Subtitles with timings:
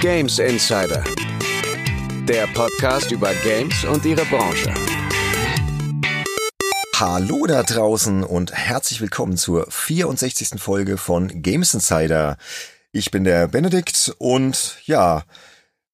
[0.00, 1.04] Games Insider.
[2.24, 4.72] Der Podcast über Games und ihre Branche.
[6.96, 10.58] Hallo da draußen und herzlich willkommen zur 64.
[10.58, 12.38] Folge von Games Insider.
[12.92, 15.24] Ich bin der Benedikt und ja,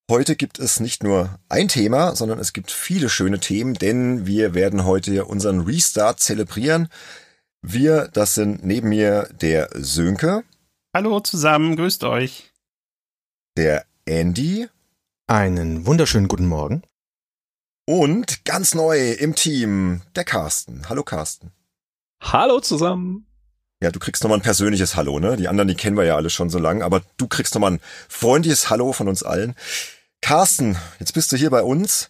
[0.09, 4.55] heute gibt es nicht nur ein Thema, sondern es gibt viele schöne Themen, denn wir
[4.55, 6.89] werden heute unseren Restart zelebrieren.
[7.61, 10.45] Wir, das sind neben mir der Sönke.
[10.95, 12.53] Hallo zusammen, grüßt euch.
[13.57, 14.69] Der Andy.
[15.27, 16.83] Einen wunderschönen guten Morgen.
[17.87, 20.89] Und ganz neu im Team, der Carsten.
[20.89, 21.51] Hallo Carsten.
[22.23, 23.27] Hallo zusammen.
[23.83, 25.37] Ja, du kriegst nochmal ein persönliches Hallo, ne?
[25.37, 27.81] Die anderen, die kennen wir ja alle schon so lange, aber du kriegst nochmal ein
[28.09, 29.57] freundliches Hallo von uns allen.
[30.23, 32.07] Carsten, jetzt bist du hier bei uns.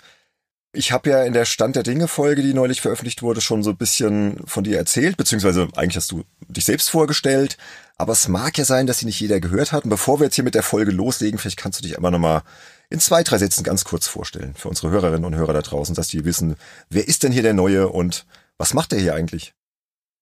[0.76, 3.70] Ich habe ja in der Stand der Dinge Folge, die neulich veröffentlicht wurde, schon so
[3.70, 7.56] ein bisschen von dir erzählt, beziehungsweise eigentlich hast du dich selbst vorgestellt.
[7.96, 9.84] Aber es mag ja sein, dass sie nicht jeder gehört hat.
[9.84, 12.42] Und bevor wir jetzt hier mit der Folge loslegen, vielleicht kannst du dich einmal nochmal
[12.90, 16.08] in zwei, drei Sätzen ganz kurz vorstellen für unsere Hörerinnen und Hörer da draußen, dass
[16.08, 16.56] die wissen,
[16.90, 18.26] wer ist denn hier der Neue und
[18.58, 19.54] was macht der hier eigentlich?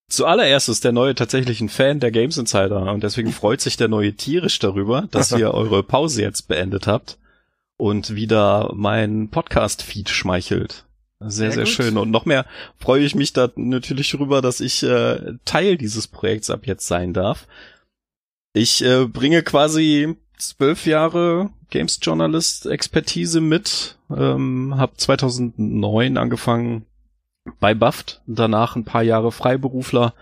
[0.08, 3.88] Zuallererst ist der Neue tatsächlich ein Fan der Games Insider und deswegen freut sich der
[3.88, 7.18] Neue tierisch darüber, dass ihr eure Pause jetzt beendet habt
[7.76, 10.84] und wieder mein Podcast-Feed schmeichelt.
[11.20, 11.98] Sehr, sehr, sehr schön.
[11.98, 12.46] Und noch mehr
[12.78, 17.12] freue ich mich da natürlich drüber, dass ich äh, Teil dieses Projekts ab jetzt sein
[17.12, 17.46] darf.
[18.52, 26.86] Ich äh, bringe quasi zwölf Jahre Games Journalist Expertise mit, ähm, habe 2009 angefangen
[27.58, 30.14] bei Buffed, danach ein paar Jahre Freiberufler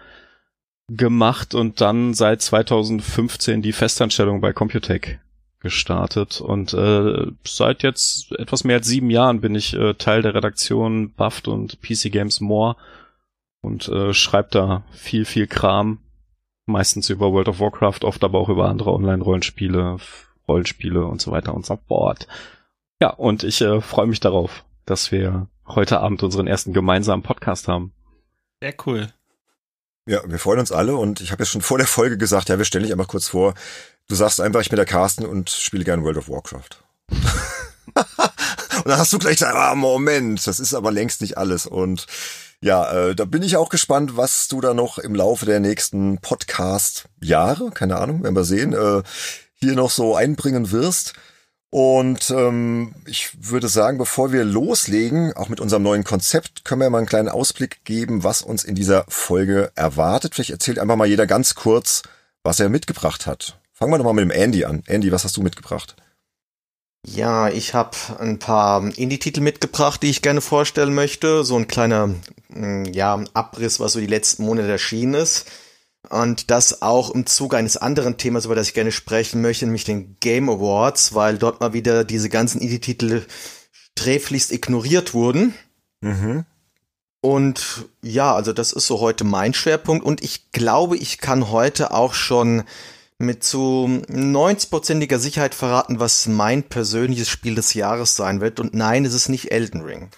[0.88, 5.20] gemacht und dann seit 2015 die Festanstellung bei Computec
[5.62, 10.34] gestartet und äh, seit jetzt etwas mehr als sieben Jahren bin ich äh, Teil der
[10.34, 12.76] Redaktion Buffed und PC Games More
[13.62, 15.98] und äh, schreibe da viel, viel Kram,
[16.66, 19.96] meistens über World of Warcraft, oft aber auch über andere Online-Rollenspiele,
[20.48, 22.26] Rollenspiele und so weiter und so fort.
[23.00, 27.68] Ja, und ich äh, freue mich darauf, dass wir heute Abend unseren ersten gemeinsamen Podcast
[27.68, 27.92] haben.
[28.60, 29.12] Sehr cool.
[30.06, 32.58] Ja, wir freuen uns alle und ich habe ja schon vor der Folge gesagt, ja,
[32.58, 33.54] wir stellen dich einfach kurz vor.
[34.08, 36.82] Du sagst einfach, ich bin der Carsten und spiele gerne World of Warcraft.
[37.94, 41.66] und dann hast du gleich gesagt, ah, Moment, das ist aber längst nicht alles.
[41.66, 42.06] Und
[42.60, 46.18] ja, äh, da bin ich auch gespannt, was du da noch im Laufe der nächsten
[46.18, 49.02] Podcast-Jahre, keine Ahnung, werden wir sehen, äh,
[49.54, 51.14] hier noch so einbringen wirst.
[51.70, 56.90] Und ähm, ich würde sagen, bevor wir loslegen, auch mit unserem neuen Konzept, können wir
[56.90, 60.34] mal einen kleinen Ausblick geben, was uns in dieser Folge erwartet.
[60.34, 62.02] Vielleicht erzählt einfach mal jeder ganz kurz,
[62.42, 63.58] was er mitgebracht hat.
[63.82, 64.84] Fangen wir doch mal mit dem Andy an.
[64.86, 65.96] Andy, was hast du mitgebracht?
[67.04, 71.42] Ja, ich habe ein paar Indie-Titel mitgebracht, die ich gerne vorstellen möchte.
[71.42, 72.14] So ein kleiner
[72.50, 75.50] mm, ja, Abriss, was so die letzten Monate erschienen ist.
[76.08, 79.82] Und das auch im Zuge eines anderen Themas, über das ich gerne sprechen möchte, nämlich
[79.82, 83.26] den Game Awards, weil dort mal wieder diese ganzen Indie-Titel
[83.72, 85.54] sträflichst ignoriert wurden.
[86.02, 86.44] Mhm.
[87.20, 90.06] Und ja, also das ist so heute mein Schwerpunkt.
[90.06, 92.62] Und ich glaube, ich kann heute auch schon
[93.22, 98.60] mit zu 90%iger Sicherheit verraten, was mein persönliches Spiel des Jahres sein wird.
[98.60, 100.10] Und nein, es ist nicht Elden Ring.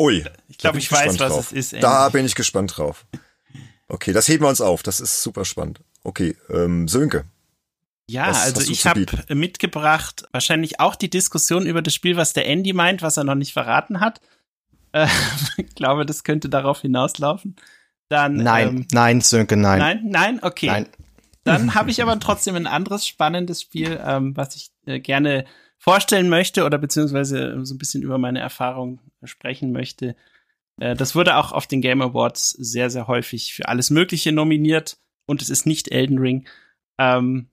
[0.00, 0.24] Ui.
[0.48, 1.46] Ich glaube, ich, ich weiß, was drauf.
[1.46, 1.72] es ist.
[1.74, 1.82] Andy.
[1.82, 3.06] Da bin ich gespannt drauf.
[3.88, 4.82] Okay, das heben wir uns auf.
[4.82, 5.80] Das ist super spannend.
[6.02, 7.24] Okay, ähm, Sönke.
[8.06, 12.72] Ja, also ich habe mitgebracht wahrscheinlich auch die Diskussion über das Spiel, was der Andy
[12.74, 14.20] meint, was er noch nicht verraten hat.
[14.96, 15.08] Äh,
[15.56, 17.56] ich glaube, das könnte darauf hinauslaufen.
[18.08, 19.80] Dann, nein, ähm, nein, Sönke, nein.
[19.80, 20.68] Nein, nein, okay.
[20.68, 20.86] Nein.
[21.44, 25.44] Dann habe ich aber trotzdem ein anderes spannendes Spiel, ähm, was ich äh, gerne
[25.78, 30.16] vorstellen möchte oder beziehungsweise so ein bisschen über meine Erfahrung sprechen möchte.
[30.80, 34.96] Äh, das wurde auch auf den Game Awards sehr, sehr häufig für alles Mögliche nominiert
[35.26, 36.48] und es ist nicht Elden Ring.
[36.98, 37.48] Ähm,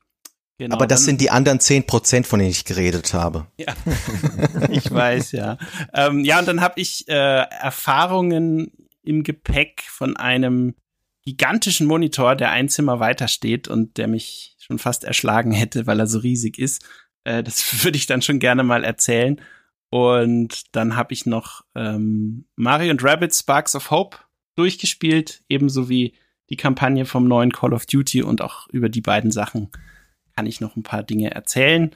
[0.58, 3.48] genau, Aber das dann, sind die anderen zehn Prozent, von denen ich geredet habe.
[3.58, 3.74] Ja,
[4.70, 5.58] ich weiß, ja.
[5.94, 8.72] Ähm, ja, und dann habe ich äh, Erfahrungen
[9.04, 10.76] im Gepäck von einem
[11.24, 16.00] gigantischen Monitor, der ein Zimmer weiter steht und der mich schon fast erschlagen hätte, weil
[16.00, 16.86] er so riesig ist.
[17.24, 19.40] Äh, das würde ich dann schon gerne mal erzählen.
[19.90, 24.18] Und dann habe ich noch ähm, Mario und Rabbit Sparks of Hope
[24.56, 26.14] durchgespielt, ebenso wie
[26.50, 29.70] die Kampagne vom neuen Call of Duty und auch über die beiden Sachen
[30.36, 31.92] kann ich noch ein paar Dinge erzählen.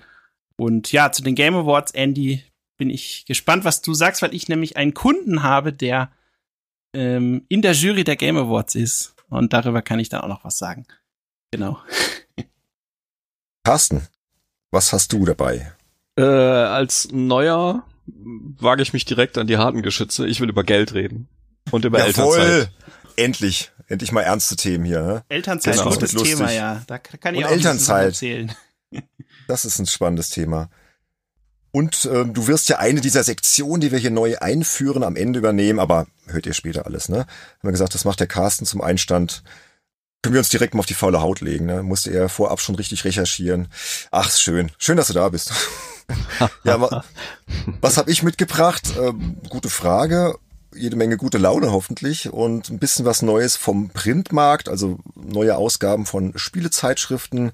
[0.58, 2.44] Und ja, zu den Game Awards, Andy,
[2.78, 6.12] bin ich gespannt, was du sagst, weil ich nämlich einen Kunden habe, der
[6.94, 9.15] ähm, in der Jury der Game Awards ist.
[9.30, 10.86] Und darüber kann ich dann auch noch was sagen.
[11.52, 11.80] Genau.
[13.64, 14.08] Carsten,
[14.72, 15.72] was hast du dabei?
[16.18, 20.28] Äh, als Neuer wage ich mich direkt an die harten Geschütze.
[20.28, 21.28] Ich will über Geld reden.
[21.72, 22.38] Und über Jawohl.
[22.38, 22.72] Elternzeit.
[23.18, 23.72] Endlich.
[23.88, 25.02] Endlich mal ernste Themen hier.
[25.02, 25.24] Ne?
[25.30, 25.90] Elternzeit genau.
[25.90, 26.84] ist ein gutes Thema, ja.
[26.88, 28.08] Da kann ich Und auch Elternzeit.
[28.08, 28.52] erzählen.
[29.48, 30.70] Das ist ein spannendes Thema.
[31.76, 35.40] Und äh, du wirst ja eine dieser Sektionen, die wir hier neu einführen, am Ende
[35.40, 37.18] übernehmen, aber hört ihr später alles, ne?
[37.18, 37.28] Haben
[37.64, 39.44] wir gesagt, das macht der Carsten zum Einstand.
[40.22, 41.84] Können wir uns direkt mal auf die faule Haut legen, ne?
[41.84, 43.68] Musste er vorab schon richtig recherchieren.
[44.10, 44.72] Ach, schön.
[44.78, 45.52] Schön, dass du da bist.
[46.64, 47.04] ja, aber
[47.82, 48.94] was habe ich mitgebracht?
[48.98, 50.36] Ähm, gute Frage.
[50.74, 56.06] Jede Menge gute Laune hoffentlich und ein bisschen was Neues vom Printmarkt, also neue Ausgaben
[56.06, 57.52] von Spielezeitschriften.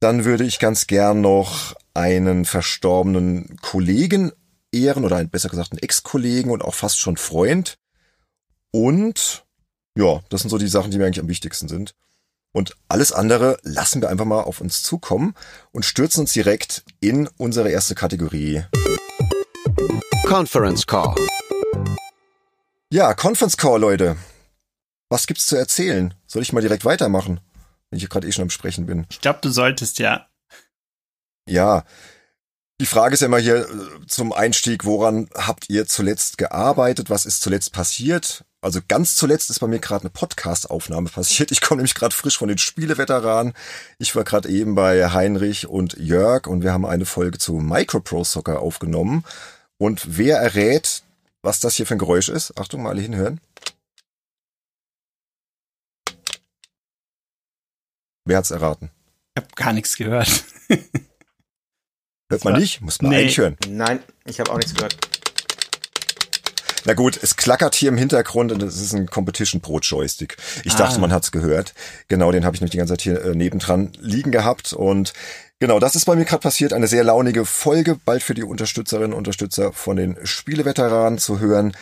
[0.00, 4.32] Dann würde ich ganz gern noch einen verstorbenen Kollegen
[4.72, 7.78] ehren oder ein, besser gesagt einen Ex-Kollegen und auch fast schon Freund.
[8.70, 9.44] Und
[9.96, 11.94] ja, das sind so die Sachen, die mir eigentlich am wichtigsten sind.
[12.52, 15.34] Und alles andere lassen wir einfach mal auf uns zukommen
[15.72, 18.64] und stürzen uns direkt in unsere erste Kategorie.
[20.26, 21.14] Conference Call.
[22.90, 24.16] Ja, Conference Call, Leute.
[25.08, 26.14] Was gibt's zu erzählen?
[26.26, 27.40] Soll ich mal direkt weitermachen,
[27.90, 29.06] wenn ich gerade eh schon am Sprechen bin?
[29.10, 30.26] Ich glaube, du solltest ja.
[31.48, 31.84] Ja,
[32.78, 37.08] die Frage ist ja immer hier äh, zum Einstieg, woran habt ihr zuletzt gearbeitet?
[37.08, 38.44] Was ist zuletzt passiert?
[38.60, 41.52] Also ganz zuletzt ist bei mir gerade eine Podcast-Aufnahme passiert.
[41.52, 43.54] Ich komme nämlich gerade frisch von den Spieleveteranen.
[43.98, 48.24] Ich war gerade eben bei Heinrich und Jörg und wir haben eine Folge zu Micropro
[48.24, 49.24] Soccer aufgenommen.
[49.78, 51.02] Und wer errät,
[51.42, 52.58] was das hier für ein Geräusch ist?
[52.58, 53.40] Achtung, mal alle hinhören.
[58.26, 58.90] Wer hat's erraten?
[59.34, 60.44] Ich habe gar nichts gehört.
[62.28, 62.80] Hört man nicht?
[62.80, 63.18] Muss man Nee.
[63.18, 63.56] eigentlich hören.
[63.68, 64.96] Nein, ich habe auch nichts gehört.
[66.84, 70.36] Na gut, es klackert hier im Hintergrund und es ist ein Competition Pro Joystick.
[70.64, 70.78] Ich Ah.
[70.78, 71.74] dachte, man hat's gehört.
[72.08, 75.12] Genau, den habe ich nämlich die ganze Zeit hier äh, nebendran liegen gehabt und
[75.58, 76.72] genau, das ist bei mir gerade passiert.
[76.72, 81.76] Eine sehr launige Folge, bald für die Unterstützerinnen und Unterstützer von den Spieleveteranen zu hören.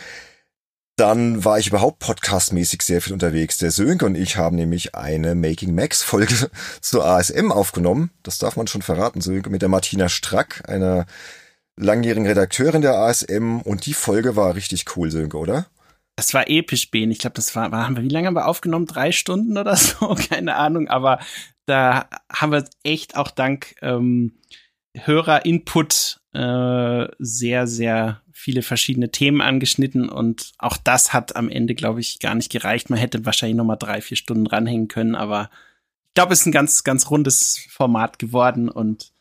[0.97, 3.57] Dann war ich überhaupt podcastmäßig sehr viel unterwegs.
[3.57, 6.49] Der Sönke und ich haben nämlich eine Making Max Folge
[6.81, 8.11] zur ASM aufgenommen.
[8.23, 11.05] Das darf man schon verraten, Sönke, mit der Martina Strack, einer
[11.75, 13.59] langjährigen Redakteurin der ASM.
[13.59, 15.67] Und die Folge war richtig cool, Sönke, oder?
[16.15, 17.11] Das war episch, Ben.
[17.11, 18.85] Ich glaube, das war, haben wir, wie lange haben wir aufgenommen?
[18.85, 20.15] Drei Stunden oder so?
[20.29, 20.87] Keine Ahnung.
[20.87, 21.19] Aber
[21.65, 24.39] da haben wir echt auch dank ähm,
[24.95, 32.01] Hörer-Input äh, sehr, sehr viele verschiedene Themen angeschnitten und auch das hat am Ende, glaube
[32.01, 32.89] ich, gar nicht gereicht.
[32.89, 35.49] Man hätte wahrscheinlich noch mal drei, vier Stunden ranhängen können, aber
[36.09, 39.11] ich glaube, es ist ein ganz, ganz rundes Format geworden und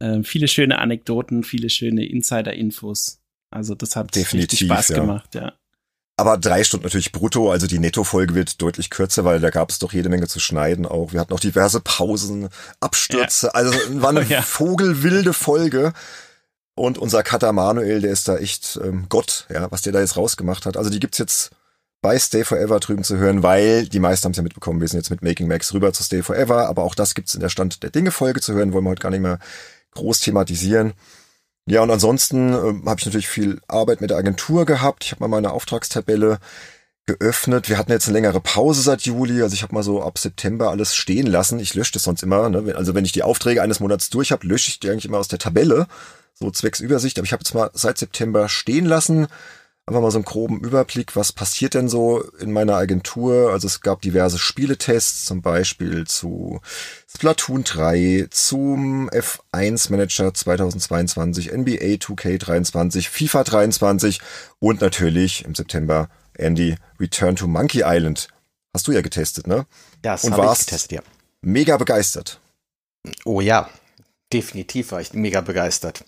[0.00, 3.20] äh, viele schöne Anekdoten, viele schöne Insider-Infos.
[3.50, 4.96] Also das hat Definitiv, richtig Spaß ja.
[5.00, 5.52] gemacht, ja.
[6.18, 9.78] Aber drei Stunden natürlich brutto, also die Netto-Folge wird deutlich kürzer, weil da gab es
[9.78, 11.12] doch jede Menge zu schneiden auch.
[11.12, 12.48] Wir hatten auch diverse Pausen,
[12.80, 13.72] Abstürze, also
[14.02, 14.42] war eine Ja.
[14.42, 15.92] vogelwilde Folge.
[16.78, 20.16] Und unser Cutter Manuel, der ist da echt ähm, Gott, ja, was der da jetzt
[20.16, 20.76] rausgemacht hat.
[20.76, 21.50] Also die gibt's jetzt
[22.00, 25.00] bei Stay Forever drüben zu hören, weil die meisten haben es ja mitbekommen, wir sind
[25.00, 27.82] jetzt mit Making Max rüber zu Stay Forever, aber auch das gibt's in der Stand
[27.82, 29.40] der Dinge Folge zu hören, wollen wir heute gar nicht mehr
[29.94, 30.92] groß thematisieren.
[31.66, 35.04] Ja, und ansonsten ähm, habe ich natürlich viel Arbeit mit der Agentur gehabt.
[35.04, 36.38] Ich habe mal meine Auftragstabelle
[37.06, 37.68] geöffnet.
[37.68, 40.70] Wir hatten jetzt eine längere Pause seit Juli, also ich habe mal so ab September
[40.70, 41.58] alles stehen lassen.
[41.58, 42.48] Ich lösche das sonst immer.
[42.48, 42.74] Ne?
[42.76, 45.28] Also wenn ich die Aufträge eines Monats durch habe, lösche ich die eigentlich immer aus
[45.28, 45.88] der Tabelle,
[46.38, 47.18] so zwecks Übersicht.
[47.18, 49.26] Aber ich habe jetzt mal seit September stehen lassen.
[49.86, 53.52] Einfach mal so einen groben Überblick, was passiert denn so in meiner Agentur.
[53.52, 56.60] Also es gab diverse Spieletests, zum Beispiel zu
[57.10, 64.20] Splatoon 3, zum F1 Manager 2022, NBA 2K23, FIFA 23
[64.58, 68.28] und natürlich im September Andy Return to Monkey Island.
[68.74, 69.64] Hast du ja getestet, ne?
[70.02, 71.00] Das Und habe ich getestet, ja.
[71.40, 72.40] Mega begeistert.
[73.24, 73.70] Oh ja,
[74.32, 76.04] definitiv war ich mega begeistert.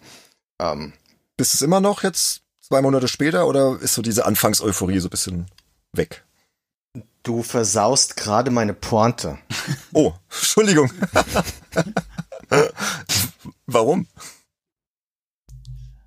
[0.61, 0.93] Ähm,
[1.37, 5.11] Bist es immer noch jetzt zwei Monate später oder ist so diese Anfangseuphorie so ein
[5.11, 5.47] bisschen
[5.93, 6.25] weg?
[7.23, 9.39] du versaust gerade meine Pointe.
[9.93, 10.91] Oh, Entschuldigung.
[13.67, 14.07] Warum?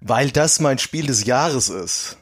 [0.02, 2.18] Weil das mein Spiel des Jahres ist.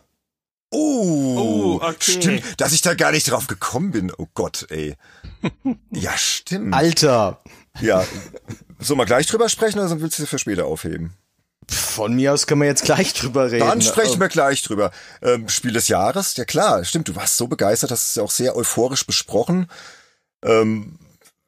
[0.72, 2.12] Oh, Oh, okay.
[2.20, 4.12] stimmt, dass ich da gar nicht drauf gekommen bin.
[4.18, 4.96] Oh Gott, ey.
[5.92, 6.74] Ja, stimmt.
[6.74, 7.42] Alter,
[7.80, 8.06] Ja.
[8.80, 11.14] Sollen wir gleich drüber sprechen oder willst du es für später aufheben?
[11.70, 13.68] von mir aus können wir jetzt gleich drüber reden.
[13.68, 14.92] Dann sprechen wir gleich drüber.
[15.22, 18.32] Ähm, Spiel des Jahres, ja klar, stimmt, du warst so begeistert, hast es ja auch
[18.32, 19.68] sehr euphorisch besprochen.
[20.44, 20.98] Ähm,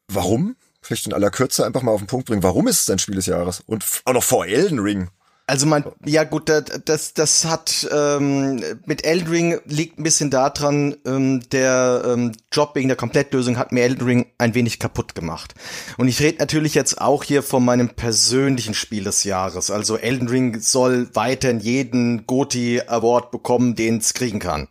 [0.08, 0.56] warum?
[0.80, 2.42] Vielleicht in aller Kürze einfach mal auf den Punkt bringen.
[2.42, 3.62] Warum ist es dein Spiel des Jahres?
[3.66, 5.08] Und auch noch vor Elden Ring.
[5.46, 10.96] Also man, ja gut, das, das, hat ähm, mit Elden Ring liegt ein bisschen daran,
[11.04, 15.54] ähm, der ähm, Job wegen der Komplettlösung hat mir Elden Ring ein wenig kaputt gemacht.
[15.98, 19.70] Und ich rede natürlich jetzt auch hier von meinem persönlichen Spiel des Jahres.
[19.70, 24.68] Also Elden Ring soll weiterhin jeden GOTY Award bekommen, den es kriegen kann.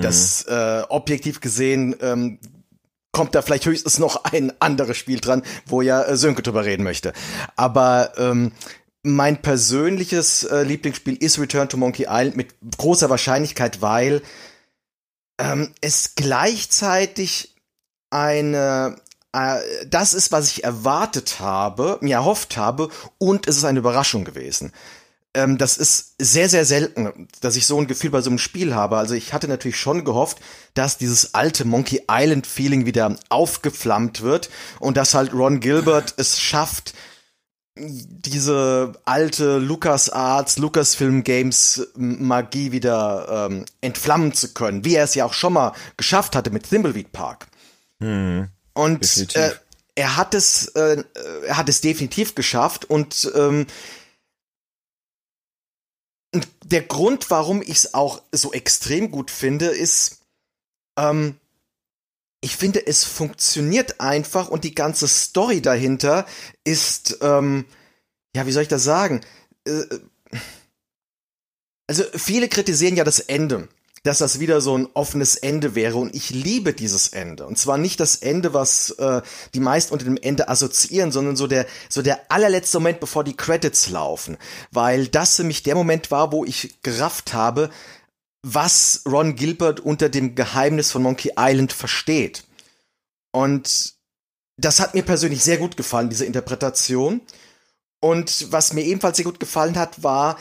[0.00, 2.38] Das äh, objektiv gesehen ähm,
[3.12, 6.84] kommt da vielleicht höchstens noch ein anderes Spiel dran, wo ja äh, Sönke drüber reden
[6.84, 7.12] möchte.
[7.54, 8.52] Aber ähm,
[9.04, 14.22] mein persönliches äh, Lieblingsspiel ist Return to Monkey Island mit großer Wahrscheinlichkeit, weil
[15.38, 17.54] ähm, es gleichzeitig
[18.10, 18.96] eine
[19.34, 24.24] äh, das ist, was ich erwartet habe, mir erhofft habe, und es ist eine Überraschung
[24.24, 24.72] gewesen.
[25.34, 28.74] Ähm, das ist sehr, sehr selten, dass ich so ein Gefühl bei so einem Spiel
[28.74, 28.96] habe.
[28.96, 30.38] Also ich hatte natürlich schon gehofft,
[30.74, 36.40] dass dieses alte Monkey Island Feeling wieder aufgeflammt wird und dass halt Ron Gilbert es
[36.40, 36.94] schafft,
[37.76, 45.24] diese alte LucasArts, Lucasfilm Games Magie wieder ähm, entflammen zu können, wie er es ja
[45.24, 47.48] auch schon mal geschafft hatte mit Thimbleweed Park.
[48.00, 49.52] Hm, und äh,
[49.96, 51.02] er hat es, äh,
[51.46, 53.66] er hat es definitiv geschafft und ähm,
[56.64, 60.20] der Grund, warum ich es auch so extrem gut finde, ist,
[60.98, 61.38] ähm,
[62.44, 66.26] ich finde, es funktioniert einfach und die ganze Story dahinter
[66.62, 67.64] ist, ähm,
[68.36, 69.22] ja, wie soll ich das sagen?
[69.66, 69.84] Äh,
[71.86, 73.68] also viele kritisieren ja das Ende,
[74.02, 77.78] dass das wieder so ein offenes Ende wäre und ich liebe dieses Ende und zwar
[77.78, 79.22] nicht das Ende, was äh,
[79.54, 83.38] die meisten unter dem Ende assoziieren, sondern so der so der allerletzte Moment, bevor die
[83.38, 84.36] Credits laufen,
[84.70, 87.70] weil das für mich der Moment war, wo ich gerafft habe,
[88.44, 92.44] was Ron Gilbert unter dem Geheimnis von Monkey Island versteht.
[93.32, 93.94] Und
[94.58, 97.22] das hat mir persönlich sehr gut gefallen, diese Interpretation.
[98.00, 100.38] Und was mir ebenfalls sehr gut gefallen hat, war,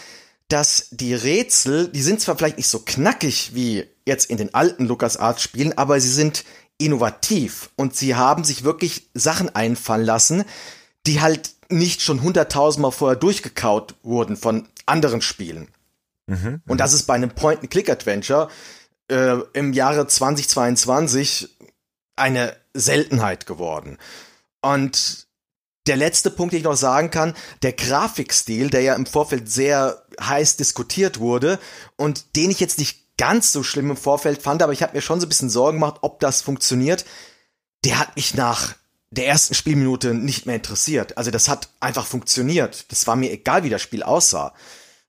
[0.49, 4.85] dass die Rätsel, die sind zwar vielleicht nicht so knackig wie jetzt in den alten
[4.85, 6.43] LucasArts-Spielen, aber sie sind
[6.77, 10.43] innovativ und sie haben sich wirklich Sachen einfallen lassen,
[11.07, 15.69] die halt nicht schon hunderttausendmal vorher durchgekaut wurden von anderen Spielen.
[16.27, 18.49] Mhm, und das ist bei einem Point-and-Click-Adventure
[19.09, 21.57] äh, im Jahre 2022
[22.15, 23.97] eine Seltenheit geworden.
[24.61, 25.27] Und
[25.87, 30.05] der letzte Punkt, den ich noch sagen kann, der Grafikstil, der ja im Vorfeld sehr
[30.21, 31.59] heiß diskutiert wurde
[31.97, 35.01] und den ich jetzt nicht ganz so schlimm im Vorfeld fand, aber ich habe mir
[35.01, 37.05] schon so ein bisschen Sorgen gemacht, ob das funktioniert.
[37.83, 38.75] Der hat mich nach
[39.11, 41.17] der ersten Spielminute nicht mehr interessiert.
[41.17, 42.91] Also das hat einfach funktioniert.
[42.91, 44.53] Das war mir egal, wie das Spiel aussah.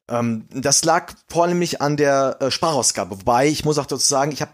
[0.09, 3.21] Ähm, das lag vornehmlich an der äh, Sprachausgabe.
[3.21, 4.53] Wobei, ich muss auch dazu sagen, ich habe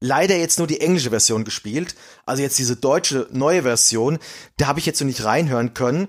[0.00, 1.94] leider jetzt nur die englische Version gespielt.
[2.26, 4.18] Also jetzt diese deutsche neue Version,
[4.56, 6.08] da habe ich jetzt so nicht reinhören können.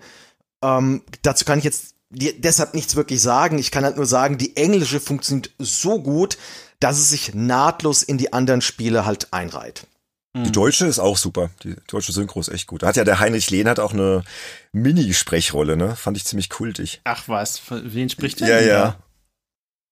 [0.63, 3.57] Ähm, dazu kann ich jetzt deshalb nichts wirklich sagen.
[3.57, 6.37] Ich kann halt nur sagen, die englische funktioniert so gut,
[6.79, 9.87] dass es sich nahtlos in die anderen Spiele halt einreiht.
[10.35, 11.51] Die deutsche ist auch super.
[11.63, 12.81] Die deutsche Synchro ist echt gut.
[12.81, 14.23] Da hat ja der Heinrich Lehn hat auch eine
[14.71, 15.95] Mini-Sprechrolle, ne?
[15.95, 17.01] Fand ich ziemlich kultig.
[17.03, 18.61] Ach was, wen spricht der?
[18.61, 18.95] Ja, ja.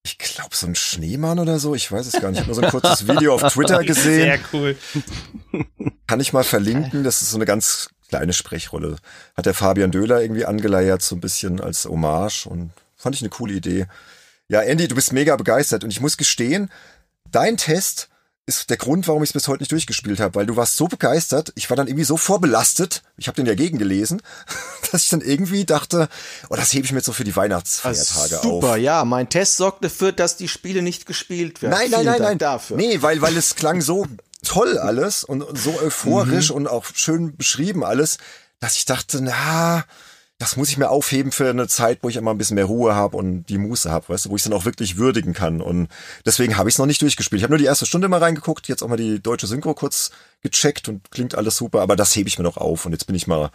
[0.04, 1.76] Ich glaube, so ein Schneemann oder so.
[1.76, 2.40] Ich weiß es gar nicht.
[2.42, 4.22] Ich habe nur so ein kurzes Video auf Twitter gesehen.
[4.22, 4.76] Sehr cool.
[6.08, 7.04] Kann ich mal verlinken.
[7.04, 8.96] Das ist so eine ganz kleine Sprechrolle.
[9.38, 13.30] Hat der Fabian Döhler irgendwie angeleiert, so ein bisschen als Hommage und fand ich eine
[13.30, 13.86] coole Idee.
[14.50, 16.72] Ja, Andy, du bist mega begeistert und ich muss gestehen,
[17.30, 18.10] dein Test
[18.58, 20.88] ist der Grund, warum ich es bis heute nicht durchgespielt habe, weil du warst so
[20.88, 24.22] begeistert, ich war dann irgendwie so vorbelastet, ich habe den ja gegengelesen,
[24.92, 26.10] dass ich dann irgendwie dachte,
[26.50, 28.62] oh, das hebe ich mir jetzt so für die Weihnachtsfeiertage also super, auf.
[28.62, 31.74] Super, ja, mein Test sorgt dafür, dass die Spiele nicht gespielt werden.
[31.74, 32.78] Nein, nein, nein, nein, dafür.
[32.78, 34.06] Nee, weil weil es klang so
[34.44, 36.56] toll alles und, und so euphorisch mhm.
[36.58, 38.18] und auch schön beschrieben alles,
[38.60, 39.86] dass ich dachte, na,
[40.42, 42.96] das muss ich mir aufheben für eine Zeit, wo ich immer ein bisschen mehr Ruhe
[42.96, 45.62] habe und die Muße habe, weißt du, wo ich es dann auch wirklich würdigen kann.
[45.62, 45.88] Und
[46.26, 47.42] deswegen habe ich es noch nicht durchgespielt.
[47.42, 50.10] Ich habe nur die erste Stunde mal reingeguckt, jetzt auch mal die deutsche Synchro kurz
[50.42, 53.16] gecheckt und klingt alles super, aber das hebe ich mir noch auf und jetzt bin
[53.16, 53.52] ich mal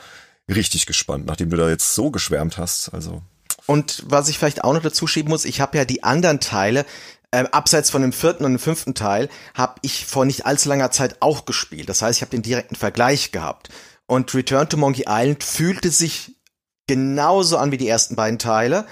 [0.49, 2.91] richtig gespannt, nachdem du da jetzt so geschwärmt hast.
[2.95, 3.21] Also.
[3.67, 6.87] Und was ich vielleicht auch noch dazu schieben muss, ich habe ja die anderen Teile,
[7.33, 10.93] äh, abseits von dem vierten und dem fünften Teil, habe ich vor nicht allzu langer
[10.93, 11.89] Zeit auch gespielt.
[11.89, 13.71] Das heißt, ich habe den direkten Vergleich gehabt.
[14.07, 16.36] Und Return to Monkey Island fühlte sich
[16.87, 18.87] genauso an wie die ersten beiden Teile.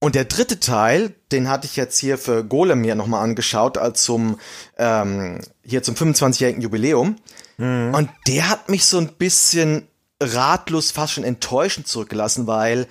[0.00, 4.02] Und der dritte Teil, den hatte ich jetzt hier für Golem mir nochmal angeschaut, als
[4.02, 4.40] zum,
[4.76, 7.16] ähm, hier zum 25-jährigen Jubiläum.
[7.56, 7.94] Mhm.
[7.94, 9.86] Und der hat mich so ein bisschen
[10.20, 12.88] ratlos, fast schon enttäuschend zurückgelassen, weil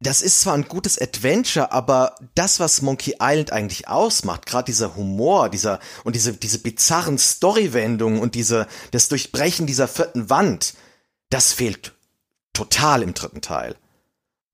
[0.00, 4.96] das ist zwar ein gutes Adventure, aber das, was Monkey Island eigentlich ausmacht, gerade dieser
[4.96, 10.74] Humor, dieser und diese diese bizarren Storywendungen und diese das Durchbrechen dieser vierten Wand,
[11.30, 11.92] das fehlt
[12.54, 13.76] total im dritten Teil.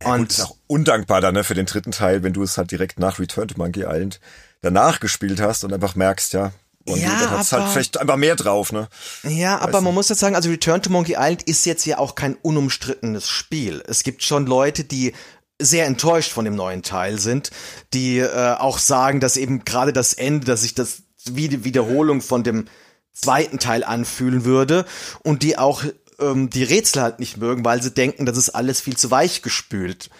[0.02, 2.70] Ja, und ist auch undankbar dann ne, für den dritten Teil, wenn du es halt
[2.70, 4.18] direkt nach Return to Monkey Island
[4.62, 6.52] danach gespielt hast und einfach merkst, ja,
[6.86, 8.88] und ja, dann hat's halt vielleicht einfach mehr drauf, ne?
[9.22, 11.98] Ja, Weiß aber man muss jetzt sagen, also Return to Monkey Island ist jetzt ja
[11.98, 13.82] auch kein unumstrittenes Spiel.
[13.86, 15.12] Es gibt schon Leute, die
[15.60, 17.50] sehr enttäuscht von dem neuen Teil sind,
[17.92, 22.22] die äh, auch sagen, dass eben gerade das Ende, dass sich das wie die Wiederholung
[22.22, 22.64] von dem
[23.12, 24.86] zweiten Teil anfühlen würde
[25.22, 25.84] und die auch
[26.20, 29.42] ähm, die Rätsel halt nicht mögen, weil sie denken, das ist alles viel zu weich
[29.42, 30.10] gespült.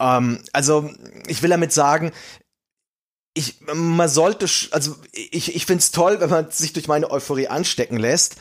[0.00, 0.90] Ähm, also,
[1.26, 2.12] ich will damit sagen,
[3.34, 7.48] ich, man sollte, also ich, ich finde es toll, wenn man sich durch meine Euphorie
[7.48, 8.36] anstecken lässt,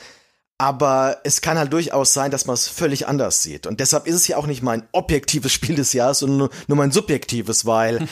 [0.58, 3.66] aber es kann halt durchaus sein, dass man es völlig anders sieht.
[3.66, 6.78] Und deshalb ist es ja auch nicht mein objektives Spiel des Jahres, sondern nur, nur
[6.78, 8.08] mein subjektives, weil hm.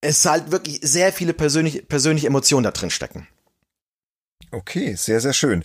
[0.00, 3.28] es halt wirklich sehr viele persönliche, persönliche Emotionen da drin stecken.
[4.50, 5.64] Okay, sehr, sehr schön.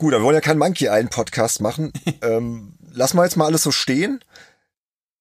[0.00, 1.92] Gut, aber wir wollen ja keinen Monkey Island Podcast machen.
[2.22, 4.20] ähm, lassen wir jetzt mal alles so stehen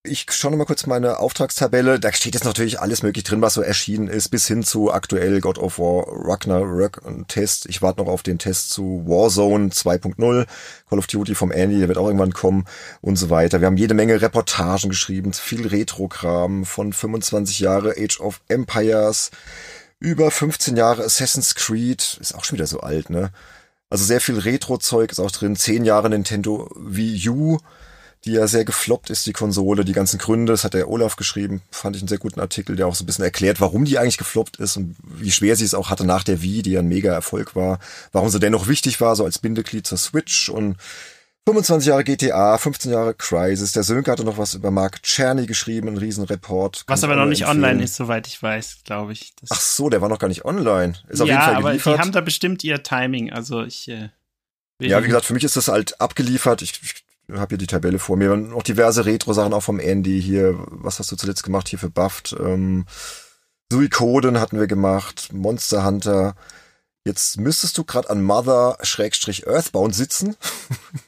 [0.03, 1.99] ich schaue noch mal kurz meine Auftragstabelle.
[1.99, 5.41] Da steht jetzt natürlich alles möglich drin, was so erschienen ist, bis hin zu aktuell
[5.41, 7.65] God of War Ragnarök und Test.
[7.67, 10.45] Ich warte noch auf den Test zu Warzone 2.0,
[10.89, 12.65] Call of Duty vom Andy, der wird auch irgendwann kommen
[13.01, 13.59] und so weiter.
[13.59, 19.31] Wir haben jede Menge Reportagen geschrieben, viel Retrokram von 25 Jahre Age of Empires,
[19.99, 23.31] über 15 Jahre Assassin's Creed, ist auch schon wieder so alt, ne?
[23.89, 27.57] Also sehr viel Retro-Zeug ist auch drin, 10 Jahre Nintendo Wii U,
[28.25, 31.61] die ja sehr gefloppt ist, die Konsole, die ganzen Gründe, das hat der Olaf geschrieben,
[31.71, 34.17] fand ich einen sehr guten Artikel, der auch so ein bisschen erklärt, warum die eigentlich
[34.17, 36.87] gefloppt ist und wie schwer sie es auch hatte nach der Wii, die ja ein
[36.87, 37.79] mega Erfolg war,
[38.11, 40.75] warum sie dennoch wichtig war, so als Bindeglied zur Switch und
[41.47, 43.71] 25 Jahre GTA, 15 Jahre Crisis.
[43.71, 46.83] Der Sönke hatte noch was über Mark Czerny geschrieben, einen Riesenreport.
[46.87, 47.63] Was aber noch nicht empfehlen.
[47.63, 49.33] online ist, soweit ich weiß, glaube ich.
[49.41, 50.93] Das Ach so, der war noch gar nicht online.
[51.07, 51.87] Ist auf ja, jeden Fall geliefert.
[51.87, 53.31] aber die haben da bestimmt ihr Timing.
[53.31, 53.87] Also ich.
[53.87, 54.09] Äh,
[54.81, 56.61] ja, wie gesagt, für mich ist das halt abgeliefert.
[56.61, 57.03] Ich, ich
[57.33, 58.31] habe hier die Tabelle vor mir.
[58.33, 60.55] Und noch diverse Retro-Sachen auch vom Andy hier.
[60.67, 62.35] Was hast du zuletzt gemacht hier für Buffed?
[62.39, 62.85] Ähm,
[63.71, 66.35] Suikoden hatten wir gemacht, Monster Hunter.
[67.05, 70.35] Jetzt müsstest du gerade an Mother-Earthbound sitzen.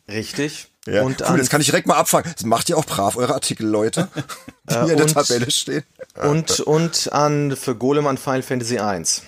[0.07, 0.67] Richtig.
[0.87, 2.33] Ja, und cool, jetzt kann ich direkt mal abfangen.
[2.35, 4.07] Das macht ihr auch brav eure Artikel, Leute,
[4.67, 5.83] die äh, hier in der Tabelle stehen.
[6.15, 9.21] Und, und an, für Golem an Final Fantasy 1.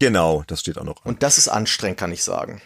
[0.00, 1.04] Genau, das steht auch noch.
[1.04, 2.60] Und das ist anstrengend, kann ich sagen.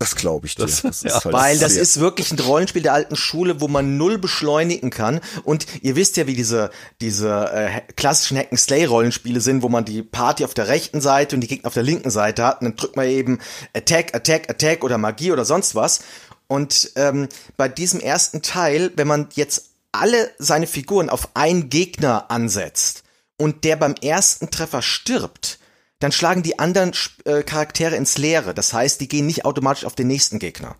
[0.00, 0.62] Das glaube ich dir.
[0.62, 1.12] Das, das ja.
[1.22, 5.20] halt Weil das ist wirklich ein Rollenspiel der alten Schule, wo man null beschleunigen kann.
[5.44, 6.70] Und ihr wisst ja, wie diese,
[7.02, 11.48] diese äh, klassischen Hack-and-Slay-Rollenspiele sind, wo man die Party auf der rechten Seite und die
[11.48, 12.62] Gegner auf der linken Seite hat.
[12.62, 13.40] Und dann drückt man eben
[13.74, 16.00] Attack, Attack, Attack oder Magie oder sonst was.
[16.46, 22.30] Und ähm, bei diesem ersten Teil, wenn man jetzt alle seine Figuren auf einen Gegner
[22.30, 23.02] ansetzt
[23.36, 25.59] und der beim ersten Treffer stirbt,
[26.00, 26.92] dann schlagen die anderen
[27.24, 28.52] äh, Charaktere ins Leere.
[28.52, 30.76] Das heißt, die gehen nicht automatisch auf den nächsten Gegner.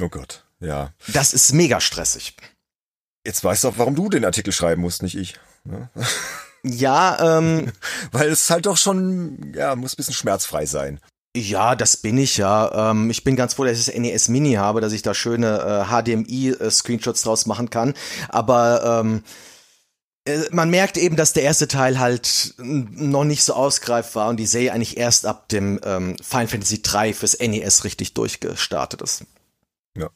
[0.00, 0.92] Oh Gott, ja.
[1.06, 2.34] Das ist mega stressig.
[3.24, 5.36] Jetzt weißt du auch, warum du den Artikel schreiben musst, nicht ich.
[5.64, 5.88] Ne?
[6.64, 7.72] Ja, ähm.
[8.12, 11.00] Weil es halt doch schon, ja, muss ein bisschen schmerzfrei sein.
[11.36, 12.90] Ja, das bin ich ja.
[12.90, 15.86] Ähm, ich bin ganz froh, dass ich das NES Mini habe, dass ich da schöne
[15.88, 17.94] äh, HDMI-Screenshots draus machen kann.
[18.28, 19.20] Aber ähm, äh,
[20.50, 24.46] man merkt eben, dass der erste Teil halt noch nicht so ausgreift war und die
[24.46, 29.24] Serie eigentlich erst ab dem ähm, Final Fantasy 3 fürs NES richtig durchgestartet ist.
[29.96, 30.10] Ja.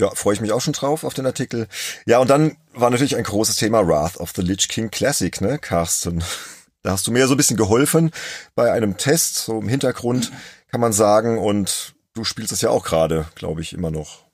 [0.00, 1.68] Ja, freue ich mich auch schon drauf auf den Artikel.
[2.04, 5.58] Ja, und dann war natürlich ein großes Thema Wrath of the Lich King Classic, ne,
[5.58, 6.22] Carsten?
[6.82, 8.10] Da hast du mir so ein bisschen geholfen
[8.54, 10.30] bei einem Test, so im Hintergrund,
[10.70, 11.38] kann man sagen.
[11.38, 14.26] Und du spielst es ja auch gerade, glaube ich, immer noch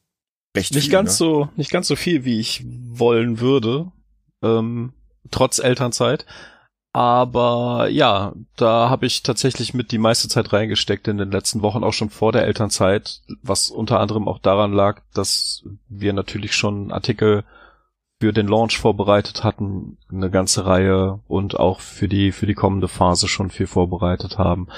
[0.56, 0.92] recht nicht viel.
[0.92, 1.16] Ganz ne?
[1.16, 3.92] so, nicht ganz so viel, wie ich wollen würde.
[4.42, 4.94] Ähm,
[5.30, 6.26] trotz Elternzeit.
[6.92, 11.84] Aber ja, da habe ich tatsächlich mit die meiste Zeit reingesteckt in den letzten Wochen,
[11.84, 16.90] auch schon vor der Elternzeit, was unter anderem auch daran lag, dass wir natürlich schon
[16.90, 17.44] Artikel
[18.20, 22.88] für den Launch vorbereitet hatten, eine ganze Reihe und auch für die für die kommende
[22.88, 24.68] Phase schon viel vorbereitet haben.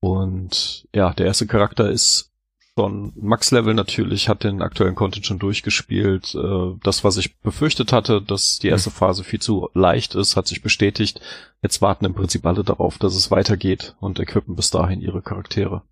[0.00, 2.33] Und ja, der erste Charakter ist
[2.78, 6.34] schon Max-Level natürlich, hat den aktuellen Content schon durchgespielt.
[6.34, 8.96] Äh, das, was ich befürchtet hatte, dass die erste hm.
[8.96, 11.20] Phase viel zu leicht ist, hat sich bestätigt.
[11.62, 15.82] Jetzt warten im Prinzip alle darauf, dass es weitergeht und equippen bis dahin ihre Charaktere.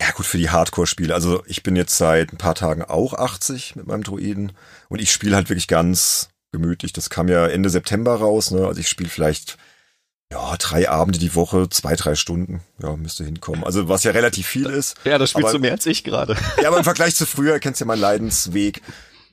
[0.00, 1.14] Ja gut, für die Hardcore-Spiele.
[1.14, 4.52] Also ich bin jetzt seit ein paar Tagen auch 80 mit meinem Druiden
[4.88, 6.92] und ich spiele halt wirklich ganz gemütlich.
[6.92, 8.50] Das kam ja Ende September raus.
[8.52, 8.66] Ne?
[8.66, 9.58] Also ich spiele vielleicht
[10.30, 13.64] ja, drei Abende die Woche, zwei, drei Stunden, ja, müsste hinkommen.
[13.64, 14.96] Also was ja relativ viel ist.
[15.04, 16.36] Ja, das spielst aber, du mehr als ich gerade.
[16.60, 18.82] Ja, aber im Vergleich zu früher, kennst du ja meinen Leidensweg,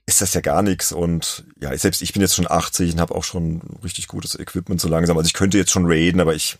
[0.05, 0.93] ist das ja gar nichts.
[0.93, 4.79] Und ja, selbst ich bin jetzt schon 80 und habe auch schon richtig gutes Equipment
[4.79, 5.17] so langsam.
[5.17, 6.57] Also ich könnte jetzt schon raiden, aber ich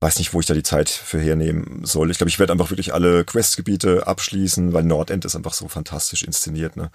[0.00, 2.10] weiß nicht, wo ich da die Zeit für hernehmen soll.
[2.10, 6.22] Ich glaube, ich werde einfach wirklich alle Questgebiete abschließen, weil Nordend ist einfach so fantastisch
[6.22, 6.76] inszeniert.
[6.76, 6.90] Ne?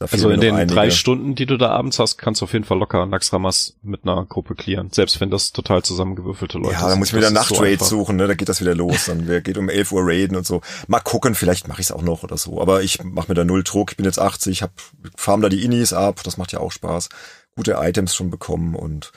[0.00, 0.74] Also in den einige.
[0.74, 4.02] drei Stunden, die du da abends hast, kannst du auf jeden Fall locker Naxramas mit
[4.02, 4.90] einer Gruppe clearen.
[4.90, 6.82] Selbst wenn das total zusammengewürfelte Leute sind.
[6.82, 8.26] Ja, dann muss ich wieder Nachtraid so suchen, ne?
[8.26, 9.06] da geht das wieder los.
[9.06, 10.62] Dann geht um 11 Uhr Raiden und so.
[10.88, 12.60] Mal gucken, vielleicht mache ich es auch noch oder so.
[12.60, 13.92] Aber ich mache mir da null Druck.
[13.92, 14.72] Ich bin jetzt 80, hab,
[15.16, 16.20] farm da die Inis ab.
[16.24, 17.08] Das macht ja auch Spaß.
[17.54, 19.12] Gute Items schon bekommen und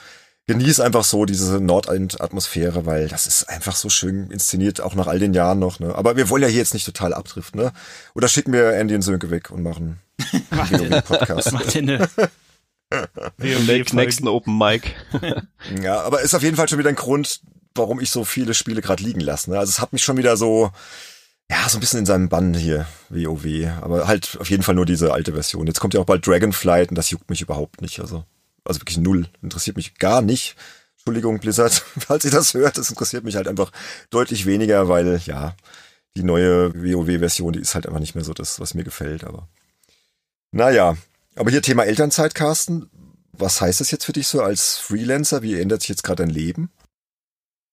[0.46, 5.20] genieß einfach so diese Nordend-Atmosphäre, weil das ist einfach so schön inszeniert, auch nach all
[5.20, 5.80] den Jahren noch.
[5.80, 5.94] Ne?
[5.96, 7.74] Aber wir wollen ja hier jetzt nicht total abdriften, ne?
[8.14, 10.00] Oder schicken wir Andy und Sönke weg und machen
[10.50, 11.52] einen Podcast.
[11.52, 12.10] Macht eine
[12.90, 14.94] WoW nächsten Open Mic.
[15.82, 17.42] ja, aber ist auf jeden Fall schon wieder ein Grund,
[17.76, 19.52] warum ich so viele Spiele gerade liegen lasse.
[19.52, 19.60] Ne?
[19.60, 20.72] Also es hat mich schon wieder so,
[21.50, 23.68] ja, so ein bisschen in seinem Bann hier, WoW.
[23.82, 25.68] Aber halt auf jeden Fall nur diese alte Version.
[25.68, 28.00] Jetzt kommt ja auch bald Dragonflight und das juckt mich überhaupt nicht.
[28.00, 28.26] Also,
[28.64, 29.28] also wirklich null.
[29.42, 30.56] Interessiert mich gar nicht.
[30.98, 33.72] Entschuldigung, Blizzard, falls ihr das hört, das interessiert mich halt einfach
[34.10, 35.56] deutlich weniger, weil, ja,
[36.18, 39.48] die neue WoW-Version, die ist halt einfach nicht mehr so das, was mir gefällt, aber.
[40.52, 40.98] Naja,
[41.36, 42.90] aber hier Thema Elternzeit, Carsten.
[43.34, 45.44] Was heißt das jetzt für dich so als Freelancer?
[45.44, 46.72] Wie ändert sich jetzt gerade dein Leben?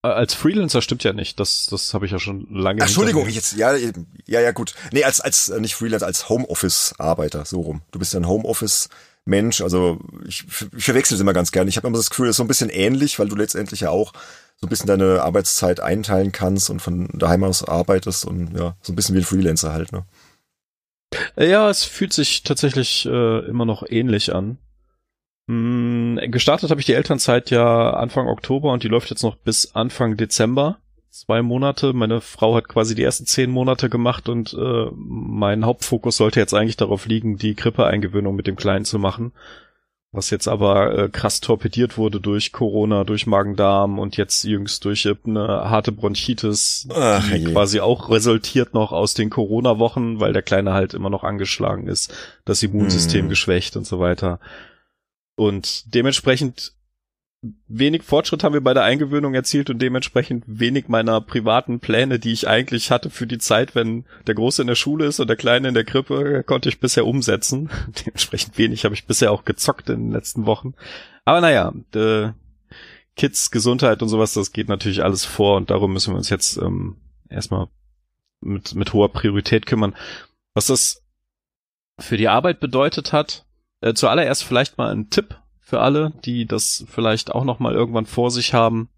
[0.02, 1.40] Äh, als Freelancer stimmt ja nicht.
[1.40, 2.82] Das, das habe ich ja schon lange.
[2.82, 4.74] Ach, Entschuldigung, jetzt, ja, ja, ja, gut.
[4.92, 7.82] Nee, als, als, äh, nicht Freelancer, als Homeoffice-Arbeiter, so rum.
[7.92, 8.88] Du bist ja ein Homeoffice-
[9.26, 9.60] Mensch.
[9.60, 10.44] Also ich,
[10.76, 11.68] ich verwechsel es immer ganz gerne.
[11.70, 13.90] Ich habe immer das Gefühl, das ist so ein bisschen ähnlich, weil du letztendlich ja
[13.90, 14.12] auch
[14.60, 18.92] so ein bisschen deine Arbeitszeit einteilen kannst und von daheim aus arbeitest und ja, so
[18.92, 20.04] ein bisschen wie ein Freelancer halt, ne?
[21.36, 24.58] Ja, es fühlt sich tatsächlich äh, immer noch ähnlich an.
[25.48, 29.74] Hm, gestartet habe ich die Elternzeit ja Anfang Oktober und die läuft jetzt noch bis
[29.74, 30.78] Anfang Dezember
[31.14, 31.92] zwei Monate.
[31.92, 36.54] Meine Frau hat quasi die ersten zehn Monate gemacht und äh, mein Hauptfokus sollte jetzt
[36.54, 39.32] eigentlich darauf liegen, die Grippe-Eingewöhnung mit dem Kleinen zu machen.
[40.16, 45.08] Was jetzt aber äh, krass torpediert wurde durch Corona, durch Magen-Darm und jetzt jüngst durch
[45.08, 47.52] eine harte Bronchitis, Ach, die je.
[47.52, 52.14] quasi auch resultiert noch aus den Corona-Wochen, weil der Kleine halt immer noch angeschlagen ist,
[52.44, 53.28] das Immunsystem hm.
[53.28, 54.38] geschwächt und so weiter.
[55.34, 56.74] Und dementsprechend
[57.68, 62.32] wenig Fortschritt haben wir bei der Eingewöhnung erzielt und dementsprechend wenig meiner privaten Pläne, die
[62.32, 65.36] ich eigentlich hatte für die Zeit, wenn der Große in der Schule ist und der
[65.36, 67.70] Kleine in der Krippe, konnte ich bisher umsetzen.
[68.06, 70.74] Dementsprechend wenig habe ich bisher auch gezockt in den letzten Wochen.
[71.24, 71.72] Aber naja,
[73.16, 76.56] Kids Gesundheit und sowas, das geht natürlich alles vor und darum müssen wir uns jetzt
[76.56, 76.96] ähm,
[77.28, 77.68] erstmal
[78.40, 79.94] mit, mit hoher Priorität kümmern.
[80.54, 81.02] Was das
[81.98, 83.46] für die Arbeit bedeutet hat,
[83.80, 88.06] äh, zuallererst vielleicht mal ein Tipp für alle, die das vielleicht auch noch mal irgendwann
[88.06, 88.90] vor sich haben.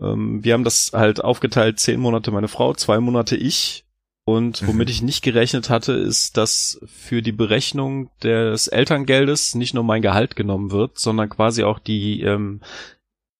[0.00, 3.84] Ähm, wir haben das halt aufgeteilt, zehn Monate meine Frau, zwei Monate ich.
[4.24, 4.66] Und mhm.
[4.68, 4.92] womit mhm.
[4.92, 10.36] ich nicht gerechnet hatte, ist, dass für die Berechnung des Elterngeldes nicht nur mein Gehalt
[10.36, 12.60] genommen wird, sondern quasi auch die ähm,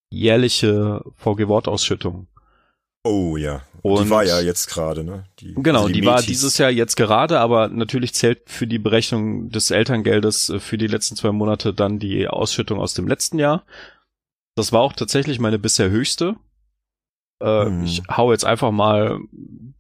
[0.09, 2.27] jährliche VG-Wortausschüttung.
[3.05, 3.63] Oh ja.
[3.83, 5.25] Und die war ja jetzt gerade, ne?
[5.39, 8.79] Die, genau, also die, die war dieses Jahr jetzt gerade, aber natürlich zählt für die
[8.79, 13.39] Berechnung des Elterngeldes äh, für die letzten zwei Monate dann die Ausschüttung aus dem letzten
[13.39, 13.65] Jahr.
[14.55, 16.37] Das war auch tatsächlich meine bisher höchste.
[17.41, 17.85] Äh, hm.
[17.85, 19.19] Ich hau jetzt einfach mal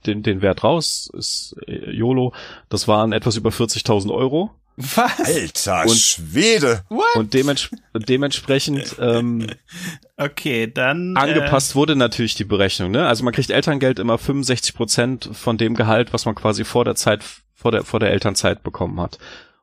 [0.07, 2.33] den, den Wert raus, ist äh, YOLO.
[2.69, 4.51] Das waren etwas über 40.000 Euro.
[4.81, 5.21] Was?
[5.21, 6.85] Alter und, Schwede.
[6.89, 7.17] What?
[7.17, 9.47] Und dements dementsprechend ähm,
[10.17, 12.91] okay, dann angepasst äh, wurde natürlich die Berechnung.
[12.91, 13.07] Ne?
[13.07, 16.95] Also man kriegt Elterngeld immer 65 Prozent von dem Gehalt, was man quasi vor der
[16.95, 17.23] Zeit
[17.55, 19.19] vor der vor der Elternzeit bekommen hat.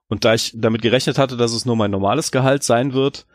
[0.07, 3.25] Und da ich damit gerechnet hatte, dass es nur mein normales Gehalt sein wird,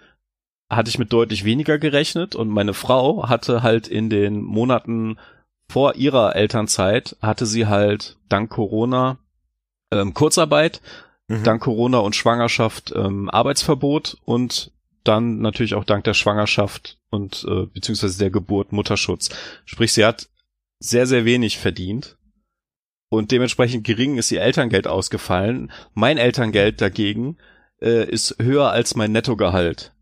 [0.71, 5.19] hatte ich mit deutlich weniger gerechnet und meine Frau hatte halt in den Monaten
[5.69, 9.19] vor ihrer Elternzeit hatte sie halt dank Corona
[9.91, 10.81] ähm, Kurzarbeit
[11.41, 11.45] mhm.
[11.45, 14.73] dank Corona und Schwangerschaft ähm, Arbeitsverbot und
[15.05, 19.31] dann natürlich auch dank der Schwangerschaft und äh, beziehungsweise der Geburt Mutterschutz.
[19.65, 20.29] Sprich, sie hat
[20.79, 22.17] sehr, sehr wenig verdient
[23.09, 25.71] und dementsprechend gering ist ihr Elterngeld ausgefallen.
[25.95, 27.37] Mein Elterngeld dagegen
[27.81, 29.93] äh, ist höher als mein Nettogehalt.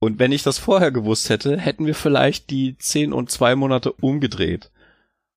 [0.00, 3.92] Und wenn ich das vorher gewusst hätte, hätten wir vielleicht die zehn und zwei Monate
[3.92, 4.70] umgedreht.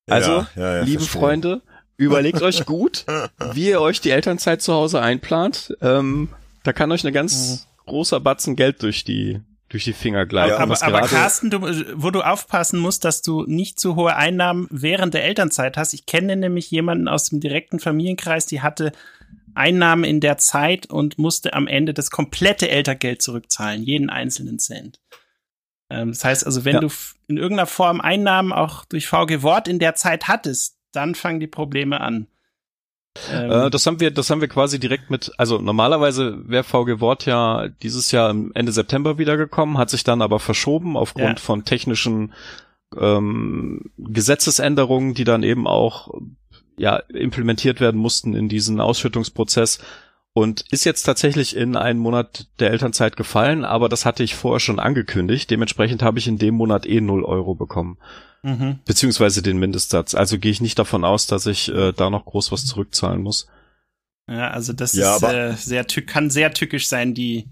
[0.07, 1.21] Also, ja, ja, ja, liebe verstehe.
[1.21, 1.61] Freunde,
[2.03, 3.05] Überlegt euch gut,
[3.53, 5.75] wie ihr euch die Elternzeit zu Hause einplant.
[5.81, 6.29] Ähm,
[6.63, 7.89] da kann euch eine ganz mhm.
[7.89, 10.51] großer Batzen Geld durch die durch die Finger gleiten.
[10.51, 11.61] Ja, aber, aber Carsten, du,
[11.95, 15.95] wo du aufpassen musst, dass du nicht zu hohe Einnahmen während der Elternzeit hast.
[15.95, 18.91] Ich kenne nämlich jemanden aus dem direkten Familienkreis, die hatte
[19.55, 24.99] Einnahmen in der Zeit und musste am Ende das komplette Elterngeld zurückzahlen, jeden einzelnen Cent.
[25.89, 26.79] Ähm, das heißt also, wenn ja.
[26.81, 26.89] du
[27.27, 31.47] in irgendeiner Form Einnahmen auch durch VG Wort in der Zeit hattest, dann fangen die
[31.47, 32.27] Probleme an.
[33.31, 36.99] Ähm, äh, das haben wir, das haben wir quasi direkt mit, also normalerweise wäre VG
[36.99, 41.43] Wort ja dieses Jahr Ende September wiedergekommen, hat sich dann aber verschoben aufgrund ja.
[41.43, 42.33] von technischen
[42.97, 46.13] ähm, Gesetzesänderungen, die dann eben auch
[46.77, 49.79] ja implementiert werden mussten in diesen Ausschüttungsprozess
[50.33, 54.59] und ist jetzt tatsächlich in einen Monat der Elternzeit gefallen, aber das hatte ich vorher
[54.59, 55.49] schon angekündigt.
[55.49, 57.97] Dementsprechend habe ich in dem Monat eh null Euro bekommen.
[58.41, 58.79] Mhm.
[58.85, 60.15] Beziehungsweise den Mindestsatz.
[60.15, 63.47] Also gehe ich nicht davon aus, dass ich äh, da noch groß was zurückzahlen muss.
[64.27, 67.49] Ja, also das ja, ist äh, sehr kann sehr tückisch sein, die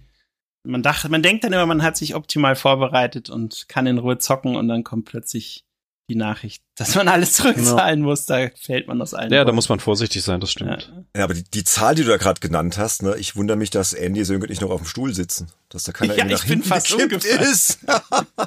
[0.63, 4.20] man dachte, man denkt dann immer, man hat sich optimal vorbereitet und kann in Ruhe
[4.20, 5.65] zocken und dann kommt plötzlich
[6.12, 8.06] die Nachricht, dass man alles zurückzahlen ja.
[8.06, 9.32] muss, da fällt man aus allen.
[9.32, 10.91] Ja, da muss man vorsichtig sein, das stimmt.
[11.15, 13.58] Ja, ja aber die, die Zahl, die du da gerade genannt hast, ne, ich wundere
[13.58, 16.43] mich, dass Andy Sönke nicht noch auf dem Stuhl sitzen, dass da keiner ja, nach
[16.43, 17.80] ich bin fast ist.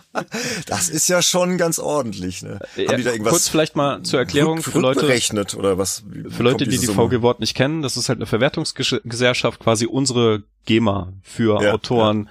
[0.67, 2.61] das ist ja schon ganz ordentlich, ne?
[2.77, 6.05] Ja, Haben die da irgendwas kurz vielleicht mal zur Erklärung für Leute berechnet oder was?
[6.29, 10.43] Für Leute, die die VG Wort nicht kennen, das ist halt eine Verwertungsgesellschaft, quasi unsere
[10.67, 12.29] GEMA für ja, Autoren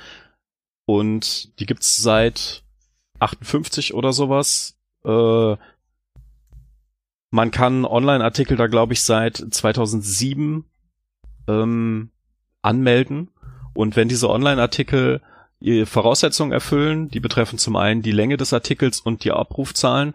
[0.86, 2.64] und die gibt's seit
[3.20, 5.58] 58 oder sowas äh,
[7.32, 10.66] man kann Online-Artikel da, glaube ich, seit 2007
[11.48, 12.12] ähm,
[12.62, 13.30] anmelden.
[13.74, 15.22] Und wenn diese Online-Artikel
[15.86, 20.14] Voraussetzungen erfüllen, die betreffen zum einen die Länge des Artikels und die Abrufzahlen,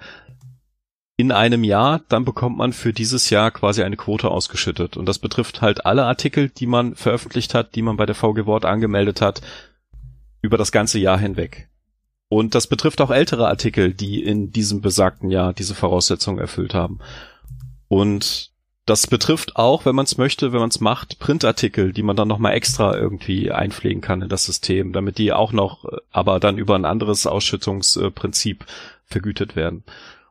[1.17, 4.97] in einem Jahr, dann bekommt man für dieses Jahr quasi eine Quote ausgeschüttet.
[4.97, 8.47] Und das betrifft halt alle Artikel, die man veröffentlicht hat, die man bei der VG
[8.47, 9.43] Wort angemeldet hat,
[10.43, 11.68] über das ganze Jahr hinweg.
[12.29, 16.99] Und das betrifft auch ältere Artikel, die in diesem besagten Jahr diese Voraussetzungen erfüllt haben.
[17.89, 18.51] Und
[18.85, 22.29] das betrifft auch, wenn man es möchte, wenn man es macht, Printartikel, die man dann
[22.29, 26.75] nochmal extra irgendwie einpflegen kann in das System, damit die auch noch, aber dann über
[26.75, 28.65] ein anderes Ausschüttungsprinzip
[29.05, 29.85] vergütet werden.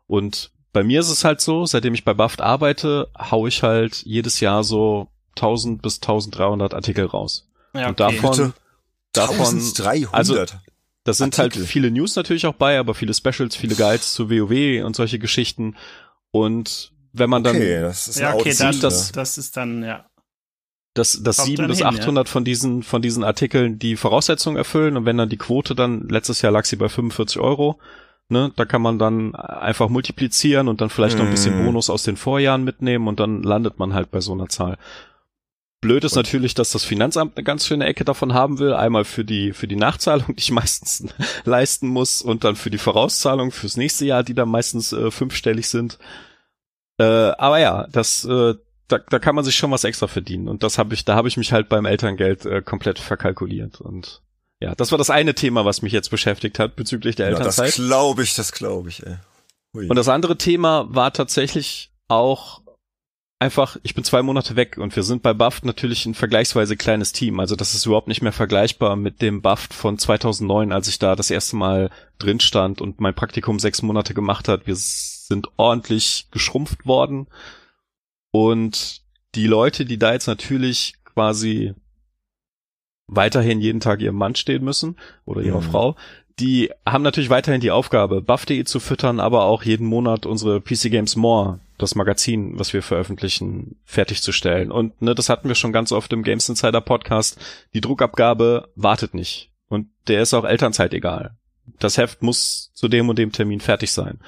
[0.08, 4.04] Und bei mir ist es halt so, seitdem ich bei BAFT arbeite, hau ich halt
[4.06, 7.48] jedes Jahr so 1000 bis 1300 Artikel raus.
[7.74, 7.90] Ja, okay.
[7.90, 8.54] Und davon,
[9.14, 10.14] davon, 1300?
[10.14, 10.46] also
[11.08, 11.62] das sind halt Artikel.
[11.62, 15.20] halt viele News natürlich auch bei, aber viele Specials, viele Guides zu WoW und solche
[15.20, 15.76] Geschichten.
[16.32, 20.06] Und wenn man dann okay, das ist ja, okay, dann, das, das ist dann ja
[20.94, 22.32] dass, dass sieben bis achthundert ja.
[22.32, 26.42] von diesen von diesen Artikeln die Voraussetzungen erfüllen und wenn dann die Quote dann letztes
[26.42, 27.80] Jahr lag sie bei 45 Euro,
[28.30, 31.20] ne, da kann man dann einfach multiplizieren und dann vielleicht mm.
[31.20, 31.66] noch ein bisschen mhm.
[31.66, 34.78] Bonus aus den Vorjahren mitnehmen und dann landet man halt bei so einer Zahl.
[35.88, 38.74] Blöd ist natürlich, dass das Finanzamt eine ganz schöne Ecke davon haben will.
[38.74, 41.06] Einmal für die, für die Nachzahlung, die ich meistens
[41.46, 45.70] leisten muss und dann für die Vorauszahlung fürs nächste Jahr, die dann meistens äh, fünfstellig
[45.70, 45.98] sind.
[46.98, 48.56] Äh, aber ja, das, äh,
[48.90, 50.50] da, da kann man sich schon was extra verdienen.
[50.50, 53.80] Und das habe ich, da habe ich mich halt beim Elterngeld äh, komplett verkalkuliert.
[53.80, 54.22] Und
[54.60, 57.58] ja, das war das eine Thema, was mich jetzt beschäftigt hat bezüglich der Elternzeit.
[57.58, 59.16] Ja, das glaube ich, das glaube ich, ey.
[59.72, 62.62] Und das andere Thema war tatsächlich auch
[63.40, 67.12] einfach, ich bin zwei Monate weg und wir sind bei Buffed natürlich ein vergleichsweise kleines
[67.12, 67.40] Team.
[67.40, 71.16] Also das ist überhaupt nicht mehr vergleichbar mit dem Buffed von 2009, als ich da
[71.16, 74.66] das erste Mal drin stand und mein Praktikum sechs Monate gemacht hat.
[74.66, 77.28] Wir sind ordentlich geschrumpft worden
[78.32, 79.02] und
[79.36, 81.74] die Leute, die da jetzt natürlich quasi
[83.08, 85.66] weiterhin jeden Tag ihrem Mann stehen müssen oder ihrer mhm.
[85.66, 85.96] Frau,
[86.40, 90.92] die haben natürlich weiterhin die Aufgabe, Buff.de zu füttern, aber auch jeden Monat unsere PC
[90.92, 94.72] Games More, das Magazin, was wir veröffentlichen, fertigzustellen.
[94.72, 97.40] Und ne, das hatten wir schon ganz oft im Games Insider Podcast.
[97.74, 99.52] Die Druckabgabe wartet nicht.
[99.68, 101.36] Und der ist auch Elternzeit egal.
[101.80, 104.20] Das Heft muss zu dem und dem Termin fertig sein.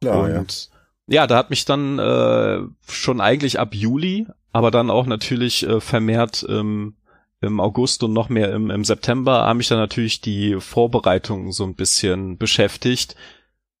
[0.00, 0.70] Klar, und
[1.06, 1.22] ja.
[1.22, 5.80] ja, da hat mich dann äh, schon eigentlich ab Juli, aber dann auch natürlich äh,
[5.80, 6.94] vermehrt ähm,
[7.40, 11.64] im August und noch mehr im, im September haben mich dann natürlich die Vorbereitungen so
[11.64, 13.16] ein bisschen beschäftigt,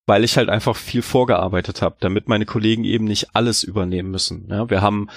[0.06, 4.48] weil ich halt einfach viel vorgearbeitet habe, damit meine Kollegen eben nicht alles übernehmen müssen.
[4.48, 5.08] Ja, wir haben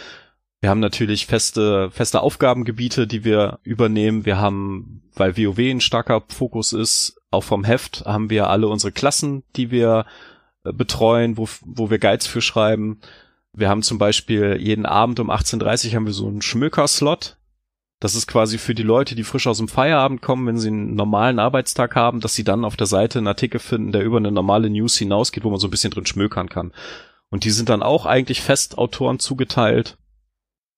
[0.61, 4.25] wir haben natürlich feste feste Aufgabengebiete, die wir übernehmen.
[4.25, 8.91] Wir haben, weil WoW ein starker Fokus ist, auch vom Heft haben wir alle unsere
[8.91, 10.05] Klassen, die wir
[10.63, 12.99] äh, betreuen, wo, wo wir Guides für schreiben.
[13.53, 17.37] Wir haben zum Beispiel jeden Abend um 18.30 Uhr haben wir so einen Schmöker-Slot.
[17.99, 20.95] Das ist quasi für die Leute, die frisch aus dem Feierabend kommen, wenn sie einen
[20.95, 24.31] normalen Arbeitstag haben, dass sie dann auf der Seite einen Artikel finden, der über eine
[24.31, 26.73] normale News hinausgeht, wo man so ein bisschen drin schmökern kann.
[27.29, 29.97] Und die sind dann auch eigentlich fest Autoren zugeteilt.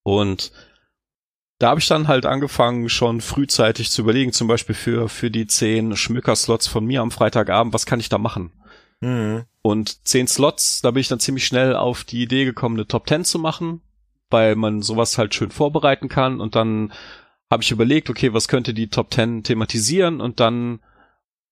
[0.04, 0.52] Und
[1.60, 5.48] da habe ich dann halt angefangen, schon frühzeitig zu überlegen, zum Beispiel für, für die
[5.48, 8.52] zehn Schmöker-Slots von mir am Freitagabend, was kann ich da machen?
[9.02, 9.46] Mhm.
[9.64, 13.08] Und zehn Slots, da bin ich dann ziemlich schnell auf die Idee gekommen, eine Top
[13.08, 13.82] Ten zu machen,
[14.30, 16.94] weil man sowas halt schön vorbereiten kann und dann
[17.50, 20.82] habe ich überlegt, okay, was könnte die Top 10 thematisieren und dann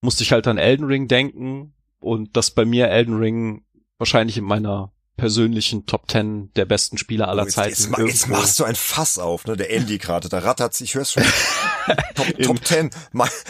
[0.01, 3.65] musste ich halt an Elden Ring denken und dass bei mir Elden Ring
[3.97, 7.93] wahrscheinlich in meiner persönlichen Top 10 der besten Spieler aller oh, jetzt, Zeiten.
[7.97, 9.55] Jetzt, jetzt, machst du ein Fass auf, ne?
[9.55, 11.23] Der Andy gerade, da rattert ich hör's schon.
[12.15, 12.89] Top, Top 10,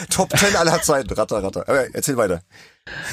[0.09, 1.67] Top 10 aller Zeiten, ratter, ratter.
[1.67, 2.43] Aber erzähl weiter.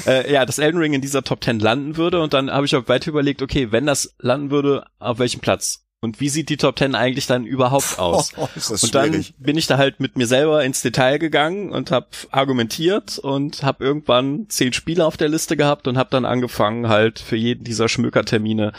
[0.05, 2.75] Äh, ja, dass Elden Ring in dieser Top 10 landen würde und dann habe ich
[2.75, 5.82] auch weiter überlegt, okay, wenn das landen würde, auf welchem Platz?
[6.03, 8.33] Und wie sieht die Top Ten eigentlich dann überhaupt aus?
[8.37, 12.07] Oh, und dann bin ich da halt mit mir selber ins Detail gegangen und habe
[12.31, 17.19] argumentiert und habe irgendwann zehn Spiele auf der Liste gehabt und habe dann angefangen halt
[17.19, 18.73] für jeden dieser Schmökertermine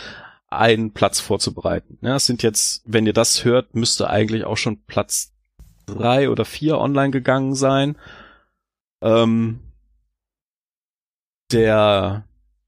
[0.48, 1.98] einen Platz vorzubereiten.
[2.02, 5.32] Ja, es sind jetzt, wenn ihr das hört, müsste eigentlich auch schon Platz
[5.86, 7.96] drei oder vier online gegangen sein.
[9.02, 9.60] Ähm,
[11.52, 12.24] der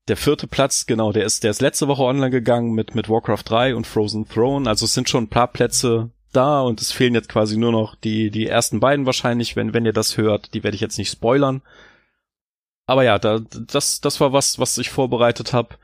[0.09, 3.43] der vierte Platz, genau, der ist, der ist letzte Woche online gegangen mit, mit Warcraft
[3.45, 4.69] 3 und Frozen Throne.
[4.69, 7.95] Also es sind schon ein paar Plätze da und es fehlen jetzt quasi nur noch
[7.97, 10.55] die, die ersten beiden wahrscheinlich, wenn, wenn ihr das hört.
[10.55, 11.63] Die werde ich jetzt nicht spoilern.
[12.87, 15.77] Aber ja, da, das, das war was, was ich vorbereitet habe.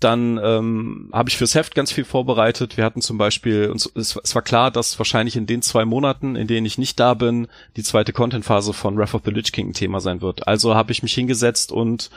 [0.00, 2.78] Dann ähm, habe ich fürs Heft ganz viel vorbereitet.
[2.78, 6.36] Wir hatten zum Beispiel, uns, es, es war klar, dass wahrscheinlich in den zwei Monaten,
[6.36, 9.70] in denen ich nicht da bin, die zweite Content-Phase von Wrath of the Lich King
[9.70, 10.48] ein Thema sein wird.
[10.48, 12.10] Also habe ich mich hingesetzt und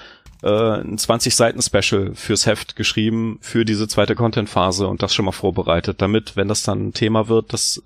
[0.43, 5.25] äh, ein 20 Seiten Special fürs Heft geschrieben für diese zweite Content-Phase und das schon
[5.25, 7.81] mal vorbereitet, damit, wenn das dann ein Thema wird, dass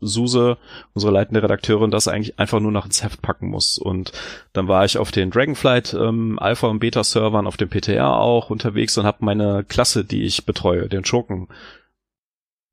[0.00, 0.58] Suse,
[0.92, 3.78] unsere leitende Redakteurin, das eigentlich einfach nur noch ins Heft packen muss.
[3.78, 4.12] Und
[4.52, 8.50] dann war ich auf den Dragonflight ähm, Alpha und Beta Servern, auf dem PTR auch
[8.50, 11.48] unterwegs und habe meine Klasse, die ich betreue, den Schurken,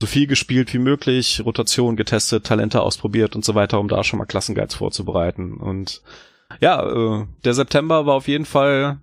[0.01, 4.19] so viel gespielt wie möglich, Rotation getestet, Talente ausprobiert und so weiter, um da schon
[4.19, 5.57] mal Klassenguides vorzubereiten.
[5.57, 6.01] Und
[6.59, 8.99] ja, äh, der September war auf jeden Fall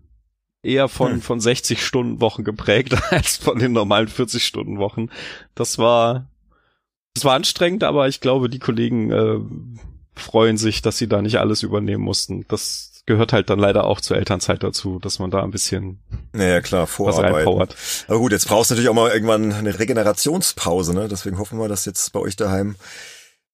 [0.65, 1.21] eher von, hm.
[1.21, 5.09] von 60 Stunden Wochen geprägt als von den normalen 40 Stunden Wochen.
[5.55, 6.29] Das war,
[7.15, 9.39] das war anstrengend, aber ich glaube, die Kollegen äh,
[10.15, 12.45] freuen sich, dass sie da nicht alles übernehmen mussten.
[12.49, 15.99] Das gehört halt dann leider auch zur Elternzeit dazu, dass man da ein bisschen
[16.33, 17.77] naja, klar, vorarbeiten.
[18.09, 21.09] Aber gut, jetzt brauchst du natürlich auch mal irgendwann eine Regenerationspause, ne?
[21.09, 22.77] Deswegen hoffen wir, dass jetzt bei euch daheim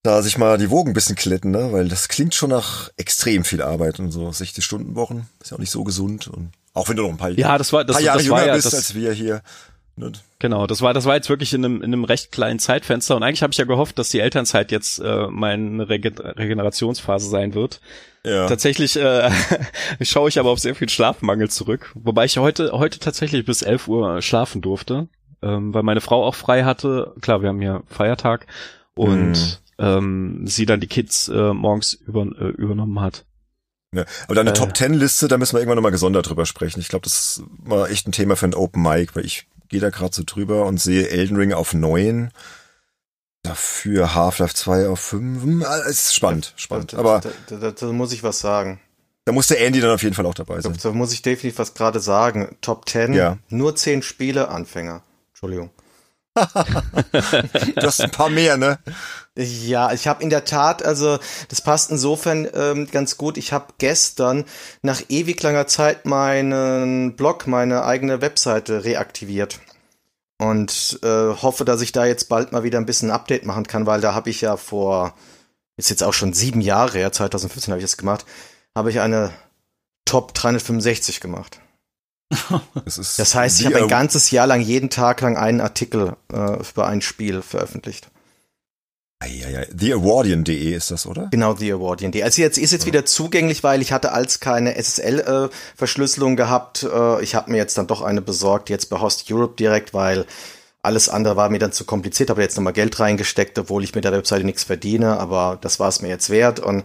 [0.03, 1.73] da sich mal die Wogen ein bisschen klitten, ne?
[1.73, 5.57] Weil das klingt schon nach extrem viel Arbeit und so 60 Stunden Wochen ist ja
[5.57, 7.97] auch nicht so gesund und auch wenn du noch ein paar, ja, das war, das,
[7.97, 9.43] paar Jahre das jünger war ja, bist das, als wir hier.
[9.97, 10.13] Ne?
[10.39, 13.23] Genau, das war das war jetzt wirklich in einem, in einem recht kleinen Zeitfenster und
[13.23, 17.81] eigentlich habe ich ja gehofft, dass die Elternzeit jetzt äh, meine Regen Regenerationsphase sein wird.
[18.25, 18.47] Ja.
[18.47, 19.31] Tatsächlich äh,
[20.01, 23.89] schaue ich aber auf sehr viel Schlafmangel zurück, wobei ich heute heute tatsächlich bis 11
[23.89, 25.09] Uhr schlafen durfte,
[25.43, 27.15] ähm, weil meine Frau auch frei hatte.
[27.21, 28.47] Klar, wir haben hier Feiertag
[28.95, 29.57] und mhm.
[29.79, 33.25] ähm, sie dann die Kids äh, morgens über, äh, übernommen hat.
[33.95, 36.81] Ja, aber deine äh, Top Ten Liste, da müssen wir irgendwann nochmal gesondert drüber sprechen.
[36.81, 39.91] Ich glaube, das war echt ein Thema für ein Open Mic, weil ich gehe da
[39.91, 42.31] gerade so drüber und sehe Elden Ring auf neun.
[43.43, 45.65] Dafür Half-Life 2 auf 5.
[45.65, 46.95] Ah, es ist spannend, spannend.
[46.95, 48.81] Aber da, da, da, muss ich was sagen.
[49.25, 50.73] Da muss der Andy dann auf jeden Fall auch dabei sein.
[50.75, 52.57] Da, da muss ich definitiv was gerade sagen.
[52.61, 53.39] Top 10, ja.
[53.49, 55.03] nur 10 Spiele, Anfänger.
[55.31, 55.71] Entschuldigung.
[57.13, 58.79] du hast ein paar mehr, ne?
[59.37, 63.39] Ja, ich habe in der Tat, also das passt insofern ähm, ganz gut.
[63.39, 64.45] Ich habe gestern
[64.83, 69.61] nach ewig langer Zeit meinen Blog, meine eigene Webseite reaktiviert
[70.41, 73.87] und äh, hoffe, dass ich da jetzt bald mal wieder ein bisschen Update machen kann,
[73.87, 75.15] weil da habe ich ja vor,
[75.77, 78.25] ist jetzt auch schon sieben Jahre her, 2015 habe ich das gemacht,
[78.75, 79.33] habe ich eine
[80.07, 81.61] Top 365 gemacht.
[82.85, 86.61] Das, das heißt, ich habe ein ganzes Jahr lang jeden Tag lang einen Artikel äh,
[86.61, 88.09] über ein Spiel veröffentlicht.
[89.23, 91.29] TheAwardian.de ist das, oder?
[91.31, 92.23] Genau, TheAwardian.de.
[92.23, 96.85] Also jetzt ist jetzt wieder zugänglich, weil ich hatte als keine SSL-Verschlüsselung äh, gehabt.
[96.85, 100.25] Äh, ich habe mir jetzt dann doch eine besorgt, jetzt bei Host Europe direkt, weil
[100.83, 102.31] alles andere war mir dann zu kompliziert.
[102.31, 105.89] Habe jetzt nochmal Geld reingesteckt, obwohl ich mit der Webseite nichts verdiene, aber das war
[105.89, 106.59] es mir jetzt wert.
[106.59, 106.85] Und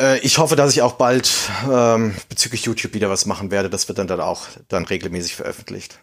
[0.00, 1.30] äh, ich hoffe, dass ich auch bald
[1.70, 3.70] ähm, bezüglich YouTube wieder was machen werde.
[3.70, 6.00] Das wird dann, dann auch dann regelmäßig veröffentlicht.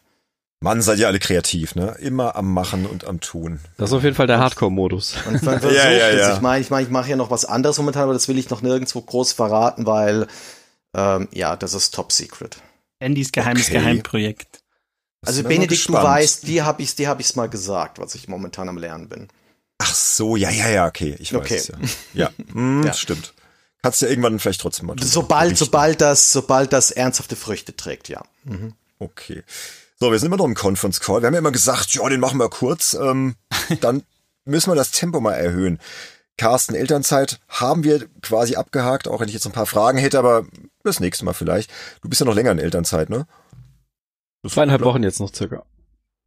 [0.62, 1.96] Mann, seid ihr alle kreativ, ne?
[2.00, 3.60] Immer am Machen und am Tun.
[3.78, 5.16] Das ist auf jeden Fall der Hardcore-Modus.
[5.44, 6.34] ja, ja, ja.
[6.34, 8.50] Ich meine, ich meine, ich mache ja noch was anderes momentan, aber das will ich
[8.50, 10.28] noch nirgendwo groß verraten, weil
[10.96, 12.58] ähm, ja, das ist top secret.
[13.00, 13.80] Andys geheimes okay.
[13.80, 14.62] Geheimprojekt.
[15.26, 18.70] Also Benedikt, du weißt, die habe ich, die habe ich's mal gesagt, was ich momentan
[18.70, 19.28] am Lernen bin.
[19.80, 21.56] Ach so, ja, ja, ja, okay, ich weiß okay.
[21.56, 21.76] es ja.
[22.14, 22.94] Ja, mm, ja.
[22.94, 23.34] stimmt.
[23.86, 24.96] Kannst du ja irgendwann vielleicht trotzdem mal.
[25.00, 28.24] Sobald, sobald das, sobald das ernsthafte Früchte trägt, ja.
[28.44, 28.74] Mhm.
[28.98, 29.44] Okay.
[30.00, 31.22] So, wir sind immer noch im Conference Call.
[31.22, 32.96] Wir haben ja immer gesagt, ja, den machen wir kurz.
[32.96, 33.36] Ähm,
[33.82, 34.02] dann
[34.44, 35.78] müssen wir das Tempo mal erhöhen.
[36.36, 40.48] Carsten, Elternzeit haben wir quasi abgehakt, auch wenn ich jetzt ein paar Fragen hätte, aber
[40.84, 41.70] das nächste Mal vielleicht.
[42.02, 43.28] Du bist ja noch länger in Elternzeit, ne?
[44.48, 45.64] Zweieinhalb Wochen jetzt noch circa.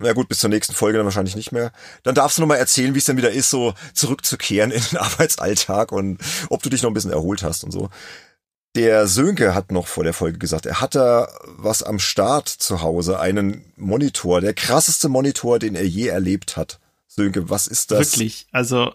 [0.01, 1.73] Na gut, bis zur nächsten Folge dann wahrscheinlich nicht mehr.
[2.05, 4.99] Dann darfst du noch mal erzählen, wie es denn wieder ist, so zurückzukehren in den
[4.99, 7.91] Arbeitsalltag und ob du dich noch ein bisschen erholt hast und so.
[8.77, 12.81] Der Sönke hat noch vor der Folge gesagt, er hat da was am Start zu
[12.81, 16.79] Hause, einen Monitor, der krasseste Monitor, den er je erlebt hat.
[17.09, 18.13] Sönke, was ist das?
[18.13, 18.93] Wirklich, also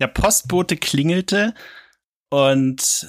[0.00, 1.54] der Postbote klingelte
[2.30, 3.06] und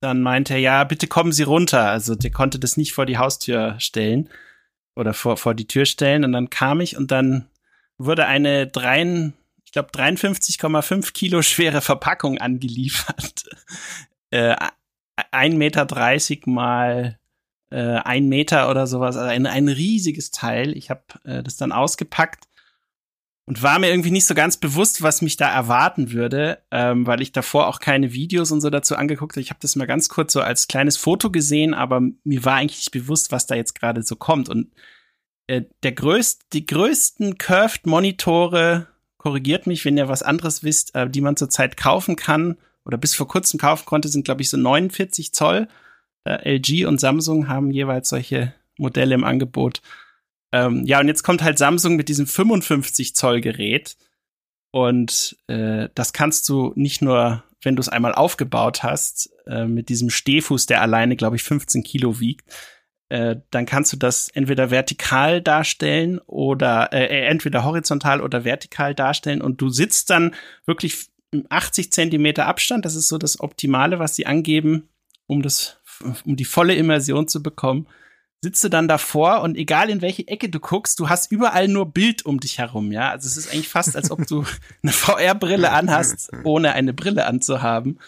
[0.00, 1.88] dann meinte er, ja, bitte kommen Sie runter.
[1.88, 4.28] Also der konnte das nicht vor die Haustür stellen
[4.98, 6.24] oder vor, vor die Tür stellen.
[6.24, 7.46] Und dann kam ich und dann
[7.98, 9.32] wurde eine drei,
[9.64, 13.44] ich glaube 53,5 Kilo schwere Verpackung angeliefert.
[14.30, 14.56] Äh,
[15.32, 17.18] 1,30 Meter mal
[17.70, 20.76] äh, ein Meter oder sowas, also ein, ein riesiges Teil.
[20.76, 22.47] Ich habe äh, das dann ausgepackt
[23.48, 27.22] und war mir irgendwie nicht so ganz bewusst, was mich da erwarten würde, ähm, weil
[27.22, 29.40] ich davor auch keine Videos und so dazu angeguckt habe.
[29.40, 32.80] Ich habe das mal ganz kurz so als kleines Foto gesehen, aber mir war eigentlich
[32.80, 34.50] nicht bewusst, was da jetzt gerade so kommt.
[34.50, 34.70] Und
[35.46, 38.86] äh, der größt, die größten Curved Monitore,
[39.16, 43.14] korrigiert mich, wenn ihr was anderes wisst, äh, die man zurzeit kaufen kann oder bis
[43.14, 45.68] vor kurzem kaufen konnte, sind glaube ich so 49 Zoll.
[46.24, 49.80] Äh, LG und Samsung haben jeweils solche Modelle im Angebot.
[50.52, 53.96] Ähm, ja, und jetzt kommt halt Samsung mit diesem 55 Zoll Gerät.
[54.70, 59.88] Und äh, das kannst du nicht nur, wenn du es einmal aufgebaut hast, äh, mit
[59.88, 62.50] diesem Stehfuß, der alleine, glaube ich, 15 Kilo wiegt,
[63.08, 68.94] äh, dann kannst du das entweder vertikal darstellen oder äh, äh entweder horizontal oder vertikal
[68.94, 70.34] darstellen und du sitzt dann
[70.66, 72.84] wirklich im 80 Zentimeter Abstand.
[72.84, 74.88] Das ist so das Optimale, was sie angeben,
[75.26, 75.80] um das,
[76.26, 77.88] um die volle Immersion zu bekommen
[78.42, 81.92] sitzt du dann davor und egal in welche Ecke du guckst, du hast überall nur
[81.92, 83.10] Bild um dich herum, ja.
[83.10, 84.44] Also es ist eigentlich fast, als ob du
[84.82, 87.98] eine VR-Brille anhast, ohne eine Brille anzuhaben.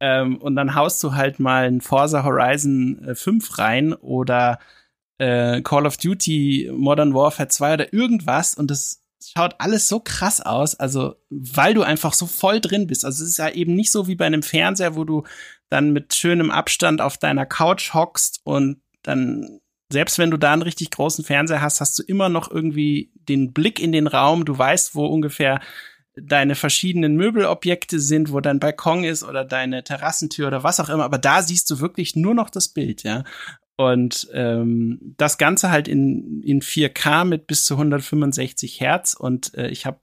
[0.00, 4.58] Ähm, und dann haust du halt mal ein Forza Horizon 5 äh, rein oder
[5.18, 10.40] äh, Call of Duty Modern Warfare 2 oder irgendwas und das schaut alles so krass
[10.40, 13.04] aus, also weil du einfach so voll drin bist.
[13.04, 15.24] Also es ist ja eben nicht so wie bei einem Fernseher, wo du
[15.68, 20.62] dann mit schönem Abstand auf deiner Couch hockst und dann selbst wenn du da einen
[20.62, 24.44] richtig großen Fernseher hast, hast du immer noch irgendwie den Blick in den Raum.
[24.44, 25.60] Du weißt, wo ungefähr
[26.14, 31.04] deine verschiedenen Möbelobjekte sind, wo dein Balkon ist oder deine Terrassentür oder was auch immer.
[31.04, 33.24] Aber da siehst du wirklich nur noch das Bild, ja.
[33.76, 39.14] Und ähm, das Ganze halt in, in 4K mit bis zu 165 Hertz.
[39.14, 40.00] Und äh, ich habe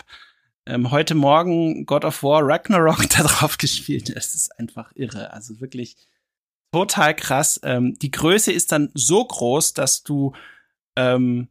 [0.65, 4.09] ähm, heute Morgen God of War Ragnarok da drauf gespielt.
[4.09, 5.33] Es ist einfach irre.
[5.33, 5.97] Also wirklich
[6.75, 7.57] total krass.
[7.63, 10.33] Ähm, die Größe ist dann so groß, dass du
[10.97, 11.47] ähm,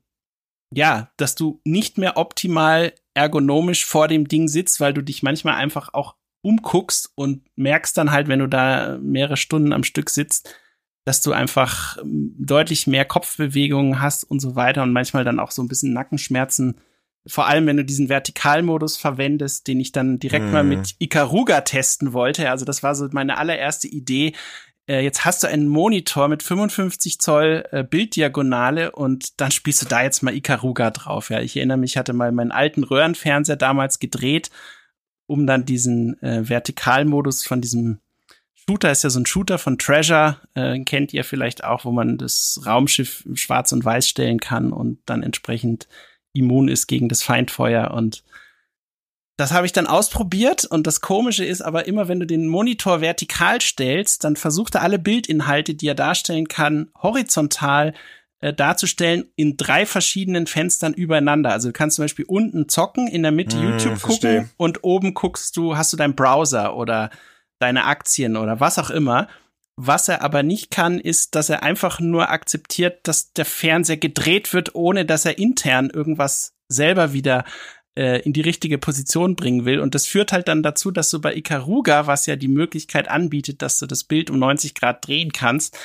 [0.70, 5.54] ja, dass du nicht mehr optimal ergonomisch vor dem Ding sitzt, weil du dich manchmal
[5.54, 10.54] einfach auch umguckst und merkst dann halt, wenn du da mehrere Stunden am Stück sitzt,
[11.06, 15.52] dass du einfach ähm, deutlich mehr Kopfbewegungen hast und so weiter und manchmal dann auch
[15.52, 16.80] so ein bisschen Nackenschmerzen.
[17.26, 20.52] Vor allem, wenn du diesen Vertikalmodus verwendest, den ich dann direkt mm.
[20.52, 20.96] mal mit mhm.
[20.98, 22.50] Ikaruga testen wollte.
[22.50, 24.34] Also das war so meine allererste Idee
[24.89, 29.87] äh, jetzt hast du einen Monitor mit 55 Zoll äh, Bilddiagonale und dann spielst du
[29.87, 31.30] da jetzt mal Ikaruga drauf.
[31.30, 34.51] Ja, ich erinnere mich, ich hatte mal meinen alten Röhrenfernseher damals gedreht,
[35.26, 38.01] um dann diesen äh, Vertikalmodus von diesem
[38.55, 42.16] Shooter ist ja so ein Shooter von Treasure, äh, kennt ihr vielleicht auch, wo man
[42.16, 45.87] das Raumschiff schwarz und weiß stellen kann und dann entsprechend
[46.32, 48.24] immun ist gegen das Feindfeuer und
[49.37, 53.01] das habe ich dann ausprobiert und das Komische ist aber immer, wenn du den Monitor
[53.01, 57.95] vertikal stellst, dann versucht er alle Bildinhalte, die er darstellen kann, horizontal
[58.41, 61.51] äh, darzustellen in drei verschiedenen Fenstern übereinander.
[61.51, 64.37] Also du kannst zum Beispiel unten zocken, in der Mitte mm, YouTube verstehe.
[64.37, 67.11] gucken und oben guckst du, hast du deinen Browser oder
[67.59, 69.28] deine Aktien oder was auch immer.
[69.76, 74.53] Was er aber nicht kann, ist, dass er einfach nur akzeptiert, dass der Fernseher gedreht
[74.53, 77.45] wird, ohne dass er intern irgendwas selber wieder
[77.97, 79.80] äh, in die richtige Position bringen will.
[79.80, 83.62] Und das führt halt dann dazu, dass du bei Ikaruga, was ja die Möglichkeit anbietet,
[83.62, 85.78] dass du das Bild um 90 Grad drehen kannst,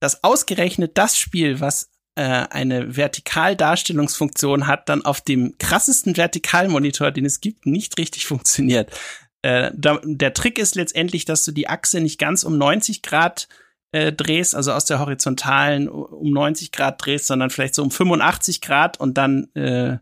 [0.00, 7.24] dass ausgerechnet das Spiel, was äh, eine Vertikaldarstellungsfunktion hat, dann auf dem krassesten Vertikalmonitor, den
[7.24, 8.90] es gibt, nicht richtig funktioniert.
[9.42, 13.48] Äh, da, der Trick ist letztendlich, dass du die Achse nicht ganz um 90 Grad
[13.92, 18.60] äh, drehst, also aus der horizontalen um 90 Grad drehst, sondern vielleicht so um 85
[18.60, 19.98] Grad und dann äh,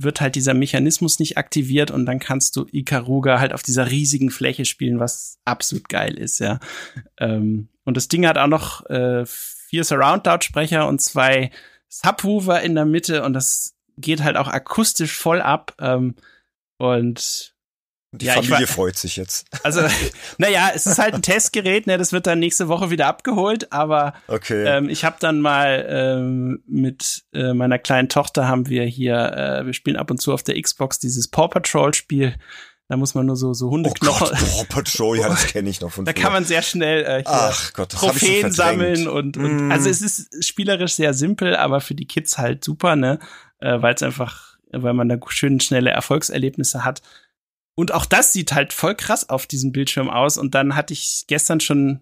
[0.00, 4.30] wird halt dieser Mechanismus nicht aktiviert und dann kannst du Ikaruga halt auf dieser riesigen
[4.30, 6.60] Fläche spielen, was absolut geil ist, ja.
[7.18, 11.50] Ähm, und das Ding hat auch noch äh, vier Surround-Lautsprecher und zwei
[11.88, 15.74] Subwoofer in der Mitte und das geht halt auch akustisch voll ab.
[15.80, 16.14] Ähm,
[16.76, 17.54] und
[18.12, 19.46] die ja, Familie war, freut sich jetzt.
[19.62, 19.82] Also,
[20.38, 21.98] naja, es ist halt ein Testgerät, ne?
[21.98, 24.64] Das wird dann nächste Woche wieder abgeholt, aber okay.
[24.64, 29.66] ähm, ich habe dann mal ähm, mit äh, meiner kleinen Tochter haben wir hier, äh,
[29.66, 32.34] wir spielen ab und zu auf der Xbox dieses Paw Patrol Spiel.
[32.88, 34.28] Da muss man nur so so Hundeknochen.
[34.28, 36.22] Oh Gott, Paw Patrol, ja, das kenne ich noch von Da früher.
[36.22, 39.70] kann man sehr schnell äh, hier Ach Gott, das Trophäen sammeln und, und mm.
[39.70, 43.18] also es ist spielerisch sehr simpel, aber für die Kids halt super, ne?
[43.58, 47.02] Äh, weil es einfach, weil man da schön schnelle Erfolgserlebnisse hat.
[47.78, 50.36] Und auch das sieht halt voll krass auf diesem Bildschirm aus.
[50.36, 52.00] Und dann hatte ich gestern schon,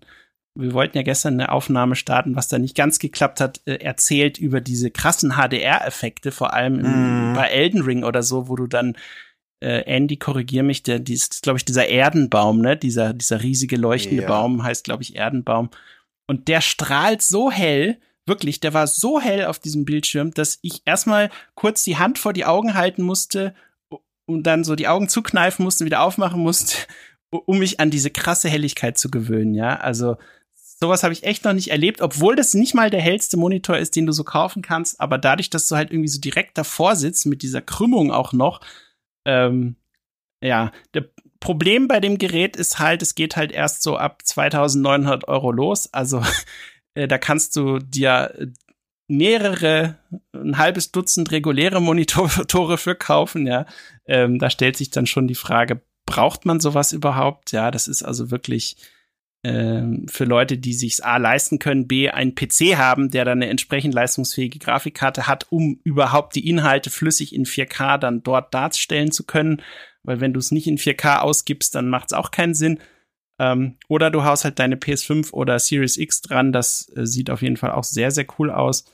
[0.55, 4.39] wir wollten ja gestern eine Aufnahme starten, was da nicht ganz geklappt hat, äh, erzählt
[4.39, 7.35] über diese krassen HDR-Effekte, vor allem im, mm.
[7.35, 8.97] bei Elden Ring oder so, wo du dann
[9.61, 12.79] äh, Andy, korrigier mich, der, die ist, glaube ich, dieser Erdenbaum, ne?
[12.79, 14.29] Dieser, dieser riesige leuchtende ja.
[14.29, 15.69] Baum heißt, glaube ich, Erdenbaum.
[16.27, 20.81] Und der strahlt so hell, wirklich, der war so hell auf diesem Bildschirm, dass ich
[20.87, 23.55] erstmal kurz die Hand vor die Augen halten musste
[24.27, 26.77] und dann so die Augen zukneifen musste, wieder aufmachen musste,
[27.31, 29.77] um mich an diese krasse Helligkeit zu gewöhnen, ja.
[29.77, 30.17] Also
[30.79, 33.97] sowas habe ich echt noch nicht erlebt, obwohl das nicht mal der hellste Monitor ist,
[33.97, 37.27] den du so kaufen kannst, aber dadurch, dass du halt irgendwie so direkt davor sitzt,
[37.27, 38.61] mit dieser Krümmung auch noch,
[39.25, 39.77] ähm,
[40.43, 41.07] ja, der
[41.41, 45.93] Problem bei dem Gerät ist halt, es geht halt erst so ab 2900 Euro los,
[45.93, 46.23] also
[46.95, 48.53] äh, da kannst du dir
[49.09, 49.97] mehrere,
[50.33, 53.67] ein halbes Dutzend reguläre Monitore für kaufen, ja.
[54.07, 57.53] Ähm, da stellt sich dann schon die Frage, braucht man sowas überhaupt?
[57.53, 58.77] Ja, das ist also wirklich
[59.45, 63.51] ähm, für Leute, die sich's A leisten können, B einen PC haben, der dann eine
[63.51, 69.25] entsprechend leistungsfähige Grafikkarte hat, um überhaupt die Inhalte flüssig in 4K dann dort darstellen zu
[69.25, 69.63] können.
[70.03, 72.81] Weil wenn du es nicht in 4K ausgibst, dann macht's auch keinen Sinn.
[73.39, 76.53] Ähm, oder du haust halt deine PS5 oder Series X dran.
[76.53, 78.91] Das äh, sieht auf jeden Fall auch sehr, sehr cool aus.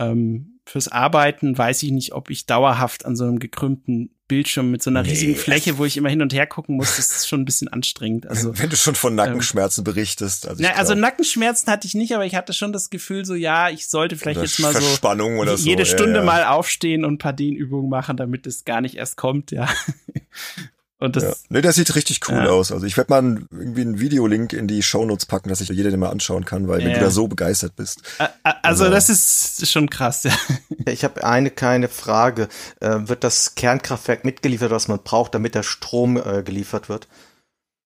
[0.00, 4.82] Ähm, fürs Arbeiten weiß ich nicht, ob ich dauerhaft an so einem gekrümmten Bildschirm mit
[4.82, 5.10] so einer nee.
[5.10, 7.68] riesigen Fläche, wo ich immer hin und her gucken muss, das ist schon ein bisschen
[7.68, 8.26] anstrengend.
[8.34, 12.14] Also wenn du schon von Nackenschmerzen ähm, berichtest, also, na, also Nackenschmerzen hatte ich nicht,
[12.14, 14.80] aber ich hatte schon das Gefühl, so ja, ich sollte vielleicht jetzt mal so
[15.56, 15.92] jede so.
[15.92, 16.24] Stunde ja, ja.
[16.24, 19.68] mal aufstehen und ein paar Dehnübungen machen, damit es gar nicht erst kommt, ja.
[20.98, 21.34] Und das, ja.
[21.48, 22.50] Nee, der sieht richtig cool ja.
[22.50, 22.70] aus.
[22.70, 26.00] Also ich werde mal irgendwie einen Videolink in die Shownotes packen, dass sich jeder den
[26.00, 26.86] mal anschauen kann, weil ja.
[26.86, 28.02] wenn du da so begeistert bist.
[28.18, 30.32] Also, also das ist schon krass, ja.
[30.86, 32.48] Ich habe eine kleine Frage.
[32.80, 37.08] Äh, wird das Kernkraftwerk mitgeliefert, was man braucht, damit der Strom äh, geliefert wird?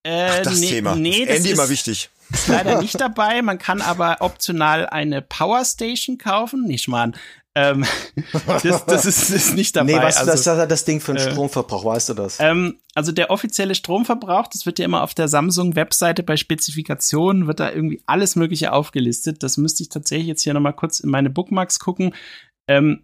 [0.03, 0.95] Äh, Ach, das nee, Thema.
[0.95, 2.11] Nee, das Andy ist, immer wichtig.
[2.31, 3.41] Ist leider nicht dabei.
[3.43, 6.65] Man kann aber optional eine Powerstation kaufen.
[6.65, 7.13] Nicht mal.
[7.61, 7.85] Ähm,
[8.47, 9.93] das, das ist, ist, nicht dabei.
[9.93, 12.39] Nee, was also, das, das, das Ding für einen äh, Stromverbrauch, weißt du das?
[12.39, 17.59] Ähm, also der offizielle Stromverbrauch, das wird ja immer auf der Samsung-Webseite bei Spezifikationen, wird
[17.59, 19.43] da irgendwie alles Mögliche aufgelistet.
[19.43, 22.15] Das müsste ich tatsächlich jetzt hier nochmal kurz in meine Bookmarks gucken.
[22.69, 23.03] Ähm,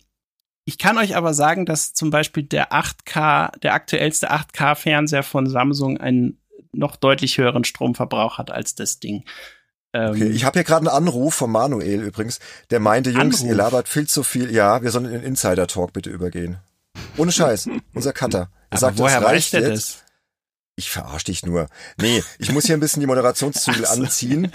[0.67, 5.99] ich kann euch aber sagen, dass zum Beispiel der 8K, der aktuellste 8K-Fernseher von Samsung
[5.99, 6.39] einen
[6.73, 9.25] noch deutlich höheren Stromverbrauch hat als das Ding.
[9.95, 12.41] Okay, ähm, ich habe hier gerade einen Anruf von Manuel übrigens,
[12.71, 13.49] der meinte, Jungs, Anruf.
[13.49, 14.51] ihr labert viel zu viel.
[14.51, 16.59] Ja, wir sollen in den Insider-Talk bitte übergehen.
[17.17, 18.51] Ohne Scheiß, unser Cutter.
[18.71, 19.99] Er sagt, woher weiß der das?
[20.77, 21.69] Ich verarsche dich nur.
[22.01, 23.93] Nee, ich muss hier ein bisschen die Moderationszügel so.
[23.93, 24.51] anziehen,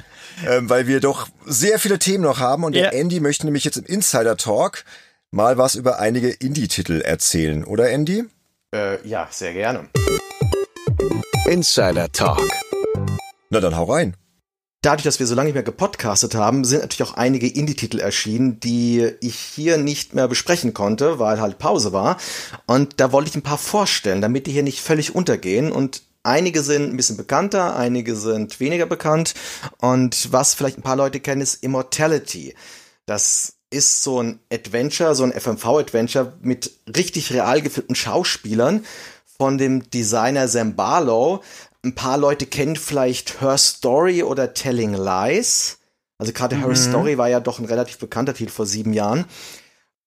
[0.45, 2.89] ähm, weil wir doch sehr viele Themen noch haben und ja.
[2.89, 4.83] der Andy möchte nämlich jetzt im Insider-Talk
[5.31, 8.25] mal was über einige Indie-Titel erzählen, oder Andy?
[8.75, 9.87] Äh, ja, sehr gerne.
[11.45, 12.45] Insider Talk.
[13.49, 14.17] Na dann hau rein
[14.81, 18.59] dadurch, dass wir so lange nicht mehr gepodcastet haben, sind natürlich auch einige Indie-Titel erschienen,
[18.59, 22.17] die ich hier nicht mehr besprechen konnte, weil halt Pause war.
[22.65, 25.71] Und da wollte ich ein paar vorstellen, damit die hier nicht völlig untergehen.
[25.71, 29.33] Und einige sind ein bisschen bekannter, einige sind weniger bekannt.
[29.79, 32.55] Und was vielleicht ein paar Leute kennen, ist Immortality.
[33.05, 38.85] Das ist so ein Adventure, so ein FMV-Adventure mit richtig real gefilmten Schauspielern
[39.37, 41.41] von dem Designer Sam Barlow,
[41.83, 45.77] ein paar Leute kennen vielleicht Her Story oder Telling Lies.
[46.17, 46.65] Also gerade mhm.
[46.65, 49.25] Her Story war ja doch ein relativ bekannter Titel vor sieben Jahren.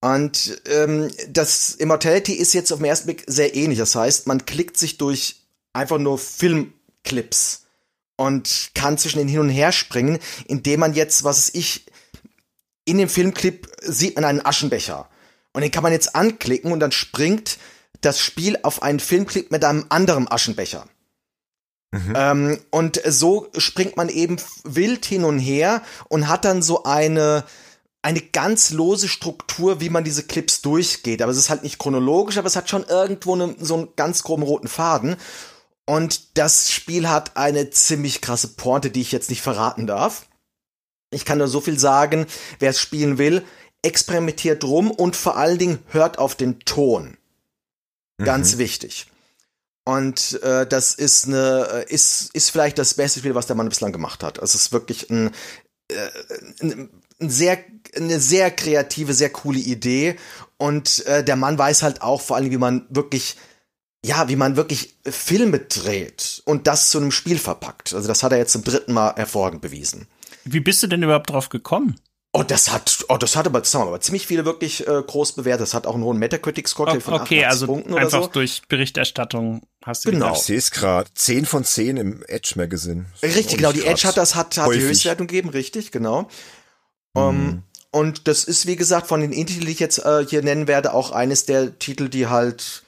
[0.00, 3.78] Und ähm, das Immortality ist jetzt auf den ersten Blick sehr ähnlich.
[3.78, 5.42] Das heißt, man klickt sich durch
[5.72, 7.62] einfach nur Filmclips
[8.16, 11.86] und kann zwischen den hin und her springen, indem man jetzt, was ist ich,
[12.84, 15.08] in dem Filmclip sieht man einen Aschenbecher.
[15.52, 17.58] Und den kann man jetzt anklicken und dann springt
[18.00, 20.86] das Spiel auf einen Filmclip mit einem anderen Aschenbecher.
[21.92, 22.12] Mhm.
[22.16, 27.44] Ähm, und so springt man eben wild hin und her und hat dann so eine
[28.04, 31.22] eine ganz lose Struktur, wie man diese Clips durchgeht.
[31.22, 34.24] Aber es ist halt nicht chronologisch, aber es hat schon irgendwo ne, so einen ganz
[34.24, 35.16] groben roten Faden.
[35.86, 40.26] Und das Spiel hat eine ziemlich krasse Pointe, die ich jetzt nicht verraten darf.
[41.12, 42.26] Ich kann nur so viel sagen,
[42.58, 43.44] wer es spielen will,
[43.82, 47.16] experimentiert rum und vor allen Dingen hört auf den Ton.
[48.18, 48.58] Ganz mhm.
[48.58, 49.06] wichtig.
[49.84, 53.68] Und äh, das ist eine, äh, ist, ist vielleicht das beste Spiel, was der Mann
[53.68, 54.38] bislang gemacht hat.
[54.38, 55.30] Also es ist wirklich ein,
[55.88, 56.08] äh,
[56.60, 57.58] ein, ein sehr,
[57.96, 60.16] eine sehr kreative, sehr coole Idee.
[60.56, 63.36] Und äh, der Mann weiß halt auch vor allem, wie man wirklich,
[64.04, 67.92] ja, wie man wirklich Filme dreht und das zu einem Spiel verpackt.
[67.92, 70.06] Also das hat er jetzt zum dritten Mal hervorragend bewiesen.
[70.44, 71.96] Wie bist du denn überhaupt drauf gekommen?
[72.34, 75.32] Oh, das hat, oh, das hat aber, das haben aber ziemlich viele wirklich äh, groß
[75.32, 75.62] bewertet.
[75.62, 78.28] Das hat auch einen hohen Metacritic-Score oh, von Okay, also Punkten einfach so.
[78.28, 80.32] durch Berichterstattung hast du Genau.
[80.32, 81.10] Ich sehe es gerade.
[81.14, 83.04] 10 von 10 im Edge Magazine.
[83.22, 83.72] Richtig, genau.
[83.72, 86.22] Die Edge hat das, hat, hat die Höchstwertung gegeben, richtig, genau.
[87.14, 87.20] Mhm.
[87.20, 90.66] Um, und das ist, wie gesagt, von den Indie, die ich jetzt äh, hier nennen
[90.66, 92.82] werde, auch eines der Titel, die halt,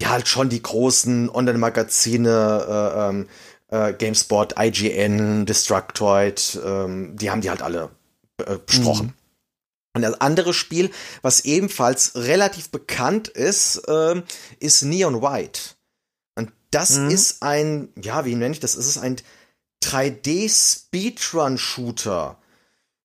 [0.00, 3.28] ja, halt schon die großen Online-Magazine, äh, ähm,
[3.68, 7.90] äh, GameSpot, IGN, Destructoid, ähm, die haben die halt alle
[8.38, 9.06] äh, besprochen.
[9.06, 9.14] Mhm.
[9.94, 14.22] Und das andere Spiel, was ebenfalls relativ bekannt ist, äh,
[14.60, 15.60] ist Neon White.
[16.36, 17.10] Und das mhm.
[17.10, 18.76] ist ein, ja, wie nenne ich das?
[18.76, 19.16] Es ist ein
[19.82, 22.38] 3D-Speedrun-Shooter.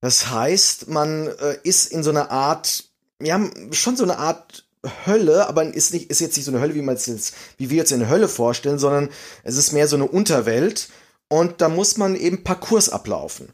[0.02, 2.90] Das heißt, man äh, ist in so einer Art,
[3.22, 3.40] ja,
[3.72, 4.66] schon so eine Art
[5.06, 7.70] Hölle, aber ist nicht, ist jetzt nicht so eine Hölle, wie man es jetzt, wie
[7.70, 9.10] wir jetzt eine Hölle vorstellen, sondern
[9.44, 10.90] es ist mehr so eine Unterwelt
[11.30, 13.54] und da muss man eben Parcours ablaufen.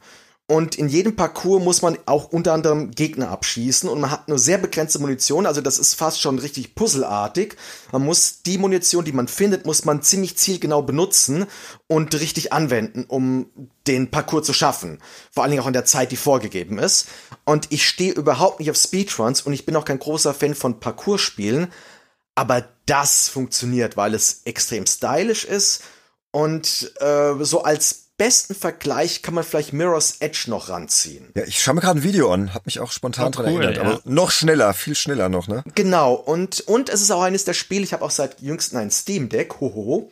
[0.50, 4.40] Und in jedem Parcours muss man auch unter anderem Gegner abschießen und man hat nur
[4.40, 7.56] sehr begrenzte Munition, also das ist fast schon richtig puzzelartig.
[7.92, 11.46] Man muss die Munition, die man findet, muss man ziemlich zielgenau benutzen
[11.86, 13.52] und richtig anwenden, um
[13.86, 14.98] den Parcours zu schaffen.
[15.32, 17.10] Vor allen Dingen auch in der Zeit, die vorgegeben ist.
[17.46, 20.80] Und ich stehe überhaupt nicht auf Speedruns und ich bin auch kein großer Fan von
[20.80, 21.72] Parcourspielen,
[22.34, 25.84] aber das funktioniert, weil es extrem stylisch ist
[26.32, 31.30] und äh, so als besten Vergleich kann man vielleicht Mirror's Edge noch ranziehen.
[31.36, 33.64] Ja, ich schaue mir gerade ein Video an, habe mich auch spontan oh, dran cool,
[33.64, 33.82] erinnert, ja.
[33.82, 35.64] aber noch schneller, viel schneller noch, ne?
[35.74, 38.92] Genau, und, und es ist auch eines der Spiele, ich habe auch seit jüngsten ein
[38.92, 40.12] Steam Deck, hohoho.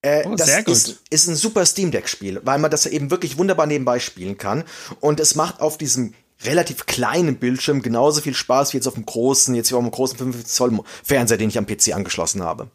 [0.00, 3.36] Äh, oh, das ist, ist ein super Steam Deck Spiel, weil man das eben wirklich
[3.36, 4.64] wunderbar nebenbei spielen kann
[5.00, 9.04] und es macht auf diesem relativ kleinen Bildschirm genauso viel Spaß wie jetzt auf dem
[9.04, 12.68] großen, jetzt hier auf dem großen 55 Zoll Fernseher, den ich am PC angeschlossen habe.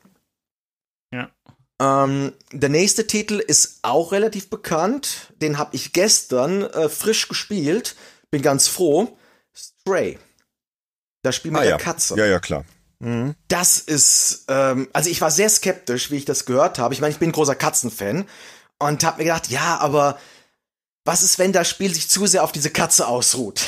[1.83, 5.33] Ähm, der nächste Titel ist auch relativ bekannt.
[5.41, 7.95] Den habe ich gestern äh, frisch gespielt.
[8.31, 9.17] Bin ganz froh.
[9.53, 10.17] Stray.
[11.23, 11.77] Das Spiel mit ah, der ja.
[11.77, 12.15] Katze.
[12.15, 12.63] Ja, ja, klar.
[12.99, 13.35] Mhm.
[13.49, 16.93] Das ist, ähm, also ich war sehr skeptisch, wie ich das gehört habe.
[16.93, 18.25] Ich meine, ich bin ein großer Katzenfan
[18.79, 20.17] und habe mir gedacht, ja, aber
[21.03, 23.61] was ist, wenn das Spiel sich zu sehr auf diese Katze ausruht?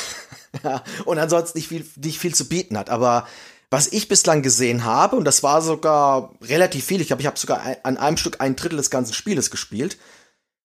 [1.06, 2.90] und ansonsten nicht viel, nicht viel zu bieten hat.
[2.90, 3.28] Aber
[3.76, 7.38] was ich bislang gesehen habe, und das war sogar relativ viel, ich glaube, ich habe
[7.38, 9.98] sogar an einem Stück ein Drittel des ganzen Spieles gespielt,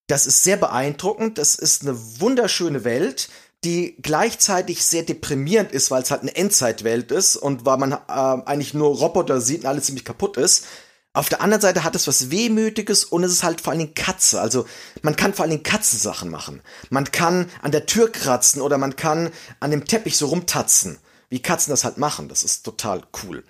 [0.07, 3.29] das ist sehr beeindruckend, das ist eine wunderschöne Welt,
[3.65, 7.97] die gleichzeitig sehr deprimierend ist, weil es halt eine Endzeitwelt ist und weil man äh,
[8.07, 10.67] eigentlich nur Roboter sieht und alles ziemlich kaputt ist.
[11.13, 13.95] Auf der anderen Seite hat es was Wehmütiges und es ist halt vor allen Dingen
[13.95, 14.41] Katze.
[14.41, 14.67] Also
[15.03, 16.63] man kann vor allen Dingen Katzensachen machen.
[16.91, 21.01] Man kann an der Tür kratzen oder man kann an dem Teppich so rumtatzen
[21.31, 22.29] wie Katzen das halt machen.
[22.29, 23.45] Das ist total cool.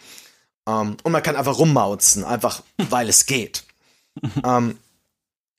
[0.69, 3.65] Ähm, und man kann einfach rummauzen, einfach weil es geht.
[4.45, 4.79] ähm,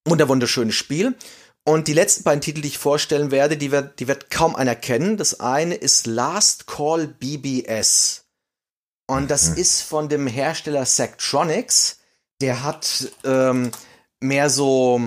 [0.05, 1.15] wunderschönes Spiel.
[1.63, 4.75] Und die letzten beiden Titel, die ich vorstellen werde, die wird, die wird kaum einer
[4.75, 5.17] kennen.
[5.17, 8.23] Das eine ist Last Call BBS.
[9.07, 9.57] Und das mhm.
[9.57, 11.99] ist von dem Hersteller Sectronics.
[12.39, 13.71] Der hat ähm,
[14.19, 15.01] mehr so,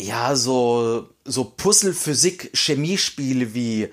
[0.00, 3.92] ja, so, so Puzzle, Physik, Chemiespiele wie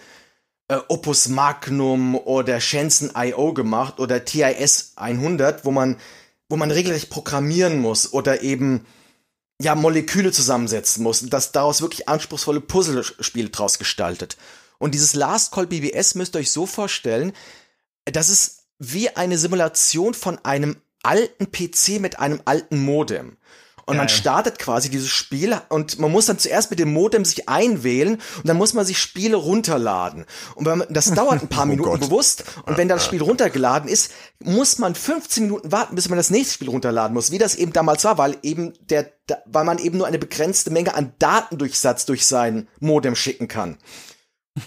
[0.70, 5.98] äh, Opus Magnum oder Shenzhen IO gemacht oder TIS 100, wo man,
[6.48, 8.86] wo man regelrecht programmieren muss oder eben
[9.62, 14.38] ja Moleküle zusammensetzen muss und das daraus wirklich anspruchsvolle Puzzlespiele draus gestaltet.
[14.78, 17.34] Und dieses Last Call BBS müsst ihr euch so vorstellen,
[18.06, 23.38] das ist wie eine Simulation von einem alten PC mit einem alten Modem.
[23.90, 24.06] Und Geil.
[24.06, 28.22] man startet quasi dieses Spiel und man muss dann zuerst mit dem Modem sich einwählen
[28.38, 30.26] und dann muss man sich Spiele runterladen.
[30.54, 32.02] Und man, das dauert ein paar oh Minuten Gott.
[32.02, 32.44] bewusst.
[32.68, 34.12] Und wenn das Spiel runtergeladen ist,
[34.44, 37.74] muss man 15 Minuten warten, bis man das nächste Spiel runterladen muss, wie das eben
[37.74, 39.12] damals war, weil eben der,
[39.48, 43.80] weil man eben nur eine begrenzte Menge an Datendurchsatz durch sein Modem schicken kann.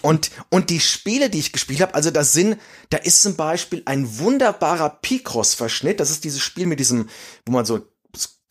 [0.01, 2.57] Und, und die Spiele, die ich gespielt habe, also das sind,
[2.89, 5.99] da ist zum Beispiel ein wunderbarer Picross-Verschnitt.
[5.99, 7.09] Das ist dieses Spiel mit diesem,
[7.45, 7.87] wo man so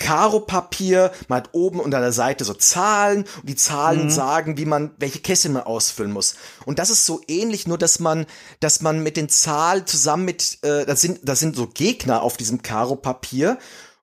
[0.02, 4.10] Karo-Papier, man hat oben und an der Seite so Zahlen und die Zahlen mhm.
[4.10, 6.34] sagen, wie man, welche Kästchen man ausfüllen muss.
[6.66, 8.26] Und das ist so ähnlich, nur dass man,
[8.58, 12.36] dass man mit den Zahlen zusammen mit, äh, das sind, das sind so Gegner auf
[12.36, 13.58] diesem Karo-Papier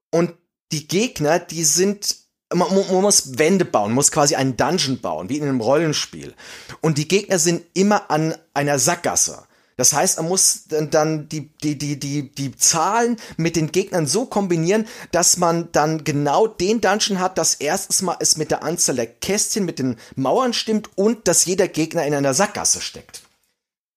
[0.10, 0.34] und
[0.72, 2.16] die Gegner, die sind
[2.54, 6.34] man, man, muss Wände bauen, muss quasi einen Dungeon bauen, wie in einem Rollenspiel.
[6.82, 9.44] Und die Gegner sind immer an einer Sackgasse.
[9.80, 14.26] Das heißt, er muss dann die, die, die, die, die Zahlen mit den Gegnern so
[14.26, 18.98] kombinieren, dass man dann genau den Dungeon hat, dass erstens mal es mit der Anzahl
[18.98, 23.22] der Kästchen mit den Mauern stimmt und dass jeder Gegner in einer Sackgasse steckt.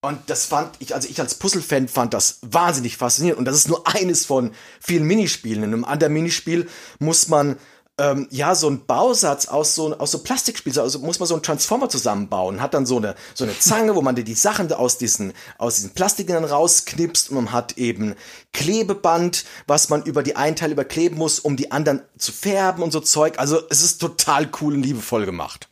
[0.02, 3.40] Und das fand ich, also ich als Puzzle-Fan fand das wahnsinnig faszinierend.
[3.40, 5.64] Und das ist nur eines von vielen Minispielen.
[5.64, 6.68] In einem anderen Minispiel
[7.00, 7.56] muss man
[8.02, 11.44] ähm, ja, so ein Bausatz aus so, aus so Plastikspiel, also muss man so einen
[11.44, 15.32] Transformer zusammenbauen, hat dann so eine, so eine Zange, wo man die Sachen aus diesen,
[15.56, 18.16] aus diesen Plastikern rausknipst und man hat eben
[18.52, 22.90] Klebeband, was man über die einen Teil überkleben muss, um die anderen zu färben und
[22.90, 23.38] so Zeug.
[23.38, 25.68] Also es ist total cool und liebevoll gemacht.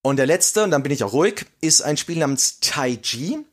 [0.00, 3.44] Und der letzte, und dann bin ich auch ruhig, ist ein Spiel namens Taiji.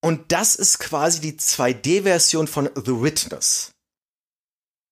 [0.00, 3.70] Und das ist quasi die 2D-Version von The Witness.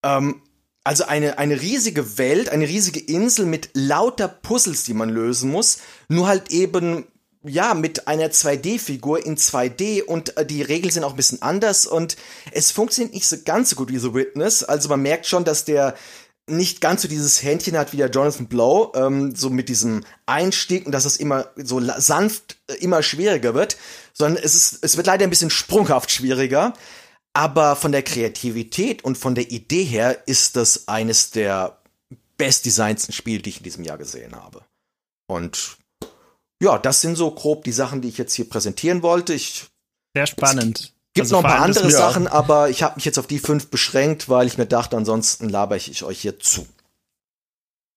[0.04, 0.40] Ähm,
[0.84, 5.78] also eine, eine riesige Welt, eine riesige Insel mit lauter Puzzles, die man lösen muss,
[6.08, 7.06] nur halt eben
[7.44, 11.86] ja, mit einer 2D-Figur in 2D und äh, die Regeln sind auch ein bisschen anders
[11.86, 12.16] und
[12.52, 14.62] es funktioniert nicht so ganz so gut wie The Witness.
[14.62, 15.96] Also man merkt schon, dass der
[16.48, 20.86] nicht ganz so dieses Händchen hat wie der Jonathan Blow, ähm, so mit diesem Einstieg
[20.86, 23.76] und dass es immer so sanft äh, immer schwieriger wird,
[24.12, 26.74] sondern es ist, es wird leider ein bisschen sprunghaft schwieriger.
[27.34, 31.78] Aber von der Kreativität und von der Idee her ist das eines der
[32.36, 34.64] bestdesignten Spiele, die ich in diesem Jahr gesehen habe.
[35.26, 35.78] Und
[36.62, 39.32] ja, das sind so grob die Sachen, die ich jetzt hier präsentieren wollte.
[39.34, 39.66] Ich,
[40.14, 40.92] Sehr spannend.
[41.14, 43.68] Gibt also noch ein paar andere Sachen, aber ich habe mich jetzt auf die fünf
[43.68, 46.66] beschränkt, weil ich mir dachte, ansonsten laber ich euch hier zu.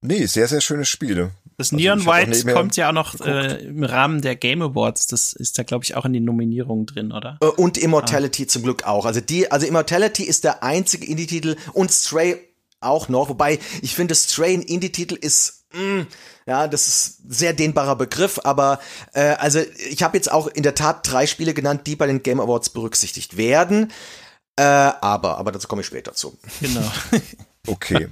[0.01, 1.31] Nee, sehr, sehr schöne Spiele.
[1.57, 5.07] Das also Neon White kommt ja auch noch äh, im Rahmen der Game Awards.
[5.07, 7.37] Das ist da, glaube ich, auch in den Nominierungen drin, oder?
[7.41, 8.47] Äh, und Immortality ah.
[8.47, 9.05] zum Glück auch.
[9.05, 12.37] Also die, also Immortality ist der einzige Indie-Titel und Stray
[12.81, 13.29] auch noch.
[13.29, 16.01] Wobei ich finde, Stray ein Indie-Titel ist mm,
[16.45, 18.79] ja, das ist sehr dehnbarer Begriff, aber
[19.13, 22.21] äh, also ich habe jetzt auch in der Tat drei Spiele genannt, die bei den
[22.21, 23.91] Game Awards berücksichtigt werden.
[24.57, 26.37] Äh, aber, aber dazu komme ich später zu.
[26.61, 26.91] Genau.
[27.67, 28.07] Okay.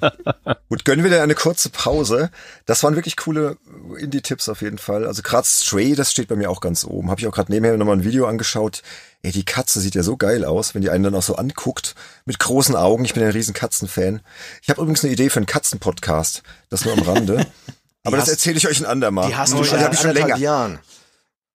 [0.69, 2.29] Gut, gönnen wir dir eine kurze Pause.
[2.65, 3.57] Das waren wirklich coole
[3.97, 5.05] Indie-Tipps auf jeden Fall.
[5.05, 7.09] Also gerade Stray, das steht bei mir auch ganz oben.
[7.09, 8.81] Habe ich auch gerade nebenher nochmal ein Video angeschaut.
[9.21, 11.95] Ey, die Katze sieht ja so geil aus, wenn die einen dann auch so anguckt.
[12.25, 13.05] Mit großen Augen.
[13.05, 14.21] Ich bin ein riesen Katzenfan.
[14.61, 16.43] Ich habe übrigens eine Idee für einen Katzenpodcast.
[16.69, 17.45] Das nur am Rande.
[18.03, 19.29] Aber das erzähle ich euch ein andermal.
[19.29, 20.37] Die hast du schon, ich schon länger.
[20.37, 20.79] Jahren.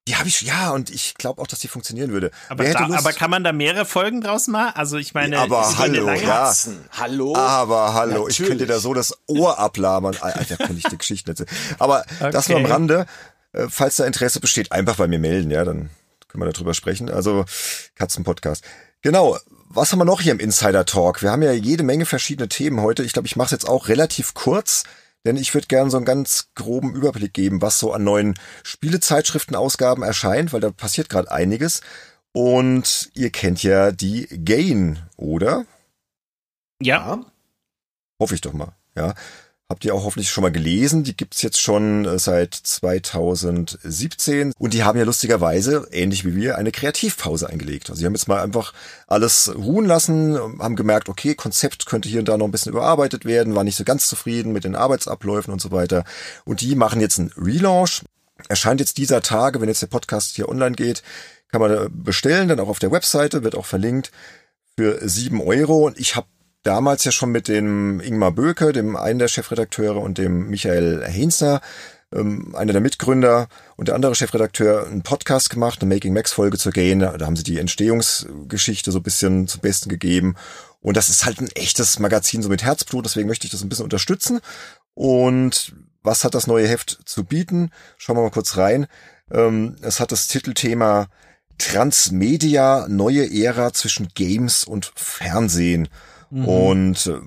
[0.08, 2.30] Die habe ich, ja, und ich glaube auch, dass die funktionieren würde.
[2.48, 4.72] Aber, da, aber kann man da mehrere Folgen draus machen?
[4.74, 6.50] Also ich meine, aber hallo, ja.
[6.92, 7.36] hallo.
[7.36, 8.40] Aber hallo, Natürlich.
[8.40, 10.16] ich könnte da so das Ohr ablabern.
[10.18, 11.50] Alter, kann ich die Geschichte erzählen.
[11.78, 12.30] Aber okay.
[12.30, 13.04] das nur am Rande.
[13.52, 15.90] Äh, falls da Interesse besteht, einfach bei mir melden, ja, dann
[16.28, 17.10] können wir darüber sprechen.
[17.10, 17.44] Also
[17.96, 18.64] Katzenpodcast.
[19.02, 19.36] Genau.
[19.68, 21.20] Was haben wir noch hier im Insider Talk?
[21.20, 23.02] Wir haben ja jede Menge verschiedene Themen heute.
[23.02, 24.84] Ich glaube, ich mache es jetzt auch relativ kurz.
[25.26, 30.02] Denn ich würde gerne so einen ganz groben Überblick geben, was so an neuen Spielezeitschriftenausgaben
[30.04, 31.80] erscheint, weil da passiert gerade einiges.
[32.32, 35.64] Und ihr kennt ja die Gain, oder?
[36.80, 37.20] Ja.
[38.20, 39.14] Hoffe ich doch mal, ja.
[39.70, 41.04] Habt ihr auch hoffentlich schon mal gelesen.
[41.04, 46.56] Die gibt's jetzt schon äh, seit 2017 und die haben ja lustigerweise, ähnlich wie wir,
[46.56, 47.90] eine Kreativpause eingelegt.
[47.90, 48.72] Also sie haben jetzt mal einfach
[49.06, 53.26] alles ruhen lassen, haben gemerkt, okay, Konzept könnte hier und da noch ein bisschen überarbeitet
[53.26, 56.04] werden, war nicht so ganz zufrieden mit den Arbeitsabläufen und so weiter.
[56.46, 58.04] Und die machen jetzt einen Relaunch.
[58.48, 61.02] Erscheint jetzt dieser Tage, wenn jetzt der Podcast hier online geht,
[61.52, 64.12] kann man bestellen, dann auch auf der Webseite, wird auch verlinkt
[64.78, 65.86] für sieben Euro.
[65.86, 66.26] Und ich habe
[66.68, 71.62] damals ja schon mit dem Ingmar Böke, dem einen der Chefredakteure, und dem Michael Heinzner,
[72.14, 76.58] ähm, einer der Mitgründer und der andere Chefredakteur, einen Podcast gemacht, eine Making Max Folge
[76.58, 77.00] zu gehen.
[77.00, 80.36] Da haben sie die Entstehungsgeschichte so ein bisschen zum Besten gegeben.
[80.80, 83.70] Und das ist halt ein echtes Magazin so mit Herzblut, deswegen möchte ich das ein
[83.70, 84.40] bisschen unterstützen.
[84.92, 87.70] Und was hat das neue Heft zu bieten?
[87.96, 88.88] Schauen wir mal kurz rein.
[89.32, 91.08] Ähm, es hat das Titelthema
[91.56, 95.88] Transmedia, neue Ära zwischen Games und Fernsehen.
[96.30, 96.44] Mhm.
[96.44, 97.20] Und äh,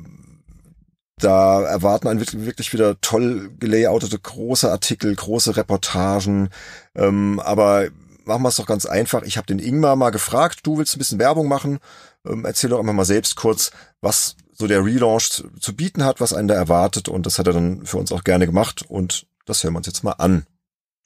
[1.17, 6.49] da erwarten einen wirklich wieder toll gelayoutete große Artikel, große Reportagen.
[6.95, 7.89] Ähm, aber
[8.25, 9.23] machen wir es doch ganz einfach.
[9.23, 11.79] Ich habe den Ingmar mal gefragt, du willst ein bisschen Werbung machen.
[12.25, 13.71] Ähm, erzähl doch einfach mal selbst kurz,
[14.01, 17.07] was so der Relaunch zu bieten hat, was einen da erwartet.
[17.07, 18.83] Und das hat er dann für uns auch gerne gemacht.
[18.87, 20.45] Und das hören wir uns jetzt mal an.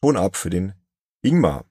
[0.02, 0.74] Ton ab für den
[1.22, 1.66] Ingmar.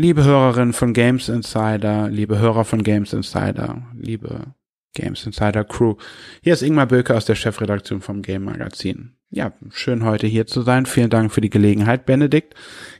[0.00, 4.54] Liebe Hörerinnen von Games Insider, liebe Hörer von Games Insider, liebe
[4.94, 5.96] Games Insider Crew,
[6.42, 9.18] hier ist Ingmar Böke aus der Chefredaktion vom Game Magazin.
[9.28, 10.86] Ja, schön heute hier zu sein.
[10.86, 12.54] Vielen Dank für die Gelegenheit, Benedikt.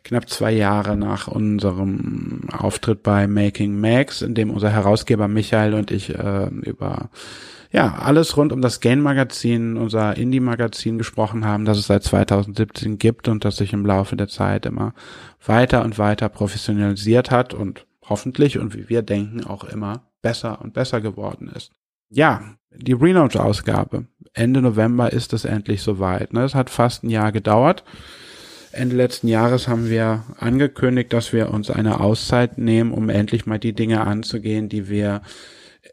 [0.04, 5.90] Knapp zwei Jahre nach unserem Auftritt bei Making Max, in dem unser Herausgeber Michael und
[5.90, 7.08] ich äh, über
[7.72, 12.02] ja, alles rund um das Gain Magazin, unser Indie Magazin gesprochen haben, das es seit
[12.02, 14.92] 2017 gibt und das sich im Laufe der Zeit immer
[15.44, 20.74] weiter und weiter professionalisiert hat und hoffentlich und wie wir denken auch immer besser und
[20.74, 21.70] besser geworden ist.
[22.10, 22.42] Ja,
[22.72, 24.06] die Relaunch-Ausgabe.
[24.32, 26.34] Ende November ist es endlich soweit.
[26.34, 27.84] Es hat fast ein Jahr gedauert.
[28.72, 33.58] Ende letzten Jahres haben wir angekündigt, dass wir uns eine Auszeit nehmen, um endlich mal
[33.58, 35.22] die Dinge anzugehen, die wir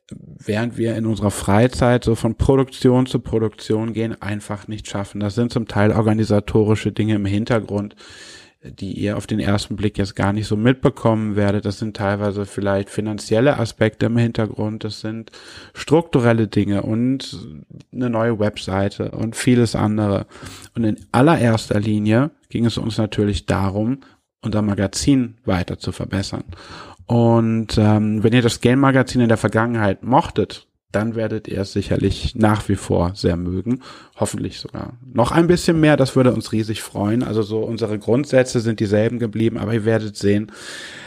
[0.10, 5.20] während wir in unserer Freizeit so von Produktion zu Produktion gehen, einfach nicht schaffen.
[5.20, 7.96] Das sind zum Teil organisatorische Dinge im Hintergrund,
[8.64, 11.66] die ihr auf den ersten Blick jetzt gar nicht so mitbekommen werdet.
[11.66, 15.32] Das sind teilweise vielleicht finanzielle Aspekte im Hintergrund, das sind
[15.74, 17.38] strukturelle Dinge und
[17.94, 20.26] eine neue Webseite und vieles andere.
[20.76, 24.00] Und in allererster Linie ging es uns natürlich darum,
[24.42, 26.44] unser Magazin weiter zu verbessern.
[27.08, 31.74] Und ähm, wenn ihr das Game Magazin in der Vergangenheit mochtet, dann werdet ihr es
[31.74, 33.82] sicherlich nach wie vor sehr mögen.
[34.16, 35.98] Hoffentlich sogar noch ein bisschen mehr.
[35.98, 37.24] Das würde uns riesig freuen.
[37.24, 40.52] Also so unsere Grundsätze sind dieselben geblieben, aber ihr werdet sehen,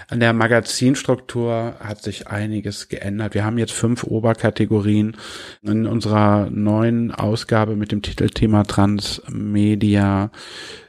[0.09, 3.35] an der Magazinstruktur hat sich einiges geändert.
[3.35, 5.17] Wir haben jetzt fünf Oberkategorien.
[5.63, 10.31] In unserer neuen Ausgabe mit dem Titelthema Transmedia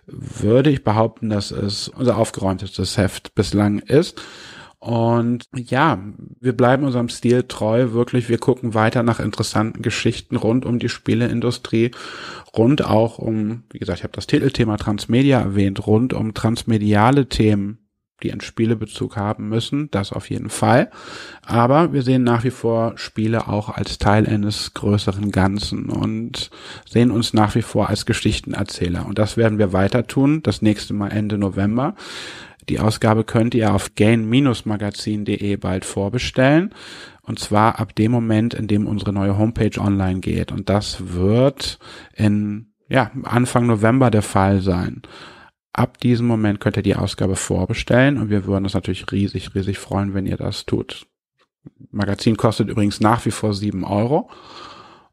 [0.05, 4.22] würde ich behaupten, dass es unser aufgeräumtestes Heft bislang ist.
[4.82, 6.00] Und ja,
[6.40, 8.30] wir bleiben unserem Stil treu, wirklich.
[8.30, 11.92] Wir gucken weiter nach interessanten Geschichten rund um die Spieleindustrie,
[12.58, 17.78] rund auch um, wie gesagt, ich habe das Titelthema Transmedia erwähnt, rund um transmediale Themen,
[18.24, 20.90] die einen Spielebezug haben müssen, das auf jeden Fall.
[21.46, 26.50] Aber wir sehen nach wie vor Spiele auch als Teil eines größeren Ganzen und
[26.90, 29.06] sehen uns nach wie vor als Geschichtenerzähler.
[29.06, 31.94] Und das werden wir weiter tun, das nächste Mal Ende November.
[32.70, 36.74] Die Ausgabe könnt ihr auf gain-magazin.de bald vorbestellen.
[37.22, 40.51] Und zwar ab dem Moment, in dem unsere neue Homepage online geht.
[40.51, 41.80] Und das wird
[42.16, 45.01] in, ja, Anfang November der Fall sein.
[45.74, 49.78] Ab diesem Moment könnt ihr die Ausgabe vorbestellen und wir würden uns natürlich riesig, riesig
[49.78, 51.07] freuen, wenn ihr das tut.
[51.91, 54.30] Magazin kostet übrigens nach wie vor sieben Euro.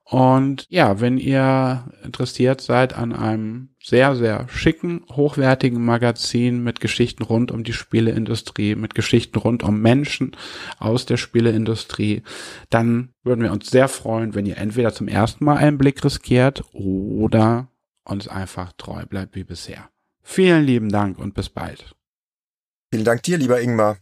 [0.04, 7.22] Und ja, wenn ihr interessiert seid an einem sehr, sehr schicken, hochwertigen Magazin mit Geschichten
[7.22, 10.36] rund um die Spieleindustrie, mit Geschichten rund um Menschen
[10.78, 12.22] aus der Spieleindustrie,
[12.70, 16.62] dann würden wir uns sehr freuen, wenn ihr entweder zum ersten Mal einen Blick riskiert
[16.72, 17.68] oder
[18.04, 19.88] uns einfach treu bleibt wie bisher.
[20.22, 21.94] Vielen lieben Dank und bis bald.
[22.92, 23.98] Vielen Dank dir, lieber Ingmar.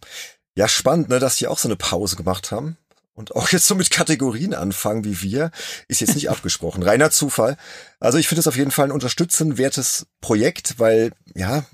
[0.57, 2.76] Ja, spannend, ne, dass die auch so eine Pause gemacht haben
[3.17, 5.51] und auch jetzt so mit Kategorien anfangen wie wir,
[5.89, 6.83] ist jetzt nicht abgesprochen.
[6.83, 7.57] Reiner Zufall.
[7.99, 11.64] Also ich finde es auf jeden Fall ein unterstützenwertes Projekt, weil ja,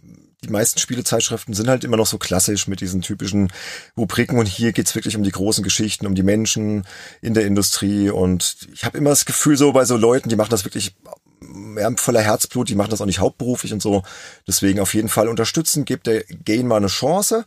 [0.45, 3.53] die meisten Spielezeitschriften sind halt immer noch so klassisch mit diesen typischen
[3.97, 6.84] Rubriken und hier geht's wirklich um die großen Geschichten, um die Menschen
[7.20, 10.51] in der Industrie und ich habe immer das Gefühl so bei so Leuten, die machen
[10.51, 10.95] das wirklich
[11.76, 14.03] ja, voller Herzblut, die machen das auch nicht hauptberuflich und so.
[14.47, 17.45] Deswegen auf jeden Fall unterstützen, gebt der Gain mal eine Chance.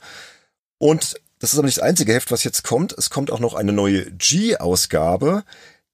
[0.78, 1.16] Und
[1.46, 2.92] das ist aber nicht das einzige Heft, was jetzt kommt.
[2.98, 5.44] Es kommt auch noch eine neue G-Ausgabe.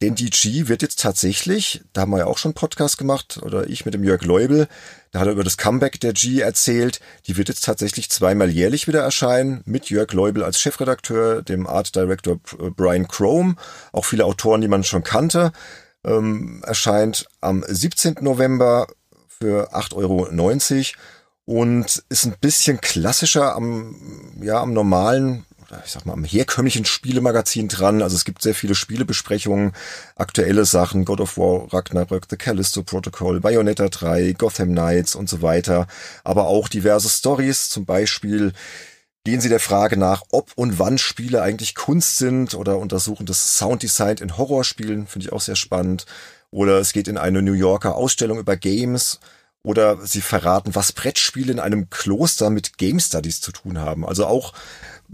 [0.01, 3.69] Denn die G wird jetzt tatsächlich, da haben wir ja auch schon Podcast gemacht, oder
[3.69, 4.69] ich mit dem Jörg Leubel,
[5.11, 7.01] da hat er über das Comeback der G erzählt.
[7.27, 11.93] Die wird jetzt tatsächlich zweimal jährlich wieder erscheinen, mit Jörg Leubel als Chefredakteur, dem Art
[11.97, 12.39] Director
[12.77, 13.57] Brian Chrome,
[13.91, 15.51] auch viele Autoren, die man schon kannte.
[16.05, 18.19] Ähm, erscheint am 17.
[18.21, 18.87] November
[19.27, 20.29] für 8,90 Euro
[21.45, 23.95] und ist ein bisschen klassischer am,
[24.41, 25.45] ja, am normalen
[25.85, 28.01] ich sag mal, am herkömmlichen Spielemagazin dran.
[28.01, 29.73] Also es gibt sehr viele Spielebesprechungen,
[30.15, 35.41] aktuelle Sachen, God of War, Ragnarök, The Callisto Protocol, Bayonetta 3, Gotham Knights und so
[35.41, 35.87] weiter.
[36.23, 38.53] Aber auch diverse Stories, zum Beispiel
[39.23, 43.57] gehen sie der Frage nach, ob und wann Spiele eigentlich Kunst sind oder untersuchen das
[43.57, 46.05] Sounddesign in Horrorspielen, finde ich auch sehr spannend.
[46.49, 49.19] Oder es geht in eine New Yorker Ausstellung über Games
[49.63, 54.05] oder sie verraten, was Brettspiele in einem Kloster mit Game Studies zu tun haben.
[54.05, 54.53] Also auch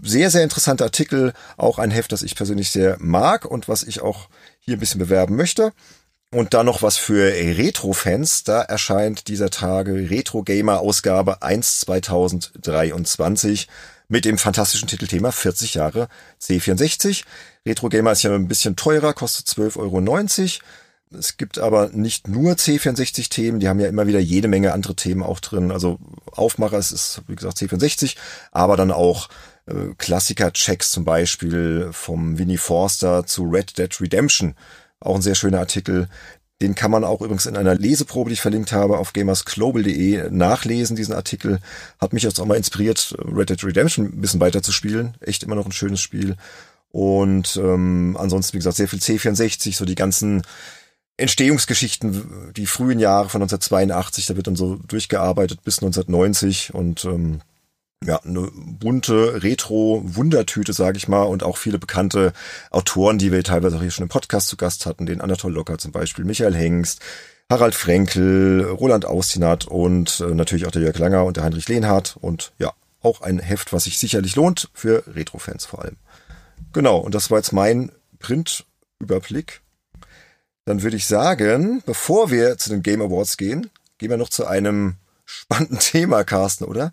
[0.01, 4.01] sehr, sehr interessanter Artikel, auch ein Heft, das ich persönlich sehr mag und was ich
[4.01, 4.29] auch
[4.59, 5.73] hier ein bisschen bewerben möchte.
[6.31, 8.43] Und dann noch was für Retro-Fans.
[8.43, 13.67] Da erscheint dieser Tage Retro Gamer Ausgabe 1 2023
[14.09, 16.09] mit dem fantastischen Titelthema 40 Jahre
[16.41, 17.23] C64.
[17.65, 20.01] Retro Gamer ist ja ein bisschen teurer, kostet 12,90 Euro.
[21.11, 25.23] Es gibt aber nicht nur C64-Themen, die haben ja immer wieder jede Menge andere Themen
[25.23, 25.71] auch drin.
[25.71, 25.99] Also
[26.31, 28.17] Aufmacher es ist, wie gesagt, C64,
[28.51, 29.29] aber dann auch
[29.67, 34.55] äh, Klassiker-Checks zum Beispiel vom Winnie Forster zu Red Dead Redemption.
[34.99, 36.09] Auch ein sehr schöner Artikel.
[36.61, 40.95] Den kann man auch übrigens in einer Leseprobe, die ich verlinkt habe, auf gamersglobal.de nachlesen,
[40.95, 41.59] diesen Artikel.
[41.99, 45.15] Hat mich jetzt auch mal inspiriert, Red Dead Redemption ein bisschen weiter zu spielen.
[45.21, 46.35] Echt immer noch ein schönes Spiel.
[46.89, 50.41] Und ähm, ansonsten, wie gesagt, sehr viel C64, so die ganzen
[51.17, 57.41] Entstehungsgeschichten, die frühen Jahre von 1982, da wird dann so durchgearbeitet bis 1990 und ähm,
[58.05, 62.33] ja, eine bunte Retro-Wundertüte, sage ich mal, und auch viele bekannte
[62.69, 65.79] Autoren, die wir teilweise auch hier schon im Podcast zu Gast hatten, den Anatol Locker
[65.79, 67.01] zum Beispiel, Michael Hengst,
[67.49, 72.17] Harald Frenkel, Roland Austinat und äh, natürlich auch der Jörg Langer und der Heinrich Lehnhardt
[72.21, 75.95] und ja, auch ein Heft, was sich sicherlich lohnt für Retro-Fans vor allem.
[76.73, 79.61] Genau, und das war jetzt mein Print-Überblick
[80.67, 84.45] dann würde ich sagen, bevor wir zu den Game Awards gehen, gehen wir noch zu
[84.45, 86.91] einem spannenden Thema, Carsten, oder?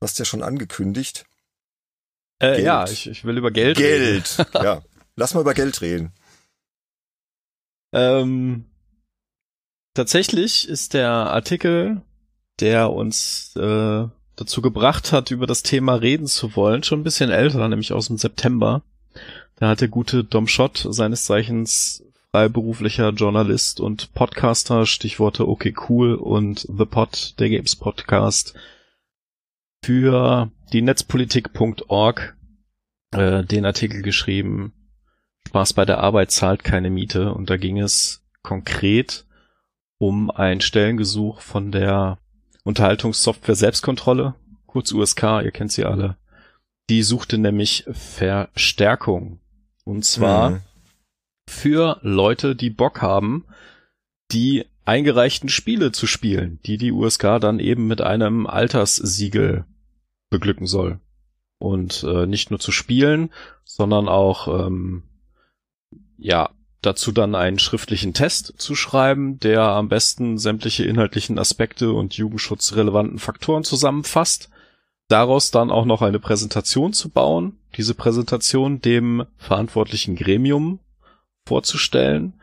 [0.00, 1.26] Du hast ja schon angekündigt.
[2.42, 4.38] Äh, ja, ich, ich will über Geld, Geld.
[4.38, 4.50] reden.
[4.50, 4.82] Geld, ja.
[5.16, 6.12] Lass mal über Geld reden.
[7.92, 8.64] Ähm,
[9.92, 12.00] tatsächlich ist der Artikel,
[12.58, 17.30] der uns äh, dazu gebracht hat, über das Thema reden zu wollen, schon ein bisschen
[17.30, 18.82] älter, nämlich aus dem September
[19.56, 22.02] Da hat der gute Dom Schott, seines Zeichens
[22.34, 28.54] freiberuflicher Journalist und Podcaster, Stichworte okay cool und The Pod, der Games Podcast,
[29.84, 32.36] für die Netzpolitik.org
[33.12, 34.72] äh, den Artikel geschrieben,
[35.46, 39.26] Spaß bei der Arbeit zahlt keine Miete und da ging es konkret
[39.98, 42.18] um ein Stellengesuch von der
[42.64, 44.34] Unterhaltungssoftware Selbstkontrolle,
[44.66, 46.16] kurz USK, ihr kennt sie alle.
[46.90, 49.38] Die suchte nämlich Verstärkung.
[49.84, 50.60] Und zwar mhm
[51.46, 53.44] für Leute, die Bock haben,
[54.32, 59.64] die eingereichten Spiele zu spielen, die die USK dann eben mit einem Alterssiegel
[60.30, 61.00] beglücken soll.
[61.58, 63.30] Und äh, nicht nur zu spielen,
[63.64, 65.04] sondern auch ähm,
[66.18, 66.50] ja
[66.82, 73.18] dazu dann einen schriftlichen Test zu schreiben, der am besten sämtliche inhaltlichen Aspekte und jugendschutzrelevanten
[73.18, 74.50] Faktoren zusammenfasst.
[75.08, 80.80] Daraus dann auch noch eine Präsentation zu bauen, diese Präsentation dem verantwortlichen Gremium
[81.46, 82.34] vorzustellen,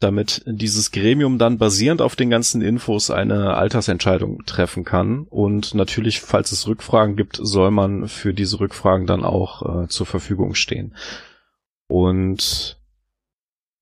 [0.00, 5.22] damit dieses Gremium dann basierend auf den ganzen Infos eine Altersentscheidung treffen kann.
[5.28, 10.06] Und natürlich, falls es Rückfragen gibt, soll man für diese Rückfragen dann auch äh, zur
[10.06, 10.94] Verfügung stehen.
[11.88, 12.78] Und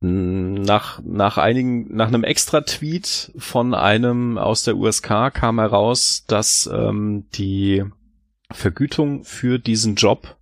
[0.00, 7.26] nach, nach einigen, nach einem Extra-Tweet von einem aus der USK kam heraus, dass ähm,
[7.34, 7.84] die
[8.50, 10.36] Vergütung für diesen Job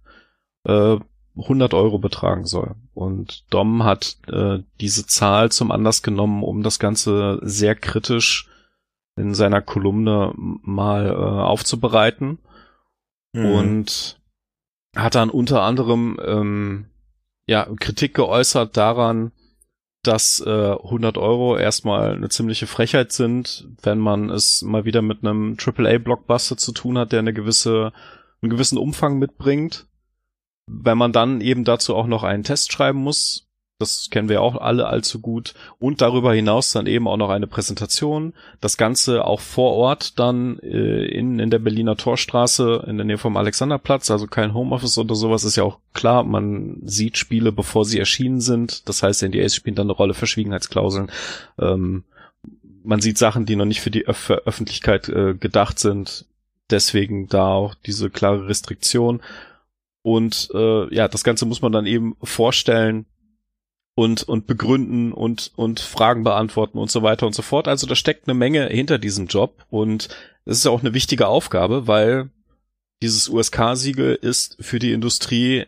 [0.64, 0.96] äh,
[1.36, 2.76] 100 Euro betragen soll.
[2.94, 8.48] Und Dom hat äh, diese Zahl zum Anlass genommen, um das Ganze sehr kritisch
[9.16, 12.38] in seiner Kolumne mal äh, aufzubereiten.
[13.32, 13.46] Mhm.
[13.46, 14.20] Und
[14.94, 16.86] hat dann unter anderem ähm,
[17.46, 19.32] ja Kritik geäußert daran,
[20.04, 25.24] dass äh, 100 Euro erstmal eine ziemliche Frechheit sind, wenn man es mal wieder mit
[25.24, 27.92] einem AAA-Blockbuster zu tun hat, der eine gewisse,
[28.40, 29.86] einen gewissen Umfang mitbringt
[30.66, 33.44] wenn man dann eben dazu auch noch einen Test schreiben muss,
[33.78, 37.48] das kennen wir auch alle allzu gut, und darüber hinaus dann eben auch noch eine
[37.48, 43.04] Präsentation, das Ganze auch vor Ort dann äh, in, in der Berliner Torstraße in der
[43.04, 47.50] Nähe vom Alexanderplatz, also kein Homeoffice oder sowas, ist ja auch klar, man sieht Spiele,
[47.50, 51.10] bevor sie erschienen sind, das heißt, NDAs spielen dann eine Rolle, Verschwiegenheitsklauseln,
[51.58, 52.04] ähm,
[52.84, 56.26] man sieht Sachen, die noch nicht für die Öf Öffentlichkeit äh, gedacht sind,
[56.70, 59.20] deswegen da auch diese klare Restriktion
[60.04, 63.06] und äh, ja, das Ganze muss man dann eben vorstellen
[63.94, 67.68] und, und begründen und, und Fragen beantworten und so weiter und so fort.
[67.68, 70.08] Also da steckt eine Menge hinter diesem Job und
[70.44, 72.28] es ist ja auch eine wichtige Aufgabe, weil
[73.02, 75.64] dieses USK-Siegel ist für die Industrie,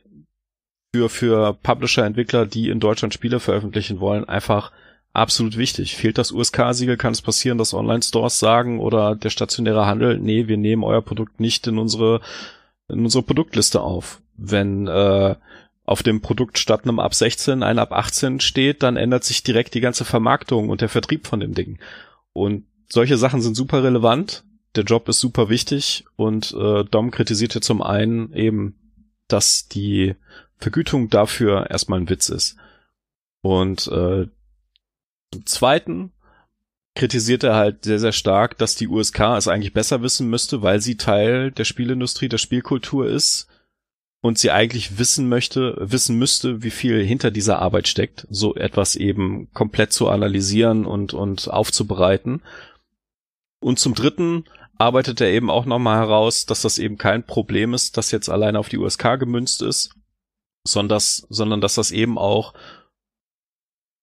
[0.95, 4.71] für, für Publisher, Entwickler, die in Deutschland Spiele veröffentlichen wollen, einfach
[5.15, 5.97] absolut wichtig.
[5.97, 10.59] Fehlt das USK-Siegel, kann es passieren, dass Online-Stores sagen oder der stationäre Handel, nee, wir
[10.59, 12.21] nehmen euer Produkt nicht in unsere,
[12.89, 15.35] in unsere Produktliste auf wenn äh,
[15.85, 19.75] auf dem Produkt statt einem ab 16 ein ab 18 steht, dann ändert sich direkt
[19.75, 21.79] die ganze Vermarktung und der Vertrieb von dem Ding.
[22.33, 24.45] Und solche Sachen sind super relevant.
[24.75, 28.77] Der Job ist super wichtig und äh, Dom kritisierte zum einen eben,
[29.29, 30.17] dass die
[30.59, 32.57] Vergütung dafür erstmal ein Witz ist.
[33.43, 34.27] Und äh,
[35.33, 36.13] zum Zweiten
[36.95, 40.81] kritisiert er halt sehr, sehr stark, dass die USK es eigentlich besser wissen müsste, weil
[40.81, 43.47] sie Teil der Spielindustrie, der Spielkultur ist
[44.27, 48.97] und sie eigentlich wissen möchte, wissen müsste, wie viel hinter dieser Arbeit steckt, so etwas
[48.97, 52.43] eben komplett zu analysieren und, und aufzubereiten.
[53.61, 54.45] Und zum dritten
[54.79, 58.59] arbeitet er eben auch nochmal heraus, dass das eben kein Problem ist, das jetzt alleine
[58.59, 59.95] auf die USK gemünzt ist,
[60.67, 62.53] sondern dass, sondern dass das eben auch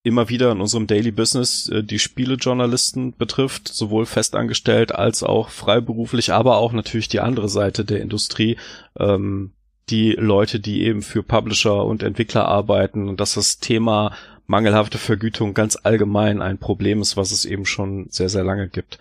[0.03, 6.33] immer wieder in unserem Daily Business äh, die Spielejournalisten betrifft, sowohl festangestellt als auch freiberuflich,
[6.33, 8.57] aber auch natürlich die andere Seite der Industrie,
[8.97, 9.51] ähm,
[9.89, 14.15] die Leute, die eben für Publisher und Entwickler arbeiten und dass das Thema
[14.45, 18.99] mangelhafte Vergütung ganz allgemein ein Problem ist, was es eben schon sehr, sehr lange gibt.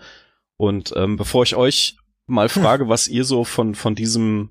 [0.57, 4.51] Und ähm, bevor ich euch mal frage, was ihr so von, von diesem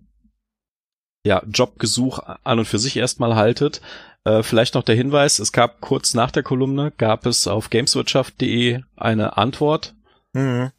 [1.26, 3.82] ja, Jobgesuch an und für sich erstmal haltet,
[4.24, 8.82] äh, vielleicht noch der Hinweis, es gab kurz nach der Kolumne, gab es auf gameswirtschaft.de
[8.96, 9.96] eine Antwort
[10.34, 10.72] mhm.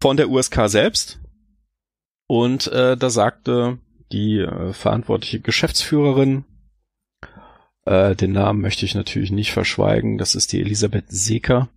[0.00, 1.18] von der USK selbst.
[2.26, 3.78] Und äh, da sagte
[4.12, 6.44] die äh, verantwortliche Geschäftsführerin.
[7.84, 10.18] Äh, den Namen möchte ich natürlich nicht verschweigen.
[10.18, 11.68] Das ist die Elisabeth Seeker.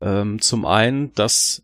[0.00, 1.62] Ähm, zum einen, dass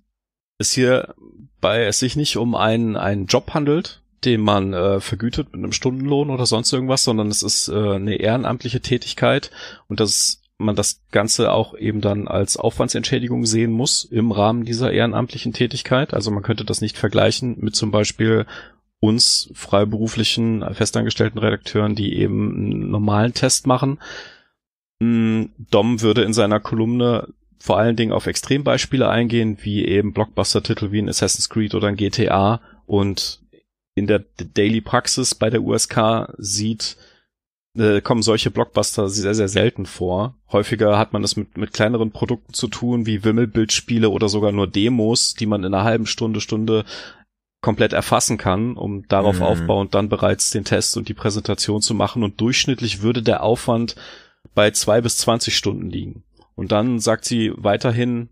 [0.58, 1.14] es hier
[1.60, 5.72] bei es sich nicht um einen, einen Job handelt, den man äh, vergütet mit einem
[5.72, 9.50] Stundenlohn oder sonst irgendwas, sondern es ist äh, eine ehrenamtliche Tätigkeit
[9.88, 14.92] und dass man das Ganze auch eben dann als Aufwandsentschädigung sehen muss im Rahmen dieser
[14.92, 16.12] ehrenamtlichen Tätigkeit.
[16.12, 18.46] Also man könnte das nicht vergleichen mit zum Beispiel
[19.00, 23.98] uns freiberuflichen, festangestellten Redakteuren, die eben einen normalen Test machen.
[25.00, 27.28] Mm, Dom würde in seiner Kolumne
[27.58, 31.96] vor allen Dingen auf Extrembeispiele eingehen, wie eben Blockbuster-Titel wie ein Assassin's Creed oder ein
[31.96, 33.40] GTA und
[33.94, 34.24] in der
[34.54, 36.96] Daily Praxis bei der USK sieht,
[37.76, 40.34] äh, kommen solche Blockbuster sehr, sehr selten vor.
[40.50, 44.66] Häufiger hat man es mit, mit kleineren Produkten zu tun, wie Wimmelbildspiele oder sogar nur
[44.66, 46.84] Demos, die man in einer halben Stunde, Stunde
[47.60, 49.42] komplett erfassen kann, um darauf mhm.
[49.42, 52.22] aufbauend dann bereits den Test und die Präsentation zu machen.
[52.22, 53.96] Und durchschnittlich würde der Aufwand
[54.54, 56.24] bei zwei bis zwanzig Stunden liegen.
[56.54, 58.30] Und dann sagt sie weiterhin,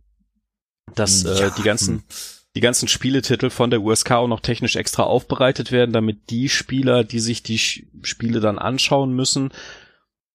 [0.94, 1.46] dass äh, ja.
[1.48, 2.04] äh, die ganzen hm.
[2.56, 7.04] die ganzen Spieletitel von der USK auch noch technisch extra aufbereitet werden, damit die Spieler,
[7.04, 9.50] die sich die Spiele dann anschauen müssen,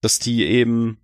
[0.02, 1.00] dass die eben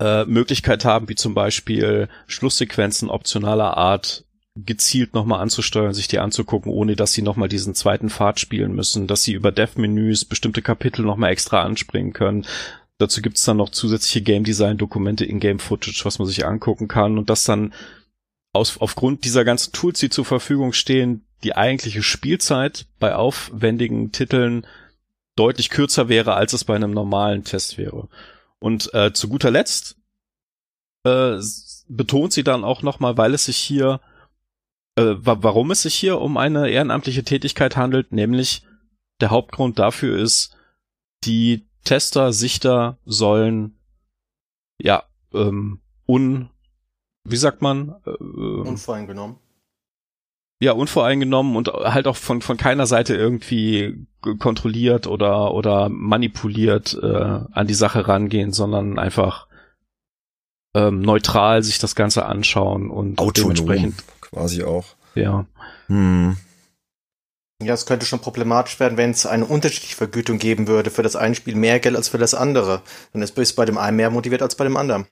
[0.00, 4.24] äh, Möglichkeit haben, wie zum Beispiel Schlusssequenzen optionaler Art
[4.64, 9.06] gezielt nochmal anzusteuern, sich die anzugucken, ohne dass sie nochmal diesen zweiten Pfad spielen müssen,
[9.06, 12.46] dass sie über Dev-Menüs bestimmte Kapitel nochmal extra anspringen können.
[12.98, 17.44] Dazu gibt's dann noch zusätzliche Game Design-Dokumente, In-Game-Footage, was man sich angucken kann und das
[17.44, 17.72] dann
[18.52, 24.66] aus, aufgrund dieser ganzen Tools, die zur Verfügung stehen, die eigentliche Spielzeit bei aufwendigen Titeln
[25.36, 28.08] deutlich kürzer wäre, als es bei einem normalen Test wäre.
[28.58, 29.96] Und äh, zu guter Letzt
[31.04, 31.38] äh,
[31.88, 34.00] betont sie dann auch nochmal, weil es sich hier
[35.00, 38.64] äh, warum es sich hier um eine ehrenamtliche Tätigkeit handelt, nämlich
[39.20, 40.56] der Hauptgrund dafür ist,
[41.24, 43.78] die Tester, Sichter sollen
[44.78, 46.50] ja ähm, un
[47.24, 49.36] wie sagt man äh, unvoreingenommen
[50.62, 54.06] ja unvoreingenommen und halt auch von von keiner Seite irgendwie
[54.38, 59.46] kontrolliert oder oder manipuliert äh, an die Sache rangehen, sondern einfach
[60.74, 63.54] ähm, neutral sich das Ganze anschauen und Autonom.
[63.54, 64.86] dementsprechend quasi auch.
[65.14, 65.46] Ja.
[65.86, 66.36] Hm.
[67.62, 70.90] Ja, es könnte schon problematisch werden, wenn es eine unterschiedliche Vergütung geben würde.
[70.90, 72.82] Für das eine Spiel mehr Geld als für das andere.
[73.12, 75.06] Dann ist es bei dem einen mehr motiviert als bei dem anderen.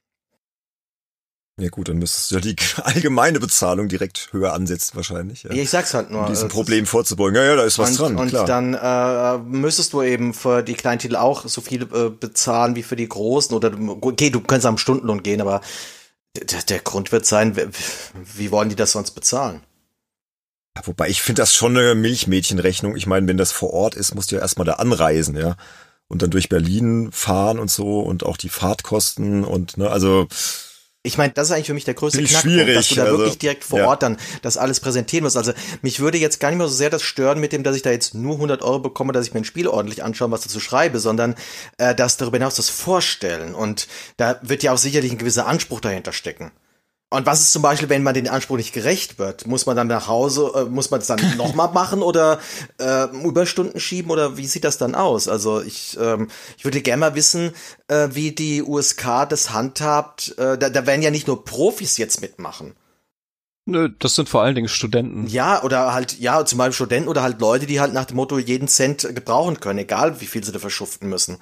[1.61, 5.43] Ja gut, dann müsstest du ja die allgemeine Bezahlung direkt höher ansetzen wahrscheinlich.
[5.43, 5.51] Ja.
[5.51, 6.23] Ich sag's halt nur.
[6.23, 7.35] Um diesem Problem vorzubeugen.
[7.35, 8.17] Ja, ja, da ist was und, dran.
[8.17, 8.47] Und klar.
[8.47, 12.97] dann äh, müsstest du eben für die Kleintitel auch so viel äh, bezahlen wie für
[12.97, 13.55] die großen.
[13.55, 15.61] Oder okay, du kannst am Stundenlohn gehen, aber
[16.37, 17.57] der, der Grund wird sein,
[18.15, 19.63] wie wollen die das sonst bezahlen?
[20.85, 22.97] Wobei ich finde das schon eine Milchmädchenrechnung.
[22.97, 25.57] Ich meine, wenn das vor Ort ist, musst du ja erstmal da anreisen, ja.
[26.07, 30.27] Und dann durch Berlin fahren und so und auch die Fahrtkosten und ne, also
[31.09, 33.39] ich meine, das ist eigentlich für mich der größte Knackpunkt, dass du da also, wirklich
[33.39, 33.87] direkt vor ja.
[33.87, 35.37] Ort dann das alles präsentieren musst.
[35.37, 37.83] Also mich würde jetzt gar nicht mehr so sehr das stören mit dem, dass ich
[37.83, 40.61] da jetzt nur 100 Euro bekomme, dass ich mir ein Spiel ordentlich anschaue, was dazu
[40.61, 41.35] schreibe, sondern
[41.79, 43.55] äh, dass darüber hinaus das Vorstellen.
[43.55, 43.89] Und
[44.19, 46.53] da wird ja auch sicherlich ein gewisser Anspruch dahinter stecken.
[47.11, 49.47] Und was ist zum Beispiel, wenn man den Anspruch nicht gerecht wird?
[49.47, 52.39] Muss man dann nach Hause, äh, muss man es dann nochmal machen oder
[52.79, 55.27] äh, Überstunden schieben oder wie sieht das dann aus?
[55.27, 56.29] Also ich, ähm,
[56.59, 57.53] ich würde gerne mal wissen,
[57.89, 60.37] äh, wie die USK das handhabt.
[60.37, 62.75] Äh, da, da werden ja nicht nur Profis jetzt mitmachen.
[63.65, 65.27] Nö, das sind vor allen Dingen Studenten.
[65.29, 68.39] Ja, oder halt, ja, zum Beispiel Studenten oder halt Leute, die halt nach dem Motto
[68.39, 71.39] jeden Cent gebrauchen können, egal wie viel sie da verschuften müssen.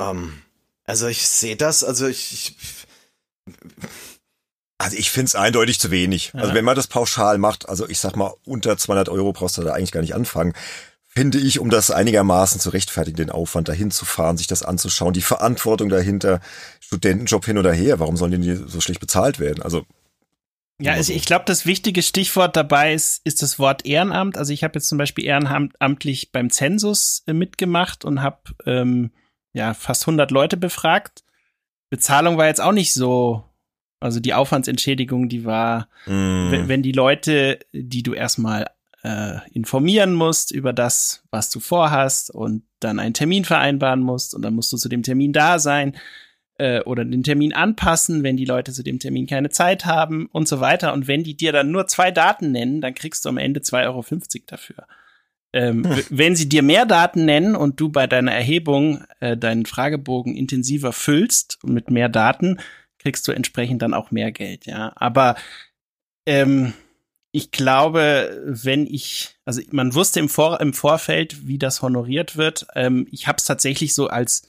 [0.00, 0.42] Ähm,
[0.84, 2.56] also ich sehe das, also ich, ich
[4.82, 6.32] also ich finde es eindeutig zu wenig.
[6.34, 6.40] Ja.
[6.40, 9.62] Also wenn man das pauschal macht, also ich sag mal, unter 200 Euro brauchst du
[9.62, 10.54] da eigentlich gar nicht anfangen.
[11.06, 15.12] Finde ich, um das einigermaßen zu rechtfertigen, den Aufwand dahin zu fahren, sich das anzuschauen,
[15.12, 16.40] die Verantwortung dahinter,
[16.80, 19.62] Studentenjob hin oder her, warum sollen die so schlecht bezahlt werden?
[19.62, 19.84] Also
[20.80, 24.36] ja, also ich glaube, das wichtige Stichwort dabei ist, ist das Wort Ehrenamt.
[24.36, 29.12] Also ich habe jetzt zum Beispiel ehrenamtlich beim Zensus äh, mitgemacht und habe ähm,
[29.52, 31.22] ja fast 100 Leute befragt.
[31.88, 33.44] Bezahlung war jetzt auch nicht so
[34.02, 36.50] also die Aufwandsentschädigung, die war, mm.
[36.50, 38.66] wenn, wenn die Leute, die du erstmal
[39.02, 44.42] äh, informieren musst über das, was du vorhast und dann einen Termin vereinbaren musst und
[44.42, 45.96] dann musst du zu dem Termin da sein
[46.58, 50.48] äh, oder den Termin anpassen, wenn die Leute zu dem Termin keine Zeit haben und
[50.48, 50.92] so weiter.
[50.92, 53.84] Und wenn die dir dann nur zwei Daten nennen, dann kriegst du am Ende 2,50
[53.86, 54.04] Euro
[54.46, 54.86] dafür.
[55.52, 56.02] Ähm, hm.
[56.10, 60.92] Wenn sie dir mehr Daten nennen und du bei deiner Erhebung äh, deinen Fragebogen intensiver
[60.92, 62.58] füllst mit mehr Daten,
[63.02, 64.92] kriegst du entsprechend dann auch mehr Geld, ja.
[64.96, 65.36] Aber
[66.26, 66.72] ähm,
[67.32, 72.66] ich glaube, wenn ich, also man wusste im, Vor im Vorfeld, wie das honoriert wird.
[72.74, 74.48] Ähm, ich habe es tatsächlich so als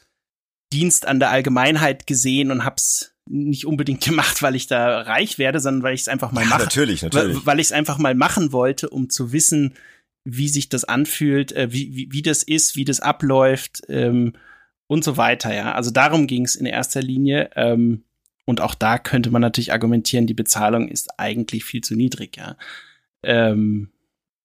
[0.74, 5.62] Dienst an der Allgemeinheit gesehen und hab's nicht unbedingt gemacht, weil ich da reich werde,
[5.62, 6.64] sondern weil ich es einfach mal ja, mache.
[6.64, 7.38] Natürlich, natürlich.
[7.38, 9.76] Weil, weil ich es einfach mal machen wollte, um zu wissen,
[10.26, 14.34] wie sich das anfühlt, äh, wie, wie, wie das ist, wie das abläuft ähm,
[14.88, 15.54] und so weiter.
[15.54, 17.50] Ja, also darum ging es in erster Linie.
[17.56, 18.04] Ähm,
[18.46, 22.58] und auch da könnte man natürlich argumentieren, die Bezahlung ist eigentlich viel zu niedrig, ja.
[23.24, 23.90] Ähm,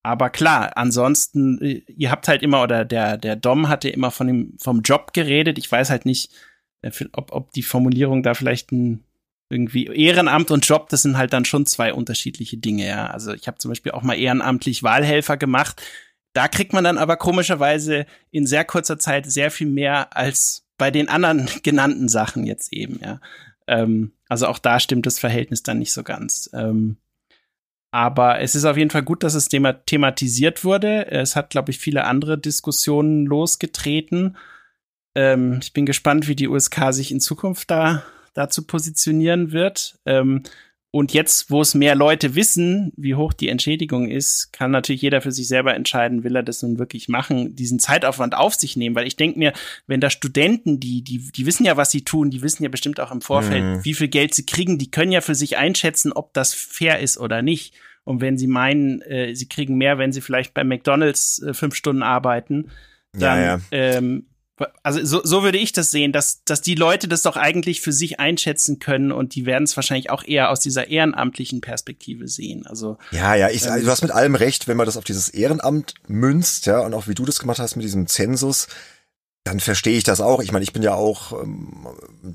[0.02, 4.26] aber klar, ansonsten, äh, ihr habt halt immer, oder der, der Dom hatte immer von
[4.26, 5.58] dem, vom Job geredet.
[5.58, 6.32] Ich weiß halt nicht,
[6.82, 9.04] äh, ob, ob die Formulierung da vielleicht ein
[9.50, 13.08] irgendwie Ehrenamt und Job, das sind halt dann schon zwei unterschiedliche Dinge, ja.
[13.08, 15.82] Also ich habe zum Beispiel auch mal ehrenamtlich Wahlhelfer gemacht.
[16.34, 20.90] Da kriegt man dann aber komischerweise in sehr kurzer Zeit sehr viel mehr als bei
[20.90, 23.20] den anderen genannten Sachen jetzt eben, ja.
[23.68, 26.50] Ähm, also auch da stimmt das Verhältnis dann nicht so ganz.
[26.52, 26.96] Ähm,
[27.90, 31.06] aber es ist auf jeden Fall gut, dass es thema thematisiert wurde.
[31.10, 34.36] Es hat, glaube ich, viele andere Diskussionen losgetreten.
[35.14, 38.02] Ähm, ich bin gespannt, wie die USK sich in Zukunft da
[38.34, 39.98] dazu positionieren wird.
[40.04, 40.42] Ähm,
[40.90, 45.20] und jetzt, wo es mehr Leute wissen, wie hoch die Entschädigung ist, kann natürlich jeder
[45.20, 48.96] für sich selber entscheiden, will er das nun wirklich machen, diesen Zeitaufwand auf sich nehmen.
[48.96, 49.52] Weil ich denke mir,
[49.86, 53.00] wenn da Studenten, die, die, die wissen ja, was sie tun, die wissen ja bestimmt
[53.00, 53.84] auch im Vorfeld, mhm.
[53.84, 57.18] wie viel Geld sie kriegen, die können ja für sich einschätzen, ob das fair ist
[57.18, 57.74] oder nicht.
[58.04, 61.74] Und wenn sie meinen, äh, sie kriegen mehr, wenn sie vielleicht bei McDonalds äh, fünf
[61.74, 62.70] Stunden arbeiten,
[63.12, 63.60] dann ja, ja.
[63.72, 64.26] Ähm,
[64.82, 67.92] also so, so würde ich das sehen, dass, dass die Leute das doch eigentlich für
[67.92, 72.66] sich einschätzen können und die werden es wahrscheinlich auch eher aus dieser ehrenamtlichen Perspektive sehen.
[72.66, 75.28] Also ja, ja, ich, ähm, du hast mit allem recht, wenn man das auf dieses
[75.28, 78.68] Ehrenamt münzt, ja, und auch wie du das gemacht hast mit diesem Zensus,
[79.48, 80.42] dann verstehe ich das auch.
[80.42, 81.86] Ich meine, ich bin ja auch ähm,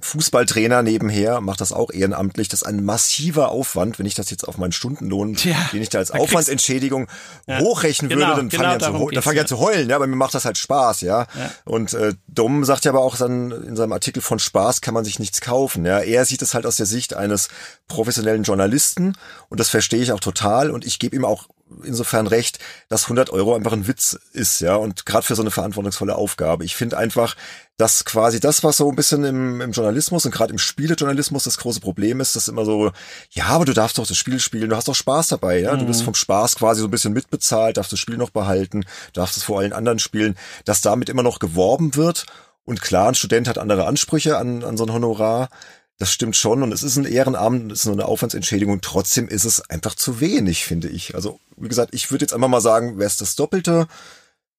[0.02, 2.48] Fußballtrainer nebenher, mache das auch ehrenamtlich.
[2.48, 5.90] Das ist ein massiver Aufwand, wenn ich das jetzt auf meinen Stundenlohn, ja, den ich
[5.90, 7.08] da als Aufwandsentschädigung
[7.46, 9.90] ja, hochrechnen genau, würde, dann genau fange ich, an zu, fang ich an zu heulen.
[9.90, 11.28] Ja, aber mir macht das halt Spaß, ja.
[11.38, 11.52] ja.
[11.66, 15.06] Und äh, Dom sagt ja aber auch dann in seinem Artikel von Spaß kann man
[15.06, 15.86] sich nichts kaufen.
[15.86, 17.50] Ja, er sieht es halt aus der Sicht eines
[17.88, 19.16] professionellen Journalisten
[19.50, 20.72] und das verstehe ich auch total.
[20.72, 21.48] Und ich gebe ihm auch
[21.84, 22.60] insofern recht,
[22.90, 26.66] dass 100 Euro einfach ein Witz ist, ja, und gerade für so eine verantwortungsvolle Aufgabe.
[26.66, 27.36] Ich finde einfach,
[27.78, 31.58] dass quasi das, was so ein bisschen im, im Journalismus und gerade im Spielejournalismus das
[31.58, 32.92] große Problem ist, dass immer so,
[33.32, 35.80] ja, aber du darfst doch das Spiel spielen, du hast doch Spaß dabei, ja, mhm.
[35.80, 36.06] du bist mhm.
[36.06, 39.60] vom Spaß quasi so ein bisschen mitbezahlt, darfst das Spiel noch behalten, darfst es vor
[39.60, 40.36] allen anderen spielen,
[40.66, 42.26] dass damit immer noch geworben wird
[42.66, 45.50] und klar, ein Student hat andere Ansprüche an, an so ein Honorar,
[46.00, 48.82] das stimmt schon und es ist ein Ehrenamt, es ist nur eine Aufwandsentschädigung.
[48.82, 51.16] Trotzdem ist es einfach zu wenig, finde ich.
[51.16, 53.88] Also, wie gesagt, ich würde jetzt einfach mal sagen, wäre es das Doppelte,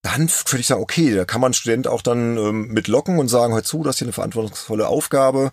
[0.02, 3.54] dann würde ich sagen, okay, da kann man Student auch dann ähm, mitlocken und sagen,
[3.54, 5.50] hör zu, das ist hier eine verantwortungsvolle Aufgabe.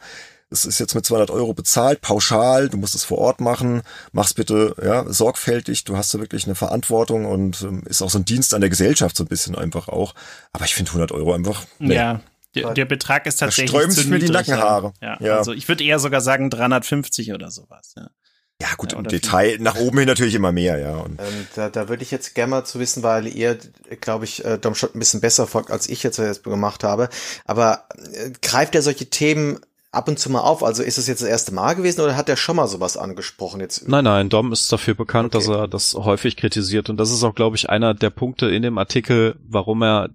[0.50, 4.34] Es ist jetzt mit 200 Euro bezahlt, pauschal, du musst es vor Ort machen, mach's
[4.34, 8.26] bitte ja, sorgfältig, du hast da wirklich eine Verantwortung und ähm, ist auch so ein
[8.26, 10.14] Dienst an der Gesellschaft so ein bisschen einfach auch.
[10.52, 11.64] Aber ich finde 100 Euro einfach.
[11.80, 11.96] Nee.
[11.96, 12.22] Ja,
[12.56, 13.82] der, der Betrag ist tatsächlich.
[13.82, 14.94] Da sich mir die Nackenhaare.
[15.02, 17.94] Ja, ja, Also ich würde eher sogar sagen 350 oder sowas.
[17.96, 18.10] Ja.
[18.62, 20.98] Ja, gut, ja, im Detail, nach oben hin natürlich immer mehr, ja.
[20.98, 23.58] Und ähm, da, da würde ich jetzt gerne mal zu wissen, weil ihr,
[24.02, 27.10] glaube ich, äh, Dom schon ein bisschen besser folgt, als ich jetzt, jetzt gemacht habe.
[27.46, 29.60] Aber äh, greift er solche Themen
[29.92, 30.64] ab und zu mal auf?
[30.64, 33.62] Also ist es jetzt das erste Mal gewesen oder hat er schon mal sowas angesprochen
[33.62, 33.88] jetzt?
[33.88, 35.46] Nein, nein, Dom ist dafür bekannt, okay.
[35.46, 38.62] dass er das häufig kritisiert und das ist auch, glaube ich, einer der Punkte in
[38.62, 40.10] dem Artikel, warum er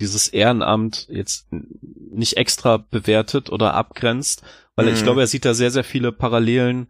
[0.00, 4.42] dieses Ehrenamt jetzt nicht extra bewertet oder abgrenzt,
[4.76, 4.94] weil mhm.
[4.94, 6.88] ich glaube, er sieht da sehr, sehr viele Parallelen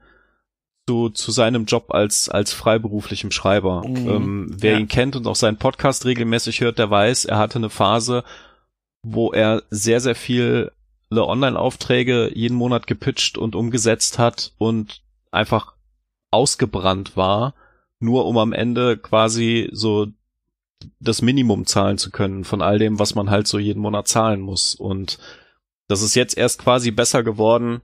[0.89, 3.87] zu, zu seinem Job als, als freiberuflichem Schreiber.
[3.87, 4.09] Mhm.
[4.09, 4.79] Ähm, wer ja.
[4.79, 8.25] ihn kennt und auch seinen Podcast regelmäßig hört, der weiß, er hatte eine Phase,
[9.03, 10.73] wo er sehr, sehr viele
[11.11, 15.75] Online-Aufträge jeden Monat gepitcht und umgesetzt hat und einfach
[16.31, 17.55] ausgebrannt war,
[18.01, 20.09] nur um am Ende quasi so
[21.01, 24.41] das Minimum zahlen zu können von all dem, was man halt so jeden Monat zahlen
[24.41, 24.75] muss.
[24.75, 25.19] Und
[25.89, 27.81] das ist jetzt erst quasi besser geworden,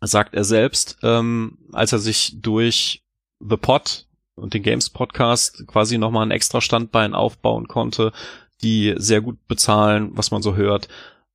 [0.00, 3.02] sagt er selbst, ähm, als er sich durch
[3.40, 8.12] The Pod und den Games Podcast quasi nochmal ein extra Standbein aufbauen konnte,
[8.62, 10.88] die sehr gut bezahlen, was man so hört.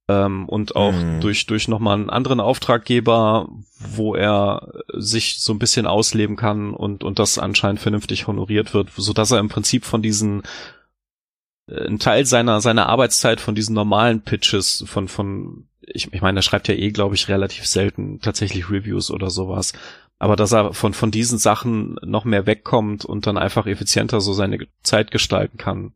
[0.07, 1.21] Ähm, und auch mhm.
[1.21, 7.03] durch, durch nochmal einen anderen Auftraggeber, wo er sich so ein bisschen ausleben kann und,
[7.03, 10.43] und das anscheinend vernünftig honoriert wird, so dass er im Prinzip von diesen
[11.71, 16.39] äh, ein Teil seiner seiner Arbeitszeit von diesen normalen Pitches von von ich, ich meine,
[16.39, 19.73] er schreibt ja eh, glaube ich, relativ selten tatsächlich Reviews oder sowas.
[20.19, 24.33] Aber dass er von von diesen Sachen noch mehr wegkommt und dann einfach effizienter so
[24.33, 25.93] seine Zeit gestalten kann.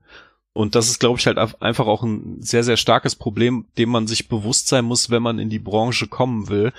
[0.54, 4.08] Und das ist, glaube ich, halt einfach auch ein sehr, sehr starkes Problem, dem man
[4.08, 6.72] sich bewusst sein muss, wenn man in die Branche kommen will.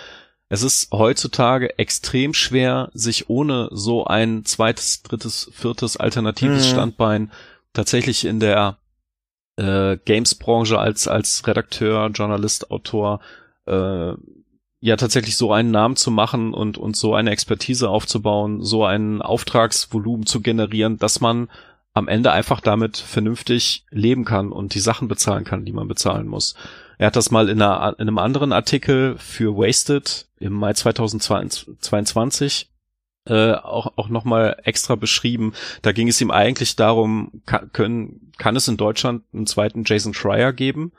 [0.49, 6.71] Es ist heutzutage extrem schwer, sich ohne so ein zweites, drittes, viertes alternatives mhm.
[6.71, 7.33] Standbein
[7.75, 8.79] tatsächlich in der
[9.57, 13.21] äh, Games-Branche als als Redakteur, Journalist, Autor
[13.67, 14.13] äh,
[14.81, 19.23] ja tatsächlich so einen Namen zu machen und und so eine Expertise aufzubauen, so ein
[19.23, 21.49] Auftragsvolumen zu generieren, dass man
[21.95, 26.27] am Ende einfach damit vernünftig leben kann und die Sachen bezahlen kann, die man bezahlen
[26.29, 26.55] muss.
[26.99, 32.69] Er hat das mal in, einer, in einem anderen Artikel für Wasted im Mai 2022
[33.27, 35.53] äh, auch, auch nochmal extra beschrieben.
[35.83, 40.15] Da ging es ihm eigentlich darum, kann, können, kann es in Deutschland einen zweiten Jason
[40.15, 40.93] Schreier geben,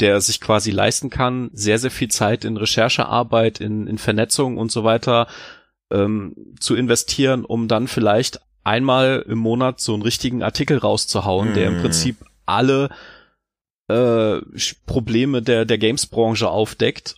[0.00, 4.70] der sich quasi leisten kann, sehr, sehr viel Zeit in Recherchearbeit, in, in Vernetzung und
[4.70, 5.26] so weiter
[5.90, 11.54] ähm, zu investieren, um dann vielleicht einmal im Monat so einen richtigen Artikel rauszuhauen, mm.
[11.54, 11.80] der im mhm.
[11.80, 12.90] Prinzip alle
[13.88, 14.40] äh,
[14.86, 17.16] Probleme der, der Games-Branche aufdeckt?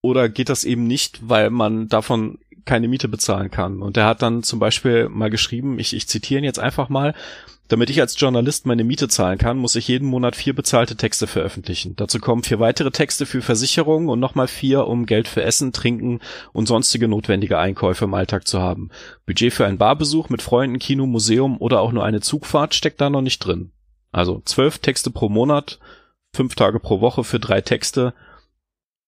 [0.00, 3.82] Oder geht das eben nicht, weil man davon keine Miete bezahlen kann?
[3.82, 7.14] Und er hat dann zum Beispiel mal geschrieben, ich, ich zitiere ihn jetzt einfach mal,
[7.68, 11.26] damit ich als Journalist meine Miete zahlen kann, muss ich jeden Monat vier bezahlte Texte
[11.26, 11.96] veröffentlichen.
[11.96, 16.20] Dazu kommen vier weitere Texte für Versicherungen und nochmal vier, um Geld für Essen, Trinken
[16.52, 18.90] und sonstige notwendige Einkäufe im Alltag zu haben.
[19.24, 23.08] Budget für einen Barbesuch mit Freunden, Kino, Museum oder auch nur eine Zugfahrt steckt da
[23.08, 23.72] noch nicht drin.
[24.10, 25.78] Also zwölf Texte pro Monat,
[26.34, 28.12] fünf Tage pro Woche für drei Texte.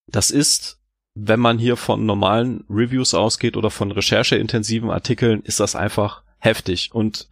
[0.07, 0.79] Das ist,
[1.15, 6.91] wenn man hier von normalen Reviews ausgeht oder von rechercheintensiven Artikeln, ist das einfach heftig.
[6.93, 7.29] Und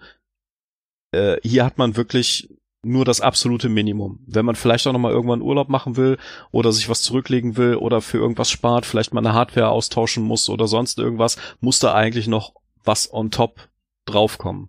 [1.12, 2.48] äh, hier hat man wirklich
[2.84, 4.20] nur das absolute Minimum.
[4.26, 6.18] Wenn man vielleicht auch nochmal irgendwann Urlaub machen will
[6.50, 10.48] oder sich was zurücklegen will oder für irgendwas spart, vielleicht mal eine Hardware austauschen muss
[10.48, 12.54] oder sonst irgendwas, muss da eigentlich noch
[12.84, 13.68] was on top
[14.04, 14.68] draufkommen.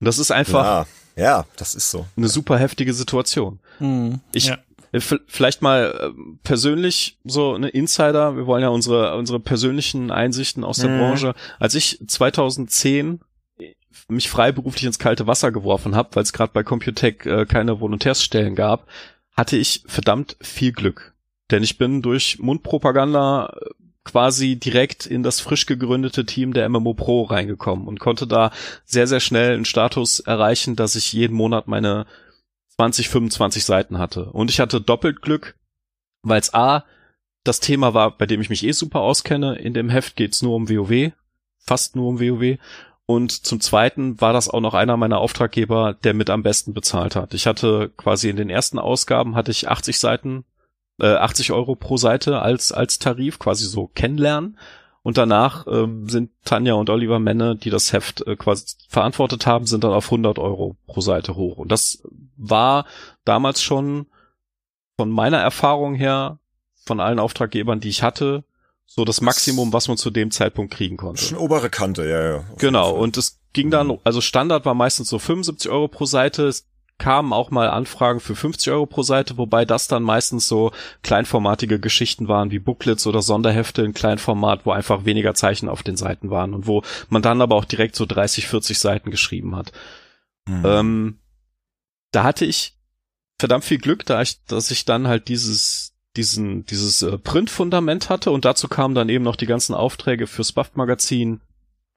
[0.00, 0.86] Und das ist einfach.
[1.16, 2.06] Ja, ja das ist so.
[2.16, 3.58] Eine super heftige Situation.
[3.80, 4.58] Mhm, ich, ja.
[4.92, 8.36] Äh, vielleicht mal äh, persönlich so eine Insider.
[8.36, 10.98] Wir wollen ja unsere, unsere persönlichen Einsichten aus der mhm.
[10.98, 11.34] Branche.
[11.58, 13.20] Als ich 2010
[14.08, 18.54] mich freiberuflich ins kalte Wasser geworfen habe, weil es gerade bei Computec äh, keine Volontärsstellen
[18.54, 18.86] gab,
[19.32, 21.14] hatte ich verdammt viel Glück.
[21.50, 23.66] Denn ich bin durch Mundpropaganda äh,
[24.04, 28.50] quasi direkt in das frisch gegründete Team der MMO Pro reingekommen und konnte da
[28.84, 32.06] sehr, sehr schnell einen Status erreichen, dass ich jeden Monat meine
[32.80, 34.24] 20, 25 Seiten hatte.
[34.32, 35.54] Und ich hatte doppelt Glück,
[36.22, 36.84] weil es A,
[37.44, 39.56] das Thema war, bei dem ich mich eh super auskenne.
[39.56, 41.12] In dem Heft geht's nur um WoW,
[41.58, 42.56] fast nur um WoW.
[43.04, 47.16] Und zum Zweiten war das auch noch einer meiner Auftraggeber, der mit am besten bezahlt
[47.16, 47.34] hat.
[47.34, 50.44] Ich hatte quasi in den ersten Ausgaben hatte ich 80 Seiten,
[50.98, 54.58] äh, 80 Euro pro Seite als, als Tarif, quasi so kennenlernen.
[55.02, 59.66] Und danach ähm, sind Tanja und Oliver Menne, die das Heft äh, quasi verantwortet haben,
[59.66, 61.56] sind dann auf 100 Euro pro Seite hoch.
[61.56, 62.02] Und das
[62.36, 62.84] war
[63.24, 64.06] damals schon
[64.96, 66.38] von meiner Erfahrung her,
[66.84, 68.44] von allen Auftraggebern, die ich hatte,
[68.84, 71.22] so das Maximum, was man zu dem Zeitpunkt kriegen konnte.
[71.22, 72.44] Schon obere Kante, ja, ja.
[72.58, 76.46] Genau, und es ging dann, also Standard war meistens so 75 Euro pro Seite.
[76.48, 76.66] Es
[77.00, 80.70] kamen auch mal Anfragen für 50 Euro pro Seite, wobei das dann meistens so
[81.02, 85.96] kleinformatige Geschichten waren, wie Booklets oder Sonderhefte in Kleinformat, wo einfach weniger Zeichen auf den
[85.96, 89.72] Seiten waren und wo man dann aber auch direkt so 30, 40 Seiten geschrieben hat.
[90.46, 90.62] Mhm.
[90.64, 91.18] Ähm,
[92.12, 92.76] da hatte ich
[93.40, 98.30] verdammt viel Glück, da ich, dass ich dann halt dieses, diesen, dieses äh, Printfundament hatte
[98.30, 101.40] und dazu kamen dann eben noch die ganzen Aufträge fürs Buff-Magazin,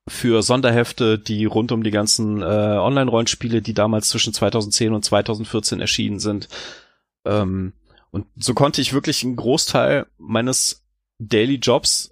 [0.07, 5.79] für Sonderhefte, die rund um die ganzen äh, Online-Rollenspiele, die damals zwischen 2010 und 2014
[5.79, 6.49] erschienen sind.
[7.25, 7.73] Ähm,
[8.11, 10.85] und so konnte ich wirklich einen Großteil meines
[11.19, 12.11] Daily Jobs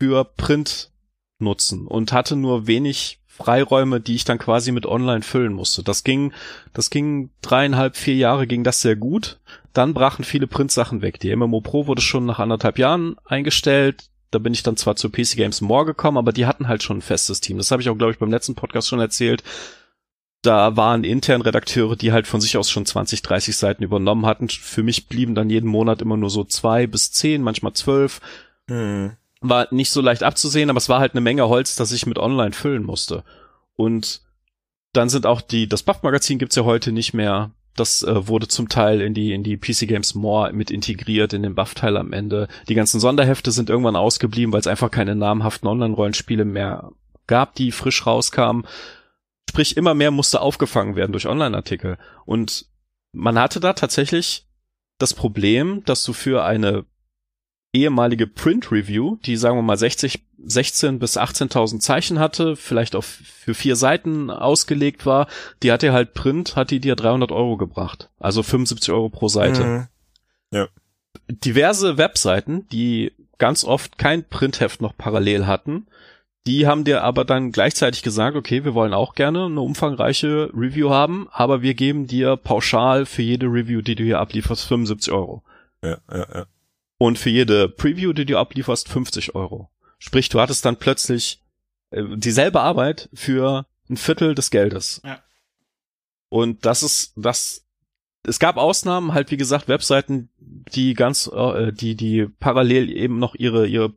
[0.00, 0.90] für Print
[1.38, 5.82] nutzen und hatte nur wenig Freiräume, die ich dann quasi mit online füllen musste.
[5.82, 6.32] Das ging,
[6.72, 9.40] das ging dreieinhalb, vier Jahre ging das sehr gut.
[9.72, 11.20] Dann brachen viele Printsachen weg.
[11.20, 14.10] Die MMO Pro wurde schon nach anderthalb Jahren eingestellt.
[14.30, 16.98] Da bin ich dann zwar zu PC Games More gekommen, aber die hatten halt schon
[16.98, 17.58] ein festes Team.
[17.58, 19.42] Das habe ich auch, glaube ich, beim letzten Podcast schon erzählt.
[20.42, 24.48] Da waren intern Redakteure, die halt von sich aus schon 20, 30 Seiten übernommen hatten.
[24.48, 28.20] Für mich blieben dann jeden Monat immer nur so zwei bis zehn, manchmal zwölf.
[28.68, 32.06] Hm war nicht so leicht abzusehen, aber es war halt eine Menge Holz, das ich
[32.06, 33.24] mit online füllen musste.
[33.74, 34.20] Und
[34.92, 37.50] dann sind auch die, das Buff-Magazin gibt's ja heute nicht mehr.
[37.80, 41.42] Das äh, wurde zum Teil in die, in die PC Games More mit integriert, in
[41.42, 42.46] den Buff-Teil am Ende.
[42.68, 46.92] Die ganzen Sonderhefte sind irgendwann ausgeblieben, weil es einfach keine namhaften Online-Rollenspiele mehr
[47.26, 48.66] gab, die frisch rauskamen.
[49.48, 51.96] Sprich, immer mehr musste aufgefangen werden durch Online-Artikel.
[52.26, 52.66] Und
[53.12, 54.46] man hatte da tatsächlich
[54.98, 56.84] das Problem, dass du für eine
[57.72, 63.04] ehemalige Print Review, die sagen wir mal 60, 16 bis 18.000 Zeichen hatte, vielleicht auch
[63.04, 65.28] für vier Seiten ausgelegt war,
[65.62, 68.10] die hat dir halt Print, hat die dir 300 Euro gebracht.
[68.18, 69.64] Also 75 Euro pro Seite.
[69.64, 69.86] Mhm.
[70.52, 70.68] Ja.
[71.28, 75.86] Diverse Webseiten, die ganz oft kein Printheft noch parallel hatten,
[76.46, 80.90] die haben dir aber dann gleichzeitig gesagt, okay, wir wollen auch gerne eine umfangreiche Review
[80.90, 85.42] haben, aber wir geben dir pauschal für jede Review, die du hier ablieferst, 75 Euro.
[85.84, 86.46] Ja, ja, ja
[87.00, 89.70] und für jede Preview, die du ablieferst, 50 Euro.
[89.98, 91.42] Sprich, du hattest dann plötzlich
[91.92, 95.00] äh, dieselbe Arbeit für ein Viertel des Geldes.
[95.02, 95.18] Ja.
[96.28, 97.64] Und das ist, das,
[98.22, 103.34] es gab Ausnahmen, halt wie gesagt, Webseiten, die ganz, äh, die, die parallel eben noch
[103.34, 103.94] ihre, ihre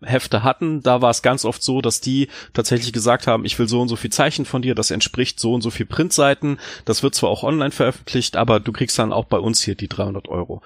[0.00, 3.66] Hefte hatten, da war es ganz oft so, dass die tatsächlich gesagt haben, ich will
[3.66, 7.02] so und so viel Zeichen von dir, das entspricht so und so viel Printseiten, das
[7.02, 10.28] wird zwar auch online veröffentlicht, aber du kriegst dann auch bei uns hier die 300
[10.28, 10.62] Euro.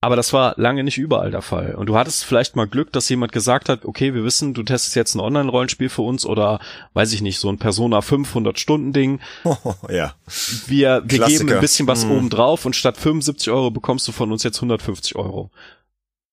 [0.00, 1.74] Aber das war lange nicht überall der Fall.
[1.74, 4.94] Und du hattest vielleicht mal Glück, dass jemand gesagt hat, okay, wir wissen, du testest
[4.94, 6.60] jetzt ein Online-Rollenspiel für uns oder,
[6.94, 9.18] weiß ich nicht, so ein Persona 500 Stunden Ding.
[9.42, 9.56] Oh,
[9.90, 10.14] ja.
[10.66, 12.12] Wir, wir geben ein bisschen was Mhm.
[12.12, 15.50] oben drauf und statt 75 Euro bekommst du von uns jetzt 150 Euro.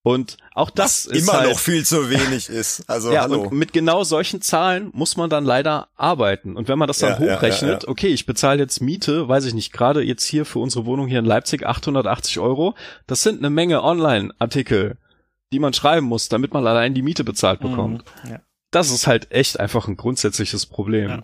[0.06, 2.88] Und auch das ist Immer halt, noch viel zu wenig ist.
[2.88, 3.42] Also ja, hallo.
[3.42, 6.56] und mit genau solchen Zahlen muss man dann leider arbeiten.
[6.56, 7.88] Und wenn man das dann Ja, hochrechnet, ja, ja.
[7.88, 11.18] okay, ich bezahle jetzt Miete, weiß ich nicht, gerade jetzt hier für unsere Wohnung hier
[11.18, 12.76] in Leipzig 880 Euro.
[13.08, 14.98] Das sind eine Menge Online-Artikel,
[15.52, 18.06] die man schreiben muss, damit man allein die Miete bezahlt bekommt.
[18.26, 18.30] Mhm.
[18.30, 18.42] Ja.
[18.70, 21.24] Das ist halt echt einfach ein grundsätzliches Problem.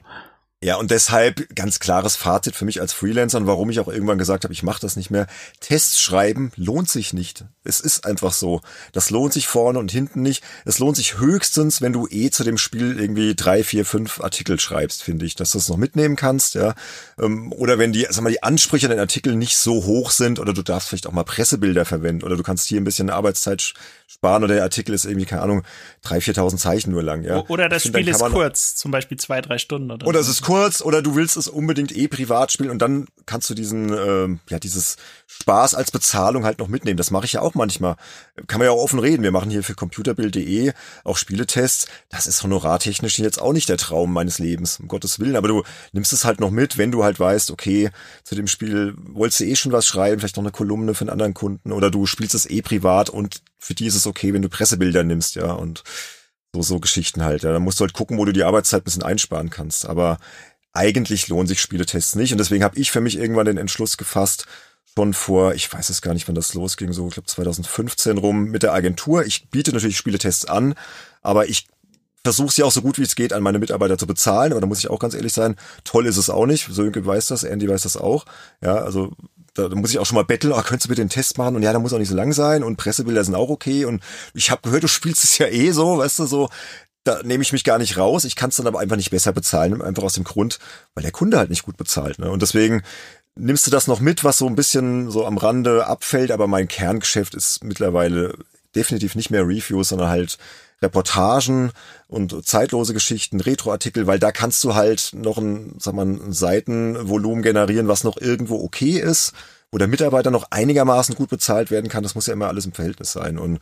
[0.64, 0.76] Ja.
[0.76, 4.44] Und deshalb ganz klares Fazit für mich als Freelancer und warum ich auch irgendwann gesagt
[4.44, 5.28] habe, ich mache das nicht mehr.
[5.60, 7.46] Tests schreiben lohnt sich nicht.
[7.64, 8.62] Es ist einfach so.
[8.92, 10.44] Das lohnt sich vorne und hinten nicht.
[10.66, 14.60] Es lohnt sich höchstens, wenn du eh zu dem Spiel irgendwie drei, vier, fünf Artikel
[14.60, 16.76] schreibst, finde ich, dass du es noch mitnehmen kannst, ja.
[17.20, 20.40] Ähm, Oder wenn die, sag mal, die Ansprüche an den Artikeln nicht so hoch sind
[20.40, 23.74] oder du darfst vielleicht auch mal Pressebilder verwenden oder du kannst hier ein bisschen Arbeitszeit
[24.08, 25.64] sparen oder der Artikel ist irgendwie, keine Ahnung,
[26.02, 27.46] drei, viertausend Zeichen nur lang, ja.
[27.48, 30.82] Oder das Spiel ist kurz, zum Beispiel zwei, drei Stunden oder oder es ist kurz
[30.82, 34.58] oder du willst es unbedingt eh privat spielen und dann kannst du diesen, ähm, ja,
[34.58, 34.98] dieses
[35.28, 36.98] Spaß als Bezahlung halt noch mitnehmen.
[36.98, 37.96] Das mache ich ja auch manchmal.
[38.48, 39.22] Kann man ja auch offen reden.
[39.22, 40.74] Wir machen hier für computerbild.de
[41.04, 41.88] auch Spieletests.
[42.10, 45.36] Das ist honorartechnisch jetzt auch nicht der Traum meines Lebens, um Gottes Willen.
[45.36, 45.64] Aber du
[45.94, 47.92] nimmst es halt noch mit, wenn du halt weißt, okay,
[48.24, 51.12] zu dem Spiel wolltest du eh schon was schreiben, vielleicht noch eine Kolumne für einen
[51.12, 54.42] anderen Kunden oder du spielst es eh privat und für die ist es okay, wenn
[54.42, 55.84] du Pressebilder nimmst, ja, und
[56.54, 57.44] so, so Geschichten halt.
[57.44, 57.54] Ja.
[57.54, 59.86] Da musst du halt gucken, wo du die Arbeitszeit ein bisschen einsparen kannst.
[59.86, 60.18] Aber
[60.74, 62.32] eigentlich lohnen sich Spieletests nicht.
[62.32, 64.48] Und deswegen habe ich für mich irgendwann den Entschluss gefasst,
[64.96, 68.46] schon vor, ich weiß es gar nicht, wann das losging, so ich glaube 2015 rum
[68.46, 69.26] mit der Agentur.
[69.26, 70.74] Ich biete natürlich Spieletests an,
[71.22, 71.68] aber ich
[72.24, 74.68] versuche sie auch so gut wie es geht an meine Mitarbeiter zu bezahlen, aber da
[74.68, 75.56] muss ich auch ganz ehrlich sein,
[75.86, 76.68] toll ist es auch nicht.
[76.72, 78.26] Sönke weiß das, Andy weiß das auch.
[78.62, 79.14] Ja, also
[79.54, 81.56] da, da muss ich auch schon mal betteln, oh, könntest du bitte den Test machen?
[81.56, 83.86] Und ja, da muss auch nicht so lang sein und Pressebilder sind auch okay.
[83.86, 84.02] Und
[84.34, 86.50] ich habe gehört, du spielst es ja eh so, weißt du, so,
[87.04, 88.24] da nehme ich mich gar nicht raus.
[88.24, 90.60] Ich kann es dann aber einfach nicht besser bezahlen, einfach aus dem Grund,
[90.94, 92.20] weil der Kunde halt nicht gut bezahlt.
[92.20, 92.30] Ne?
[92.30, 92.84] Und deswegen
[93.36, 96.68] nimmst du das noch mit, was so ein bisschen so am Rande abfällt, aber mein
[96.68, 98.36] Kerngeschäft ist mittlerweile
[98.76, 100.38] definitiv nicht mehr Reviews, sondern halt
[100.82, 101.72] Reportagen
[102.08, 107.44] und zeitlose Geschichten, Retroartikel, weil da kannst du halt noch ein, sag mal, ein Seitenvolumen
[107.44, 109.34] generieren, was noch irgendwo okay ist,
[109.72, 112.04] wo der Mitarbeiter noch einigermaßen gut bezahlt werden kann.
[112.04, 113.38] Das muss ja immer alles im Verhältnis sein.
[113.38, 113.60] Und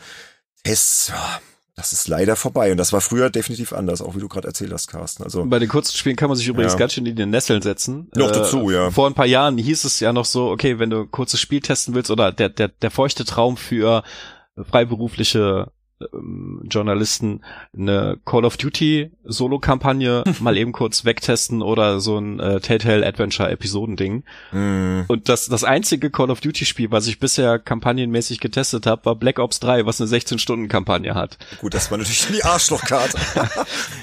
[0.63, 1.39] Tests, ja,
[1.75, 2.71] das ist leider vorbei.
[2.71, 5.23] Und das war früher definitiv anders, auch wie du gerade erzählt hast, Carsten.
[5.23, 6.79] Also Bei den kurzen Spielen kann man sich übrigens Ja.
[6.79, 8.09] ganz schön in den Nesseln setzen.
[8.15, 8.91] Noch dazu, ja.
[8.91, 11.61] Vor ein paar Jahren hieß es ja noch so, okay, wenn du ein kurzes Spiel
[11.61, 14.03] testen willst oder der, der, der feuchte Traum für
[14.69, 15.71] freiberufliche
[16.13, 17.41] ähm, Journalisten
[17.77, 23.49] eine Call of Duty Solo-Kampagne mal eben kurz wegtesten oder so ein äh, Telltale Adventure
[23.49, 24.23] Episodending.
[24.51, 29.05] mh, Und das, das einzige Call of Duty Spiel, was ich bisher kampagnenmäßig getestet habe,
[29.05, 31.37] war Black Ops 3, was eine 16-Stunden-Kampagne hat.
[31.59, 33.17] gut, das war natürlich die Arschlochkarte.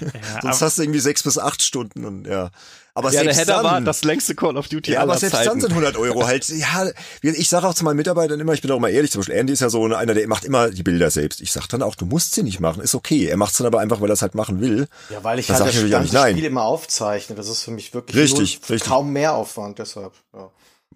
[0.00, 2.50] Ja, Sonst hast du irgendwie sechs bis acht Stunden und ja.
[2.96, 5.18] Aber ja, der selbst Header dann, war das längste Call of Duty Ja, aller aber
[5.20, 5.48] selbst Zeiten.
[5.50, 6.88] dann sind 100 Euro halt, ja,
[7.20, 9.52] ich sage auch zu meinen Mitarbeitern immer, ich bin auch mal ehrlich, zum Beispiel Andy
[9.52, 11.42] ist ja so einer, der macht immer die Bilder selbst.
[11.42, 13.26] Ich sag dann auch, du musst sie nicht machen, ist okay.
[13.26, 14.88] Er macht's dann aber einfach, weil er es halt machen will.
[15.10, 16.32] Ja, weil ich halt das ich natürlich auch ganze nicht nein.
[16.36, 17.36] Spiel immer aufzeichne.
[17.36, 18.88] Das ist für mich wirklich Richtig, null, richtig.
[18.88, 20.14] kaum mehr Aufwand, deshalb.
[20.34, 20.50] Ja.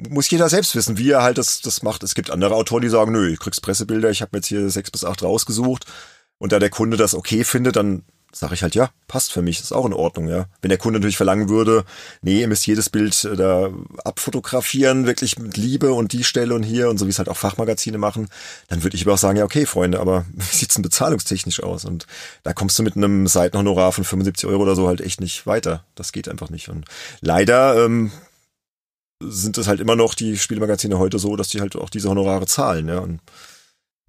[0.09, 2.03] Muss jeder selbst wissen, wie er halt das, das macht.
[2.03, 4.71] Es gibt andere Autoren, die sagen, nö, ich kriegst Pressebilder, ich habe mir jetzt hier
[4.71, 5.85] sechs bis acht rausgesucht.
[6.39, 9.61] Und da der Kunde das okay findet, dann sage ich halt, ja, passt für mich,
[9.61, 10.47] ist auch in Ordnung, ja.
[10.63, 11.85] Wenn der Kunde natürlich verlangen würde,
[12.23, 13.71] nee, ihr müsst jedes Bild äh, da
[14.05, 17.37] abfotografieren, wirklich mit Liebe und die Stelle und hier und so wie es halt auch
[17.37, 18.29] Fachmagazine machen,
[18.69, 21.85] dann würde ich aber auch sagen, ja, okay, Freunde, aber wie sieht's denn bezahlungstechnisch aus?
[21.85, 22.07] Und
[22.43, 25.85] da kommst du mit einem Seitenhonorar von 75 Euro oder so halt echt nicht weiter.
[25.95, 26.69] Das geht einfach nicht.
[26.69, 26.85] Und
[27.21, 28.13] leider ähm,
[29.21, 32.47] sind es halt immer noch die Spielmagazine heute so, dass die halt auch diese Honorare
[32.47, 32.99] zahlen, ja.
[32.99, 33.21] Und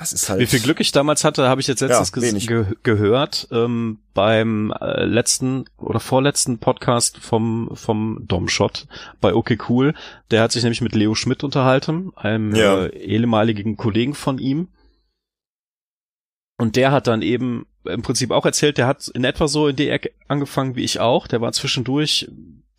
[0.01, 0.39] das ist halt.
[0.39, 2.11] Wie viel Glück ich damals hatte, habe ich jetzt letztens
[2.43, 8.87] Ja, ge gehört ähm, beim äh, letzten oder vorletzten Podcast vom vom Domshot
[9.21, 9.93] bei OK Cool.
[10.31, 12.85] Der hat sich nämlich mit Leo Schmidt unterhalten, einem Ja.
[12.85, 14.69] äh, ehemaligen Kollegen von ihm.
[16.57, 19.75] Und der hat dann eben im Prinzip auch erzählt, der hat in etwa so in
[19.75, 21.27] die Ecke angefangen wie ich auch.
[21.27, 22.27] Der war zwischendurch,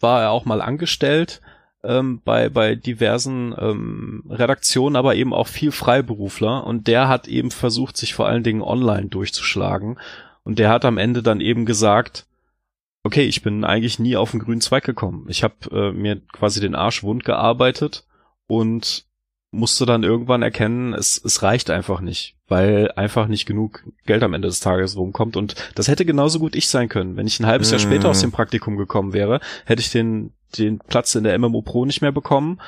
[0.01, 1.40] war er auch mal angestellt
[1.84, 6.66] ähm, bei, bei diversen ähm, Redaktionen, aber eben auch viel Freiberufler.
[6.66, 9.98] Und der hat eben versucht, sich vor allen Dingen online durchzuschlagen.
[10.44, 12.26] Und der hat am Ende dann eben gesagt,
[13.04, 15.26] okay, ich bin eigentlich nie auf den grünen Zweig gekommen.
[15.28, 18.06] Ich habe äh, mir quasi den Arsch wund gearbeitet
[18.46, 19.06] und
[19.52, 24.22] musst du dann irgendwann erkennen, es, es reicht einfach nicht, weil einfach nicht genug Geld
[24.22, 25.36] am Ende des Tages rumkommt.
[25.36, 27.16] Und das hätte genauso gut ich sein können.
[27.16, 27.84] Wenn ich ein halbes Jahr Mhm.
[27.84, 31.84] später aus dem Praktikum gekommen wäre, hätte ich den, den Platz in der MMO Pro
[31.84, 32.60] nicht mehr bekommen.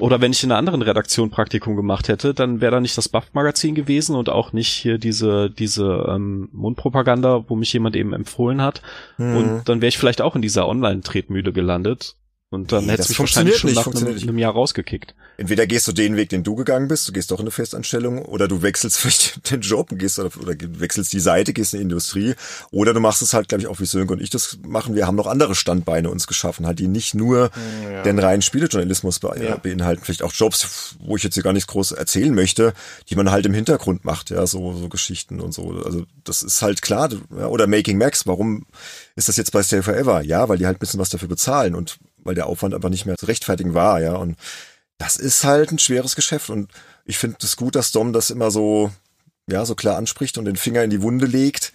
[0.00, 3.08] Oder wenn ich in einer anderen Redaktion Praktikum gemacht hätte, dann wäre da nicht das
[3.08, 8.62] Buff-Magazin gewesen und auch nicht hier diese, diese ähm, Mundpropaganda, wo mich jemand eben empfohlen
[8.62, 8.80] hat.
[9.16, 9.36] Mhm.
[9.36, 12.14] Und dann wäre ich vielleicht auch in dieser Online-Tretmühle gelandet.
[12.50, 14.52] Und dann Nee, hätte das es mich wahrscheinlich funktioniert schon nicht, nach einem, einem Jahr
[14.54, 15.14] rausgekickt.
[15.36, 18.22] Entweder gehst du den Weg, den du gegangen bist, du gehst doch in eine Festanstellung,
[18.24, 21.80] oder du wechselst vielleicht den Job und gehst oder, oder wechselst die Seite, gehst in
[21.80, 22.34] die Industrie,
[22.70, 24.94] oder du machst es halt, glaube ich, auch wie Sönke und ich das machen.
[24.94, 27.50] Wir haben noch andere Standbeine uns geschaffen, halt, die nicht nur
[28.06, 29.56] den reinen Spielejournalismus be Ja.
[29.56, 32.72] beinhalten, vielleicht auch Jobs, wo ich jetzt hier gar nichts groß erzählen möchte,
[33.10, 35.82] die man halt im Hintergrund macht, ja, so, so Geschichten und so.
[35.84, 37.10] Also das ist halt klar.
[37.38, 38.64] Ja, oder Making Max, warum
[39.16, 40.22] ist das jetzt bei Stay Forever?
[40.22, 43.06] Ja, weil die halt ein bisschen was dafür bezahlen und weil der Aufwand aber nicht
[43.06, 44.14] mehr zu rechtfertigen war, ja.
[44.14, 44.36] Und
[44.98, 46.70] das ist halt ein schweres Geschäft und
[47.04, 48.90] ich finde es gut, dass Dom das immer so,
[49.48, 51.72] ja, so klar anspricht und den Finger in die Wunde legt,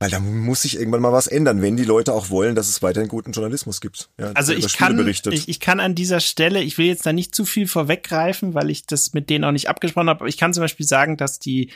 [0.00, 2.82] weil da muss sich irgendwann mal was ändern, wenn die Leute auch wollen, dass es
[2.82, 4.10] weiterhin guten Journalismus gibt.
[4.18, 5.34] Ja, Also ich Spiele kann, berichtet.
[5.34, 8.70] ich, ich kann an dieser Stelle, ich will jetzt da nicht zu viel vorweggreifen, weil
[8.70, 11.40] ich das mit denen auch nicht abgesprochen habe, aber ich kann zum Beispiel sagen, dass
[11.40, 11.72] die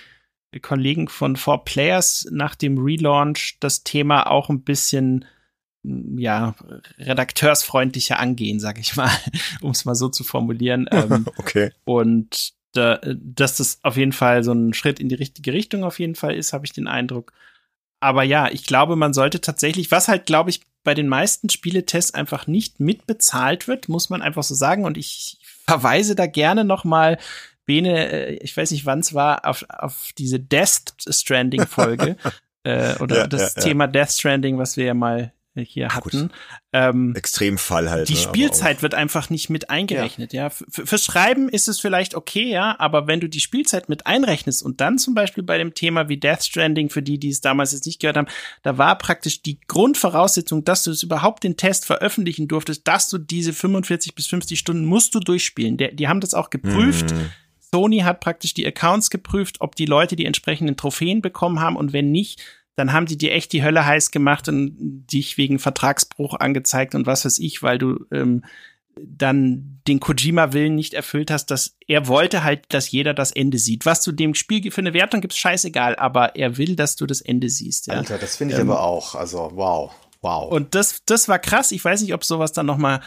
[0.60, 5.24] Kollegen von Four Players nach dem Relaunch das Thema auch ein bisschen
[5.84, 6.54] ja,
[6.98, 9.10] redakteursfreundlicher angehen, sag ich mal,
[9.60, 10.88] um es mal so zu formulieren.
[10.92, 11.72] Ähm, okay.
[11.84, 15.98] und da, dass das auf jeden Fall so ein Schritt in die richtige Richtung auf
[15.98, 17.32] jeden Fall ist, habe ich den Eindruck.
[18.00, 22.14] Aber ja, ich glaube, man sollte tatsächlich, was halt, glaube ich, bei den meisten Spieletests
[22.14, 24.84] einfach nicht mitbezahlt wird, muss man einfach so sagen.
[24.84, 27.18] Und ich verweise da gerne noch mal
[27.64, 32.16] Bene, äh, ich weiß nicht, wann es war, auf, auf diese Death Stranding Folge
[32.64, 33.68] äh, oder Ja, das ja, ja.
[33.68, 36.12] Thema Death Stranding, was wir ja mal hier gut.
[36.12, 36.30] hatten.
[36.74, 38.08] Ähm, Extremfall halt.
[38.08, 40.46] die ne, Spielzeit wird einfach nicht mit eingerechnet, ja.
[40.46, 44.62] F fürs Schreiben ist es vielleicht okay, ja, aber wenn du die Spielzeit mit einrechnest
[44.62, 47.72] und dann zum Beispiel bei dem Thema wie Death Stranding, für die, die es damals
[47.72, 48.28] jetzt nicht gehört haben,
[48.62, 53.18] da war praktisch die Grundvoraussetzung, dass du es überhaupt den Test veröffentlichen durftest, dass du
[53.18, 55.76] diese 45 bis 50 Stunden musst du durchspielen.
[55.76, 57.10] Der, die haben das auch auch- geprüft.
[57.10, 57.30] Hm.
[57.74, 61.94] Sony hat praktisch die Accounts geprüft, ob die Leute die entsprechenden Trophäen bekommen haben und
[61.94, 62.42] wenn nicht,
[62.82, 67.06] dann haben die dir echt die Hölle heiß gemacht und dich wegen Vertragsbruch angezeigt und
[67.06, 68.42] was weiß ich, weil du ähm,
[68.96, 73.86] dann den Kojima-Willen nicht erfüllt hast, dass er wollte halt, dass jeder das Ende sieht.
[73.86, 77.20] Was du dem Spiel für eine Wertung gibst, scheißegal, aber er will, dass du das
[77.20, 77.86] Ende siehst.
[77.86, 77.94] Ja.
[77.94, 79.14] Alter, das finde ich Ähm, aber auch.
[79.14, 79.92] Also, wow.
[80.20, 80.50] Wow.
[80.50, 81.70] Und das, das war krass.
[81.70, 83.00] Ich weiß nicht, ob sowas dann noch mal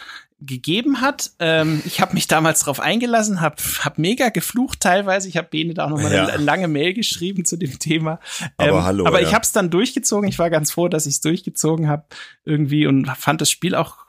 [0.46, 1.32] gegeben hat.
[1.40, 5.28] Ähm, ich habe mich damals drauf eingelassen, habe hab mega geflucht teilweise.
[5.28, 6.26] Ich habe Bene da auch noch mal Ja.
[6.28, 8.20] eine lange Mail geschrieben zu dem Thema.
[8.58, 9.28] Aber hallo, Aber ja.
[9.28, 10.28] ich habe es dann durchgezogen.
[10.30, 12.06] Ich war ganz froh, dass ich es durchgezogen habe
[12.44, 14.06] irgendwie und fand das Spiel auch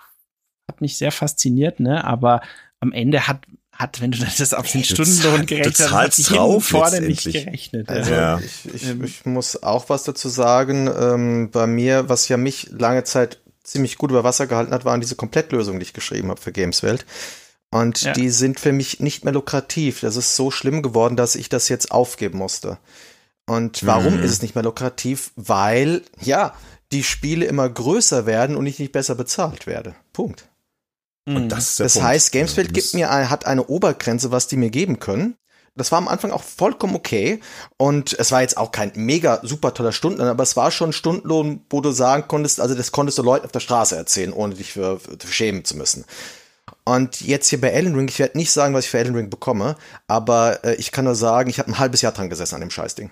[0.68, 1.78] hat mich sehr fasziniert.
[1.80, 2.40] Ne, aber
[2.80, 3.40] am Ende hat
[3.72, 7.02] hat, wenn du das auf den Hey, Stundenlohn gerechnet hast, hat sich hinten drauf vorne
[7.02, 7.90] nicht gerechnet.
[7.90, 8.38] Also Ja.
[8.38, 9.04] ich, ich, Ähm.
[9.04, 10.88] ich muss auch was dazu sagen.
[10.88, 15.00] Ähm, bei mir, was ja mich lange Zeit ziemlich gut über Wasser gehalten hat, waren
[15.00, 17.04] diese Komplettlösungen, die ich geschrieben habe für Gameswelt.
[17.70, 18.12] Und Ja.
[18.12, 20.00] die sind für mich nicht mehr lukrativ.
[20.00, 22.78] Das ist so schlimm geworden, dass ich das jetzt aufgeben musste.
[23.46, 24.22] Und warum Mhm.
[24.22, 25.32] ist es nicht mehr lukrativ?
[25.36, 26.54] Weil, ja,
[26.92, 29.94] die Spiele immer größer werden und ich nicht besser bezahlt werde.
[30.12, 30.48] Punkt.
[31.26, 32.08] Und das ist der Das Punkt.
[32.08, 35.34] heißt, du gibt mir ein, hat eine Obergrenze, was die mir geben können.
[35.76, 37.40] Das war am Anfang auch vollkommen okay.
[37.76, 41.60] Und es war jetzt auch kein mega super toller Stundenlohn, aber es war schon Stundenlohn,
[41.70, 44.72] wo du sagen konntest, also das konntest du Leuten auf der Straße erzählen, ohne dich
[44.72, 46.04] für, für schämen zu müssen.
[46.84, 49.30] Und jetzt hier bei Elden Ring, ich werde nicht sagen, was ich für Elden Ring
[49.30, 49.76] bekomme,
[50.08, 52.70] aber äh, ich kann nur sagen, ich habe ein halbes Jahr dran gesessen an dem
[52.70, 53.10] Scheißding.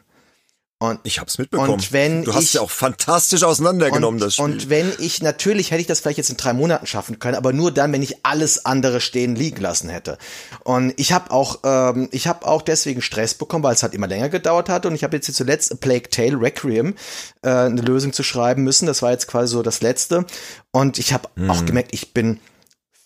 [0.81, 1.71] Und Ich hab's mitbekommen.
[1.71, 4.45] Und wenn du hast ich- ja auch fantastisch auseinandergenommen, und, das Spiel.
[4.45, 7.53] und wenn ich, natürlich hätte ich das vielleicht jetzt in drei Monaten schaffen können, aber
[7.53, 10.19] nur dann, wenn ich alles andere stehen liegen lassen hätte.
[10.65, 14.09] Und ich habe auch, ähm, ich habe auch deswegen Stress bekommen, weil es halt immer
[14.09, 14.85] länger gedauert hat.
[14.85, 16.95] Und ich habe jetzt hier zuletzt A Plague Tale Requiem
[17.43, 18.87] äh, eine Lösung zu schreiben müssen.
[18.87, 20.27] Das war jetzt quasi so das letzte.
[20.73, 22.41] Und ich habe auch gemerkt, ich bin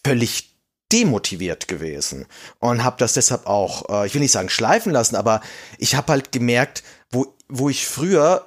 [0.05, 0.57] völlig
[0.91, 2.27] demotiviert gewesen
[2.61, 5.43] und habe das deshalb auch, äh, ich will nicht sagen schleifen lassen, aber
[5.77, 8.47] ich habe halt gemerkt, wo, wo ich früher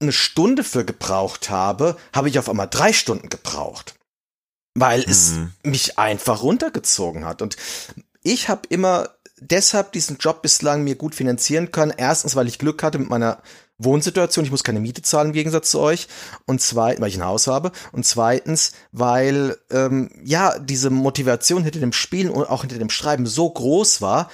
[0.00, 3.94] eine Stunde für gebraucht habe, habe ich auf einmal drei Stunden gebraucht,
[4.74, 5.52] weil es Mhm.
[5.62, 7.42] mich einfach runtergezogen hat.
[7.42, 7.56] Und
[8.22, 9.10] ich habe immer
[9.40, 11.92] deshalb diesen Job bislang mir gut finanzieren können.
[11.96, 13.42] Erstens, weil ich Glück hatte mit meiner
[13.78, 14.44] Wohnsituation.
[14.44, 16.08] Ich muss keine Miete zahlen im Gegensatz zu euch.
[16.46, 17.72] Und zweitens, weil ich ein Haus habe.
[17.92, 23.26] Und zweitens, weil ähm, ja diese Motivation hinter dem Spielen und auch hinter dem Schreiben
[23.26, 24.30] so groß war.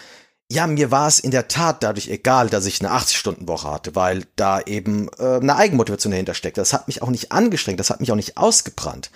[0.50, 4.24] Ja, mir war es in der Tat dadurch egal, dass ich eine 80-Stunden-Woche hatte, weil
[4.36, 6.56] da eben äh, eine Eigenmotivation dahinter steckt.
[6.56, 9.10] Das hat mich auch nicht angestrengt, das hat mich auch nicht ausgebrannt.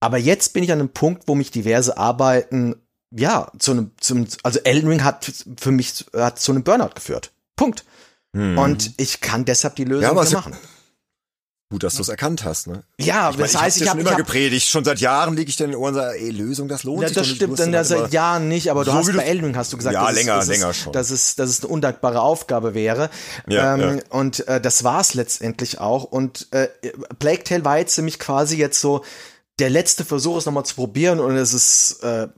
[0.00, 2.74] Aber jetzt bin ich an einem Punkt, wo mich diverse Arbeiten
[3.10, 7.32] ja, zu einem, zum, also Elden Ring hat für mich, hat zu einem Burnout geführt.
[7.54, 7.84] Punkt.
[8.34, 8.58] Hm.
[8.58, 10.56] Und ich kann deshalb die Lösung Ja, machen.
[11.68, 12.84] Gut, dass du es erkannt hast, ne?
[13.00, 14.68] Ja, Ich, mein, das ich heißt, ich habe immer hab, gepredigt.
[14.68, 17.02] Schon seit Jahren liege ich dir in den Ohren und sage, ey, Lösung, das lohnt
[17.02, 19.56] Ja, sich das stimmt dann ja seit Jahren nicht, aber du So hast bei Elden
[19.56, 20.92] hast du gesagt, Ja, dass, länger, es, dass, länger es, schon.
[20.92, 23.10] dass es, dass es eine undankbare Aufgabe wäre.
[23.48, 24.02] Ja, ähm, ja.
[24.10, 26.04] Und äh, das war es letztendlich auch.
[26.04, 26.68] Und äh,
[27.18, 29.04] Plague Tale war jetzt nämlich quasi jetzt so
[29.58, 32.28] der letzte Versuch, es nochmal zu probieren und es ist äh,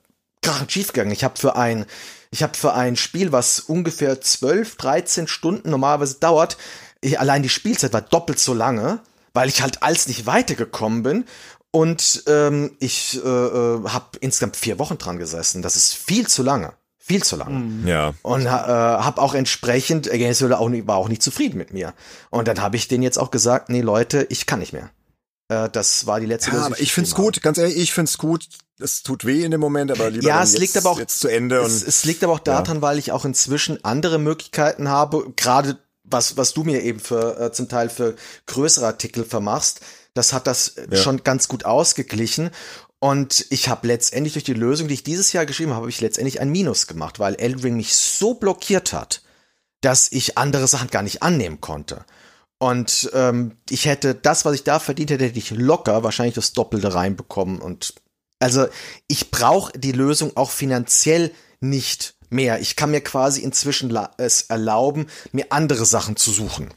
[0.40, 1.10] krachend schief gegangen.
[1.10, 1.84] Ich habe für ein
[2.30, 6.56] ich habe für ein Spiel, was ungefähr 12, 13 Stunden normalerweise dauert,
[7.00, 9.00] ich, allein die Spielzeit war doppelt so lange,
[9.34, 11.24] weil ich halt als nicht weitergekommen bin.
[11.70, 15.60] Und ähm, ich äh, äh, habe insgesamt vier Wochen dran gesessen.
[15.62, 16.72] Das ist viel zu lange.
[16.98, 17.88] Viel zu lange.
[17.88, 18.14] Ja.
[18.22, 21.72] Und äh, habe auch entsprechend, äh, Games Workshop auch nicht, war auch nicht zufrieden mit
[21.72, 21.94] mir.
[22.30, 24.90] Und dann habe ich denen jetzt auch gesagt, nee Leute, ich kann nicht mehr.
[25.48, 27.92] Äh, das war die letzte Ja, Lösung, aber ich find's geschrieben gut, ganz ehrlich, ich
[27.94, 28.46] find's gut.
[28.80, 31.20] Es tut weh in dem Moment, aber lieber Ja, es jetzt, liegt aber auch- jetzt
[31.20, 34.88] zu Ende Es, und es liegt aber auch daran, weil ich auch inzwischen andere Möglichkeiten
[34.88, 35.78] habe, gerade
[36.10, 38.16] was, was du mir eben für äh, zum Teil für
[38.47, 39.80] größere Artikel vermachst,
[40.14, 40.97] das hat das äh, Ja.
[40.97, 42.51] schon ganz gut ausgeglichen.
[43.01, 46.01] Und ich habe letztendlich durch die Lösung, die ich dieses Jahr geschrieben habe, habe ich
[46.01, 49.22] letztendlich ein Minus gemacht, weil Elden Ring mich so blockiert hat,
[49.82, 52.05] dass ich andere Sachen gar nicht annehmen konnte.
[52.59, 56.52] Und ähm, ich hätte das, was ich da verdient hätte, hätte ich locker wahrscheinlich das
[56.52, 57.60] Doppelte reinbekommen.
[57.60, 57.94] Und
[58.40, 58.66] also
[59.06, 61.30] ich brauche die Lösung auch finanziell
[61.60, 62.60] nicht mehr.
[62.60, 66.68] Ich kann mir quasi inzwischen es erlauben, mir andere Sachen zu suchen.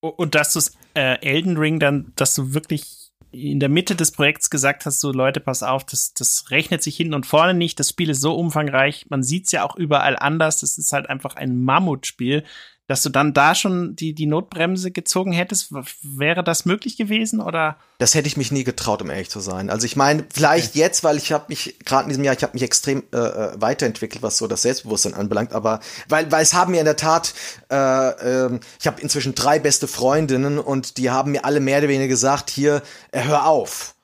[0.00, 0.60] Und dass du
[0.94, 3.00] äh, Elden Ring dann, dass du wirklich
[3.32, 6.96] in der Mitte des Projekts gesagt hast, so Leute, pass auf, das, das rechnet sich
[6.96, 7.78] hinten und vorne nicht.
[7.78, 10.60] Das Spiel ist so umfangreich, man sieht's ja auch überall anders.
[10.60, 12.44] Das ist halt einfach ein Mammutspiel.
[12.90, 15.72] Dass du dann da schon die, die Notbremse gezogen hättest,
[16.02, 17.76] wäre das möglich gewesen oder?
[17.98, 19.70] Das hätte ich mich nie getraut, um ehrlich zu sein.
[19.70, 22.54] Also ich meine, vielleicht jetzt, weil ich habe mich gerade in diesem Jahr, ich habe
[22.54, 25.52] mich extrem äh, äh, weiterentwickelt, was so das Selbstbewusstsein anbelangt.
[25.52, 27.32] Aber weil, weil es haben mir in der Tat,
[27.70, 31.88] äh, ähm, ich habe inzwischen drei beste Freundinnen und die haben mir alle mehr oder
[31.88, 33.94] weniger gesagt, hier, äh, hör auf.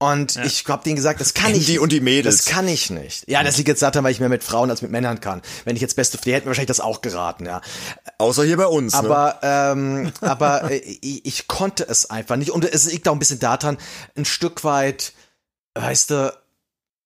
[0.00, 0.44] Und Ja.
[0.44, 2.44] ich habe denen gesagt, das kann ich Die und die Mädels.
[2.44, 3.28] Das kann ich nicht.
[3.28, 5.42] Ja, das liegt jetzt daran, weil ich mehr mit Frauen als mit Männern kann.
[5.64, 7.60] Wenn ich jetzt beste, die hätten mir wahrscheinlich das auch geraten, ja.
[8.18, 8.92] außer hier bei uns.
[8.92, 8.98] ne?
[9.00, 12.52] Aber, ähm, aber äh, ich, ich konnte es einfach nicht.
[12.52, 13.76] Und es liegt auch ein bisschen daran,
[14.16, 15.12] ein Stück weit,
[15.74, 16.32] weißt du,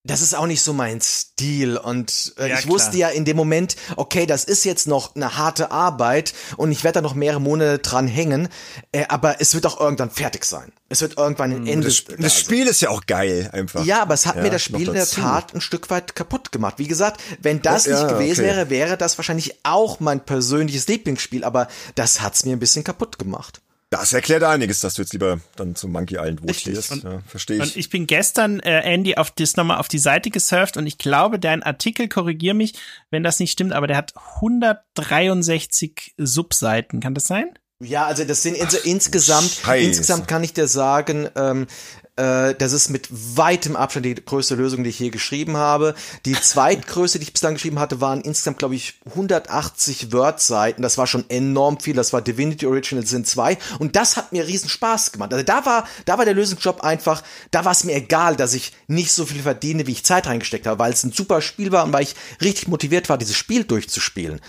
[0.05, 1.77] das ist auch nicht so mein Stil.
[1.77, 3.11] Und äh, Ja, ich wusste klar.
[3.11, 6.95] ja in dem Moment, okay, das ist jetzt noch eine harte Arbeit und ich werde
[6.95, 8.49] da noch mehrere Monate dran hängen,
[8.91, 10.73] äh, aber es wird auch irgendwann fertig sein.
[10.89, 11.87] Es wird irgendwann ein Ende.
[11.87, 12.37] das, da das.
[12.39, 13.83] Spiel ist ja auch geil, einfach.
[13.83, 15.07] Ja, aber es hat Ja, mir das Spiel in der.
[15.07, 16.75] Tat ein Stück weit kaputt gemacht.
[16.77, 18.55] Wie gesagt, wenn das Oh, ja, nicht gewesen okay.
[18.55, 23.17] wäre, wäre das wahrscheinlich auch mein persönliches Lieblingsspiel, aber das hat's mir ein bisschen kaputt
[23.17, 23.61] gemacht.
[23.93, 26.73] Das erklärt einiges, dass du jetzt lieber dann zum Monkey Island Wood Richtig.
[26.73, 26.91] stehst.
[26.93, 27.77] Und- Ja, verstehe Und ich.
[27.77, 31.37] ich bin gestern, äh, Andy, auf das nochmal auf die Seite gesurft und ich glaube,
[31.37, 32.73] dein Artikel, korrigier mich,
[33.11, 37.01] wenn das nicht stimmt, aber der hat 163 Subseiten.
[37.01, 37.47] Kann das sein?
[37.79, 39.85] Ja, also das sind ins insgesamt, Scheiße.
[39.87, 41.67] insgesamt kann ich dir sagen, ähm,
[42.15, 45.95] äh, das ist mit weitem Abstand die größte Lösung, die ich je geschrieben habe.
[46.25, 50.83] Die zweitgrößte, die ich bislang geschrieben hatte, waren insgesamt, glaube ich, 180 Word-Seiten.
[50.83, 51.95] Das war schon enorm viel.
[51.95, 53.57] Das war Divinity Original Sin 2.
[53.79, 55.33] Und das hat mir riesen Spaß gemacht.
[55.33, 58.73] Also da war, da war der Lösungsjob einfach, da war es mir egal, dass ich
[58.87, 61.83] nicht so viel verdiene, wie ich Zeit reingesteckt habe, weil es ein super Spiel war
[61.83, 64.39] und weil ich richtig motiviert war, dieses Spiel durchzuspielen.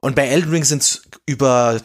[0.00, 1.80] Und bei Elden Ring sind es über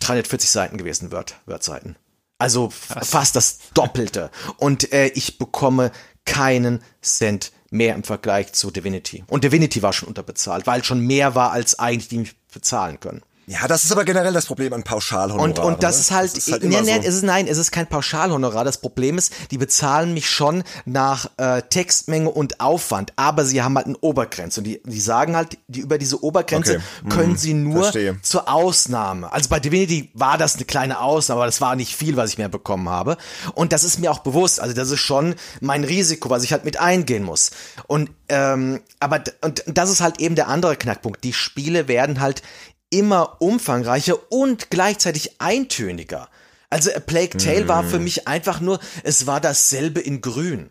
[0.00, 1.96] 340 Seiten gewesen, Word, Word-Seiten.
[2.38, 4.30] Also f- fast das Doppelte.
[4.56, 5.90] Und äh, ich bekomme
[6.24, 9.24] keinen Cent mehr im Vergleich zu Divinity.
[9.26, 13.22] Und Divinity war schon unterbezahlt, weil schon mehr war, als eigentlich die mich bezahlen können.
[13.48, 15.52] Ja, das ist aber generell das Problem an Pauschalhonoraren.
[15.52, 16.00] Und, und das ne?
[16.02, 17.00] ist halt, Das ist halt immer nee, so.
[17.00, 18.64] es ist, nein, es ist kein Pauschalhonorar.
[18.64, 23.76] Das Problem ist, die bezahlen mich schon nach äh, Textmenge und Aufwand, aber sie haben
[23.76, 24.60] halt eine Obergrenze.
[24.60, 26.82] Und die, die sagen halt, die über diese Obergrenze Okay.
[27.04, 27.08] Mhm.
[27.08, 28.18] können sie nur Verstehe.
[28.22, 29.32] zur Ausnahme.
[29.32, 32.38] Also bei Divinity war das eine kleine Ausnahme, aber das war nicht viel, was ich
[32.38, 33.16] mehr bekommen habe.
[33.54, 34.60] Und das ist mir auch bewusst.
[34.60, 37.50] Also das ist schon mein Risiko, was ich halt mit eingehen muss.
[37.86, 41.24] Und ähm, aber und das ist halt eben der andere Knackpunkt.
[41.24, 42.42] Die Spiele werden halt
[42.90, 46.28] immer umfangreicher und gleichzeitig eintöniger.
[46.70, 47.90] Also A Plague Tale war Mhm.
[47.90, 50.70] für mich einfach nur, es war dasselbe in grün.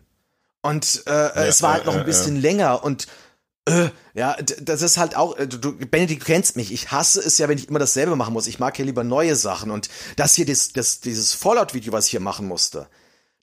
[0.62, 3.06] Und äh, es war halt noch äh, ein bisschen länger und
[3.66, 7.20] äh, ja, das ist halt auch, äh, du, du, Benedikt, du kennst mich, ich hasse
[7.20, 8.46] es ja, wenn ich immer dasselbe machen muss.
[8.46, 12.12] Ich mag ja lieber neue Sachen und das hier, das, das, dieses Fallout-Video, was ich
[12.12, 12.88] hier machen musste,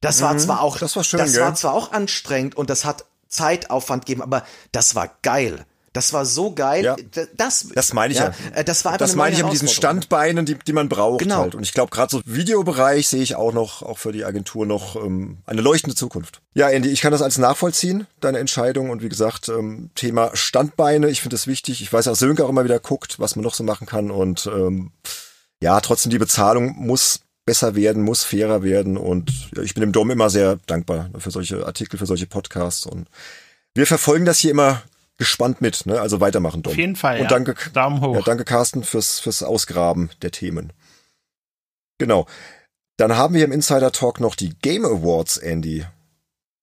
[0.01, 0.79] das war zwar auch, Mhm.
[0.79, 4.95] das war schön, das war zwar auch anstrengend und das hat Zeitaufwand gegeben, aber das
[4.95, 5.65] war geil.
[5.95, 6.83] Das war so geil.
[6.83, 6.95] Ja.
[7.37, 8.33] Das, Das meine ich ja.
[8.53, 9.69] äh, Das war einfach Das eine meine ich mit diesen.
[9.69, 11.37] Standbeinen, die, die man braucht Genau.
[11.37, 11.55] halt.
[11.55, 14.97] Und ich glaube, gerade so Videobereich sehe ich auch noch, auch für die Agentur noch
[14.97, 16.41] ähm, eine leuchtende Zukunft.
[16.53, 18.89] Ja, Andy, ich kann das als nachvollziehen, deine Entscheidung.
[18.89, 21.81] Und wie gesagt, ähm, Thema Standbeine, ich finde das wichtig.
[21.81, 24.11] Ich weiß auch, Sönke auch immer wieder guckt, was man noch so machen kann.
[24.11, 24.91] Und ähm,
[25.61, 28.97] ja, trotzdem die Bezahlung muss besser werden, muss fairer werden.
[28.97, 32.85] Und ja, ich bin dem Dom immer sehr dankbar für solche Artikel, für solche Podcasts.
[32.85, 33.07] Und
[33.73, 34.81] wir verfolgen das hier immer
[35.17, 35.85] gespannt mit.
[35.85, 35.99] Ne?
[35.99, 36.71] Also weitermachen, Dom.
[36.71, 37.17] Auf jeden Fall.
[37.17, 37.29] Und ja.
[37.29, 38.15] danke, Daumen hoch.
[38.15, 40.73] ja, danke Carsten fürs, fürs Ausgraben der Themen.
[41.97, 42.27] Genau.
[42.97, 45.85] Dann haben wir im Insider Talk noch die Game Awards, Andy.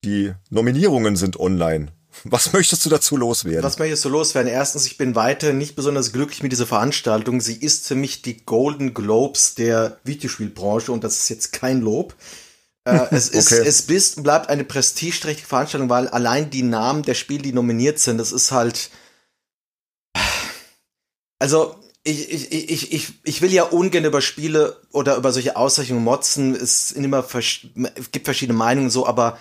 [0.05, 1.93] Die Nominierungen sind online.
[2.24, 3.62] Was möchtest du dazu loswerden?
[3.62, 4.51] Was möchte ich so loswerden?
[4.51, 7.41] Erstens, ich bin weiter nicht besonders glücklich mit dieser Veranstaltung.
[7.41, 12.15] Sie ist für mich die Golden Globes der Videospielbranche und das ist jetzt kein Lob.
[12.85, 13.67] Äh, es ist, Okay.
[13.67, 17.99] es ist und bleibt eine prestigeträchtige Veranstaltung, weil allein die Namen der Spiele, die nominiert
[17.99, 18.91] sind, das ist halt.
[21.39, 26.05] Also, ich, ich, ich, ich, ich will ja ungern über Spiele oder über solche Auszeichnungen
[26.05, 26.55] motzen.
[26.55, 29.39] Es, sind immer es gibt verschiedene Meinungen so, aber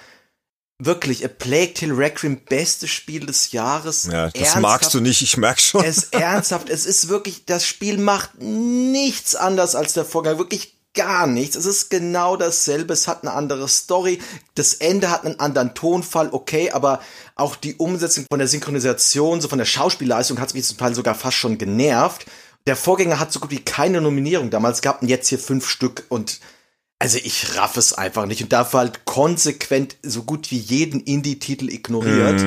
[0.80, 4.06] wirklich, A Plague Tale Requiem, bestes Spiel des Jahres.
[4.06, 4.62] ja, das Ernsthaft?
[4.62, 5.84] magst du nicht, ich merk schon.
[5.84, 11.28] Es ernsthaft, es ist wirklich, das Spiel macht nichts anders als der Vorgänger, wirklich gar
[11.28, 11.56] nichts.
[11.56, 14.20] Es ist genau dasselbe, es hat eine andere Story,
[14.56, 17.02] das Ende hat einen anderen Tonfall, okay, aber
[17.36, 21.16] auch die Umsetzung von der Synchronisation, so von der Schauspielleistung hat mich zum Teil sogar
[21.16, 22.26] fast schon genervt.
[22.68, 26.06] Der Vorgänger hat so gut wie keine Nominierung damals gehabt und jetzt hier fünf Stück
[26.10, 26.40] und
[27.00, 31.70] also ich raff es einfach nicht und dafür halt konsequent so gut wie jeden Indie-Titel
[31.70, 32.42] ignoriert.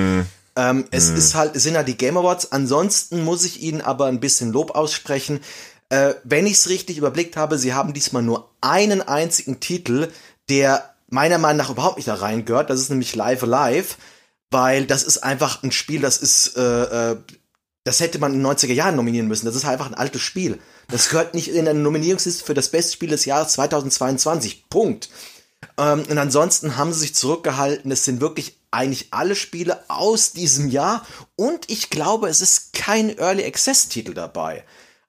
[0.56, 2.52] Ähm, es ist halt, es sind halt die Game Awards.
[2.52, 5.40] Ansonsten muss ich Ihnen aber ein bisschen Lob aussprechen.
[5.88, 10.10] Äh, wenn ich es richtig überblickt habe, Sie haben diesmal nur einen einzigen Titel,
[10.48, 12.70] der meiner Meinung nach überhaupt nicht da reingehört.
[12.70, 13.94] Das ist nämlich Live Alive,
[14.50, 17.16] weil das ist einfach ein Spiel, das ist, äh, äh,
[17.84, 19.46] das hätte man in den 90er Jahren nominieren müssen.
[19.46, 20.58] Das ist einfach ein altes Spiel.
[20.88, 24.68] Das gehört nicht in eine Nominierungsliste für das beste Spiel des Jahres 2022.
[24.70, 25.10] Punkt.
[25.78, 27.90] Ähm, und ansonsten haben sie sich zurückgehalten.
[27.90, 31.06] Es sind wirklich eigentlich alle Spiele aus diesem Jahr.
[31.36, 34.64] Und ich glaube, es ist kein Early Access Titel dabei.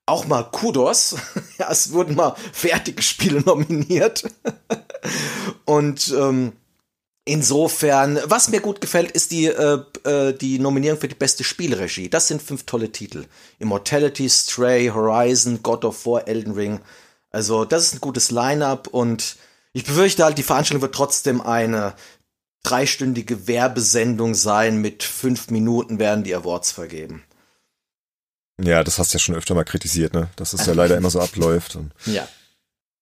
[0.05, 1.15] Auch mal Kudos.
[1.57, 4.23] ja, es wurden mal fertige Spiele nominiert.
[5.65, 6.53] und ähm,
[7.25, 12.09] insofern, was mir gut gefällt, ist die, äh, äh, die Nominierung für die beste Spielregie.
[12.09, 13.25] Das sind fünf tolle Titel.
[13.59, 16.81] Immortality, Stray, Horizon, God of War, Elden Ring.
[17.31, 19.37] Also, das ist ein gutes Line-up und
[19.73, 21.95] ich befürchte halt, die Veranstaltung wird trotzdem eine
[22.63, 24.79] dreistündige Werbesendung sein.
[24.79, 27.23] Mit fünf Minuten werden die Awards vergeben.
[28.61, 30.29] Ja, das hast du ja schon öfter mal kritisiert, ne?
[30.37, 31.77] Dass es ja leider immer so abläuft.
[32.05, 32.27] Ja.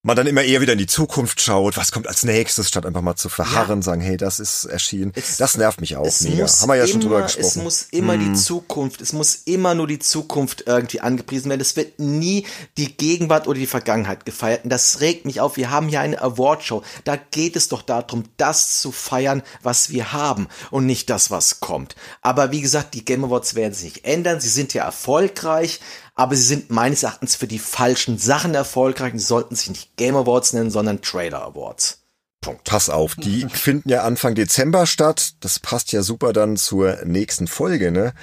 [0.05, 3.01] Man dann immer eher wieder in die Zukunft schaut, was kommt als nächstes, statt einfach
[3.01, 5.13] mal zu verharren, sagen, hey, das ist erschienen.
[5.15, 6.45] Es- das nervt mich auch Es mega.
[6.45, 7.63] Haben wir ja immer, schon drüber Es gesprochen.
[7.63, 8.33] muss immer Hm.
[8.33, 11.61] die Zukunft, es muss immer nur die Zukunft irgendwie angepriesen werden.
[11.61, 12.45] Es wird nie
[12.77, 14.65] die Gegenwart oder die Vergangenheit gefeiert.
[14.65, 15.55] Und das regt mich auf.
[15.55, 16.83] Wir haben hier eine Awardshow.
[17.05, 21.61] Da geht es doch darum, das zu feiern, was wir haben und nicht das, was
[21.61, 21.95] kommt.
[22.21, 24.41] Aber wie gesagt, die Game Awards werden sich nicht ändern.
[24.41, 25.79] Sie sind ja erfolgreich.
[26.15, 29.13] Aber sie sind meines Erachtens für die falschen Sachen erfolgreich.
[29.13, 32.03] und Sie sollten sich nicht Game Awards nennen, sondern Trailer Awards.
[32.41, 32.65] Punkt.
[32.65, 35.33] Pass auf, die finden ja Anfang Dezember statt.
[35.39, 38.13] Das passt ja super dann zur nächsten Folge, ne?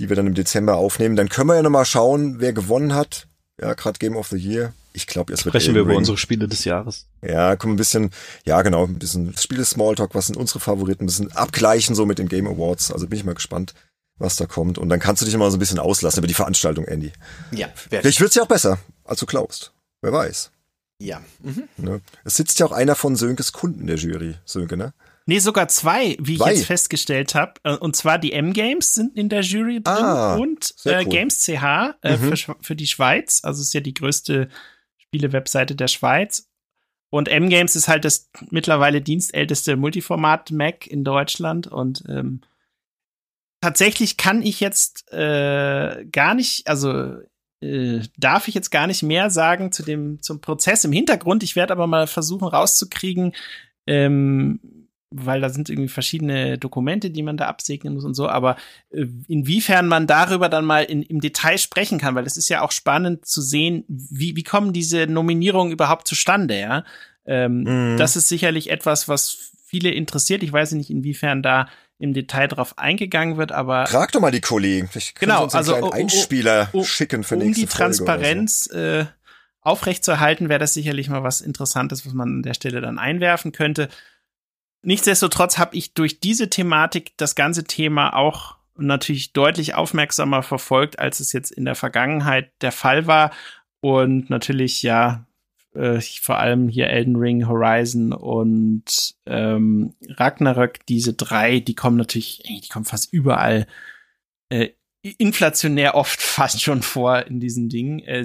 [0.00, 1.16] Die wir dann im Dezember aufnehmen.
[1.16, 3.28] Dann können wir ja nochmal schauen, wer gewonnen hat.
[3.60, 4.74] Ja, gerade Game of the Year.
[4.92, 7.06] Ich glaube, es wird Sprechen wir über unsere Spiele des Jahres.
[7.22, 8.10] Ja, wir ein bisschen,
[8.44, 12.18] ja genau, ein bisschen Spiele Smalltalk, was sind unsere Favoriten, ein bisschen abgleichen so mit
[12.18, 12.92] den Game Awards.
[12.92, 13.74] Also bin ich mal gespannt,
[14.18, 14.78] was da kommt.
[14.78, 17.12] Und dann kannst du dich immer so ein bisschen auslassen über die Veranstaltung, Andy.
[17.50, 19.72] Ja, Vielleicht wird's ja auch besser, als du glaubst.
[20.00, 20.50] Wer weiß.
[20.98, 21.20] ja.
[21.42, 21.68] Mhm.
[21.76, 22.00] Ne?
[22.24, 24.92] Es sitzt ja auch einer von Sönkes Kunden in der Jury, Sönke, ne?
[25.24, 26.50] Nee, sogar zwei, wie Zwei?
[26.52, 27.78] ich jetzt festgestellt habe.
[27.78, 31.04] Und zwar die M-Games sind in der Jury drin Ah, und äh, cool.
[31.04, 32.36] Games CH äh, Mhm.
[32.36, 33.38] für, für die Schweiz.
[33.44, 34.48] Also ist ja die größte
[34.98, 36.48] Spielewebseite der Schweiz.
[37.10, 41.68] Und M-Games ist halt das mittlerweile dienstälteste Multiformat-Mac in Deutschland.
[41.68, 42.40] Und ähm,
[43.62, 47.16] tatsächlich kann ich jetzt äh, gar nicht, also
[47.60, 51.42] äh, darf ich jetzt gar nicht mehr sagen zu dem zum Prozess im Hintergrund.
[51.42, 53.32] Ich werde aber mal versuchen rauszukriegen,
[53.86, 58.56] ähm, weil da sind irgendwie verschiedene Dokumente, die man da absegnen muss und so, aber
[58.90, 62.62] äh, inwiefern man darüber dann mal in, im Detail sprechen kann, weil es ist ja
[62.62, 66.84] auch spannend zu sehen, wie, wie kommen diese Nominierungen überhaupt zustande, ja.
[67.24, 67.96] Ähm, Mhm.
[67.98, 70.42] Das ist sicherlich etwas, was viele interessiert.
[70.42, 71.68] Ich weiß nicht, inwiefern da
[72.02, 74.88] im Detail drauf eingegangen wird, aber Frag doch mal die Kollegen.
[74.90, 77.66] Können Genau, uns einen also, kleinen oh, oh, Einspieler oh, schicken für um nächste die
[77.68, 78.04] Folge oder so.
[78.04, 79.06] Transparenz äh,
[79.60, 83.88] aufrechtzuerhalten, wäre das sicherlich mal was Interessantes, was man an der Stelle dann einwerfen könnte.
[84.82, 91.20] Nichtsdestotrotz habe ich durch diese Thematik das ganze Thema auch natürlich deutlich aufmerksamer verfolgt, als
[91.20, 93.30] es jetzt in der Vergangenheit der Fall war.
[93.80, 95.24] Und natürlich, ja,
[95.74, 102.42] äh, vor allem hier Elden Ring, Horizon und ähm, Ragnarök, diese drei, die kommen natürlich,
[102.42, 103.66] die kommen fast überall
[104.48, 104.70] äh,
[105.02, 108.00] inflationär oft fast schon vor in diesen Dingen.
[108.00, 108.24] Äh,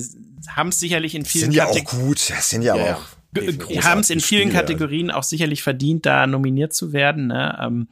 [0.50, 3.18] haben es sicherlich in vielen sind ja auch gut, das sind ja, ja auch
[3.84, 7.28] haben es in vielen Spiele, Kategorien auch sicherlich verdient, da nominiert zu werden.
[7.28, 7.58] Ne?
[7.62, 7.88] Ähm,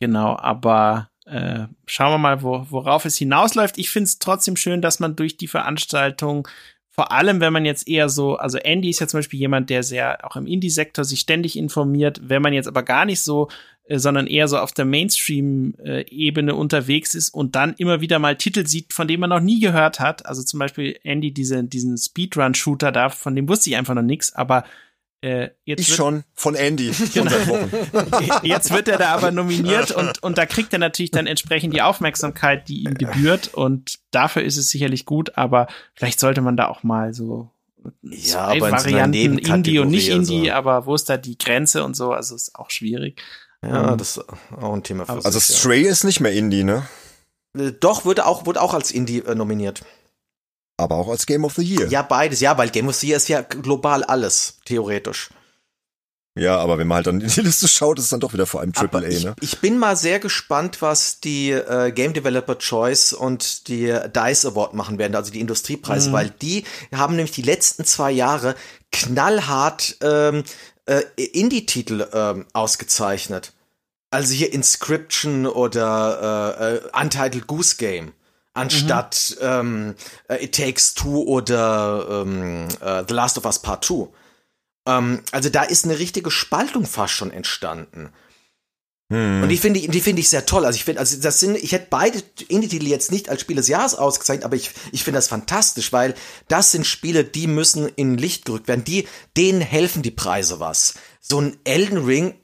[0.00, 3.78] genau, aber äh, schauen wir mal, wo, worauf es hinausläuft.
[3.78, 6.48] Ich finde es trotzdem schön, dass man durch die Veranstaltung
[6.94, 9.82] vor allem, wenn man jetzt eher so, also Andy ist ja zum Beispiel jemand, der
[9.82, 12.20] sehr auch im Indie-Sektor sich ständig informiert.
[12.22, 13.48] Wenn man jetzt aber gar nicht so,
[13.86, 18.64] äh, sondern eher so auf der Mainstream-Ebene unterwegs ist und dann immer wieder mal Titel
[18.64, 20.24] sieht, von denen man noch nie gehört hat.
[20.24, 24.32] Also zum Beispiel Andy, diese, diesen Speedrun-Shooter da, von dem wusste ich einfach noch nichts,
[24.32, 24.62] aber
[25.24, 26.92] äh, jetzt ich schon von Andy.
[27.14, 27.30] Genau.
[28.42, 31.80] jetzt wird er da aber nominiert und, und da kriegt er natürlich dann entsprechend die
[31.80, 33.54] Aufmerksamkeit, die ihm gebührt.
[33.54, 37.50] Und dafür ist es sicherlich gut, aber vielleicht sollte man da auch mal so
[38.02, 40.52] ja, zwei Varianten Indie und nicht Indie, so.
[40.52, 42.12] aber wo ist da die Grenze und so?
[42.12, 43.22] Also ist auch schwierig.
[43.62, 44.24] Ja, ähm, das ist
[44.60, 45.90] auch ein Thema für Also sich, Stray ja.
[45.90, 46.86] ist nicht mehr Indie, ne?
[47.56, 49.84] Äh, doch, wurde auch, wurde auch als Indie äh, nominiert
[50.76, 51.88] aber auch als Game of the Year.
[51.88, 55.30] Ja, beides, ja, weil Game of the Year ist ja global alles, theoretisch.
[56.36, 58.46] Ja, aber wenn man halt dann in die Liste schaut, ist es dann doch wieder
[58.46, 59.36] vor allem AAA, aber ich, ne?
[59.40, 64.74] Ich bin mal sehr gespannt, was die äh, Game Developer Choice und die DICE Award
[64.74, 66.12] machen werden, also die Industriepreise, mhm.
[66.12, 68.56] weil die haben nämlich die letzten zwei Jahre
[68.90, 70.42] knallhart ähm,
[70.86, 73.52] äh, Indie-Titel ähm, ausgezeichnet.
[74.10, 78.12] Also hier Inscription oder äh, äh, Untitled Goose Game
[78.54, 79.46] anstatt mhm.
[79.46, 79.94] ähm,
[80.28, 84.08] äh, It Takes Two oder ähm, uh, The Last of Us Part 2.
[84.86, 88.10] Ähm, also da ist eine richtige Spaltung fast schon entstanden.
[89.12, 89.42] Hm.
[89.42, 90.64] Und die finde ich, die finde ich sehr toll.
[90.64, 93.68] Also ich finde, also das sind, ich hätte beide Indie-Titel jetzt nicht als Spiele des
[93.68, 96.14] Jahres ausgezeichnet, aber ich, ich finde das fantastisch, weil
[96.48, 98.84] das sind Spiele, die müssen in Licht gerückt werden.
[98.84, 99.06] Die,
[99.36, 100.94] denen helfen die Preise was.
[101.20, 102.34] So ein Elden Ring,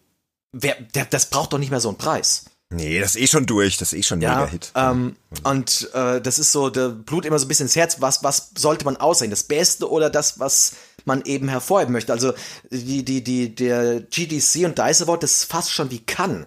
[0.52, 2.44] wer, der, das braucht doch nicht mehr so einen Preis.
[2.72, 4.70] Nee, das ist eh schon durch, das ist eh schon ja, Hit.
[4.76, 8.22] Ähm, und äh, das ist so, der Blut immer so ein bisschen ins Herz, was,
[8.22, 9.30] was sollte man aussehen?
[9.30, 10.74] Das Beste oder das, was
[11.04, 12.12] man eben hervorheben möchte?
[12.12, 12.32] Also
[12.70, 16.46] die, die, die, der GDC und DICE Award, das ist fast schon wie Cannes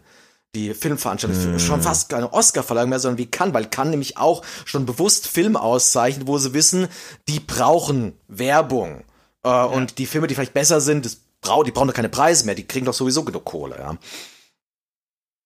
[0.55, 1.59] die Filmveranstaltung mm.
[1.59, 5.55] schon fast keine Oscar-Verleihung mehr, sondern wie Cannes, weil Cannes nämlich auch schon bewusst Film
[5.55, 6.87] auszeichnet, wo sie wissen,
[7.27, 9.03] die brauchen Werbung.
[9.43, 9.63] Äh, ja.
[9.63, 12.55] Und die Filme, die vielleicht besser sind, das brau die brauchen doch keine Preise mehr,
[12.55, 13.97] die kriegen doch sowieso genug Kohle, ja.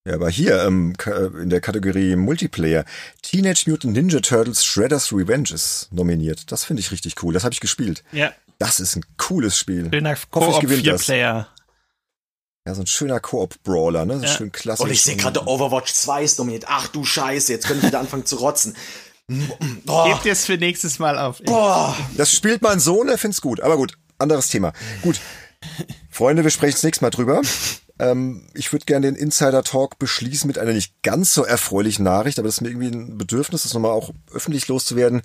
[0.08, 0.94] Ja, aber hier ähm,
[1.38, 2.86] in der Kategorie Multiplayer
[3.20, 6.50] Teenage Mutant Ninja Turtles Shredder's Revenge ist nominiert.
[6.50, 7.34] Das finde ich richtig cool.
[7.34, 8.02] Das habe ich gespielt.
[8.12, 8.32] Ja.
[8.58, 9.90] Das ist ein cooles Spiel.
[9.92, 10.66] Schöner Koop
[10.98, 11.48] Player.
[12.66, 14.18] Ja, so ein schöner Koop-Brawler, ne?
[14.18, 14.28] So ja.
[14.28, 14.84] schön klassisch.
[14.84, 16.64] Und ich sehe gerade Overwatch 2 ist nominiert.
[16.68, 18.76] Ach du Scheiße, jetzt können wir wieder anfangen zu rotzen.
[19.84, 20.08] Boah.
[20.08, 21.42] Gebt es für nächstes Mal auf.
[21.42, 21.94] Boah.
[22.16, 23.60] Das spielt mein Sohn, er find's gut.
[23.60, 24.72] Aber gut, anderes Thema.
[25.02, 25.20] Gut.
[26.10, 27.42] Freunde, wir sprechen das nächste Mal drüber.
[27.98, 32.46] Ähm, ich würde gerne den Insider-Talk beschließen mit einer nicht ganz so erfreulichen Nachricht, aber
[32.48, 35.22] das ist mir irgendwie ein Bedürfnis, das nochmal auch öffentlich loszuwerden.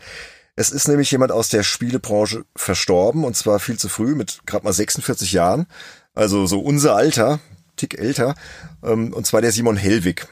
[0.56, 4.64] Es ist nämlich jemand aus der Spielebranche verstorben und zwar viel zu früh mit gerade
[4.64, 5.68] mal 46 Jahren.
[6.14, 7.40] Also so unser Alter,
[7.76, 8.36] Tick älter.
[8.84, 10.28] Ähm, und zwar der Simon Hellwig.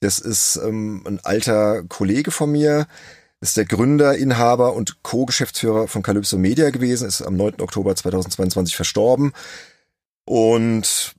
[0.00, 2.88] Das ist ähm, ein alter Kollege von mir,
[3.40, 7.60] ist der Gründer, Inhaber und Co-Geschäftsführer von Calypso Media gewesen, ist am 9.
[7.60, 9.32] Oktober 2022 verstorben.
[10.24, 11.14] Und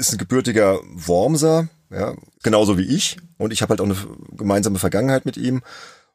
[0.00, 3.18] ist ein gebürtiger Wormser, ja, genauso wie ich.
[3.38, 3.96] Und ich habe halt auch eine
[4.36, 5.62] gemeinsame Vergangenheit mit ihm.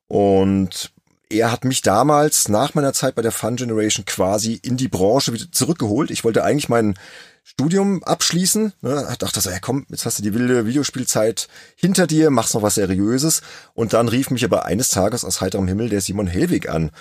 [0.08, 0.92] Und
[1.30, 5.34] er hat mich damals nach meiner Zeit bei der Fun Generation quasi in die Branche
[5.34, 6.12] wieder zurückgeholt.
[6.12, 6.96] Ich wollte eigentlich mein
[7.44, 8.74] Studium abschließen.
[8.82, 12.62] Ne, dachte so, ja komm, jetzt hast du die wilde Videospielzeit hinter dir, machst noch
[12.62, 13.42] was Seriöses.
[13.74, 16.92] Und dann rief mich aber eines Tages aus heiterem Himmel der Simon Hellwig an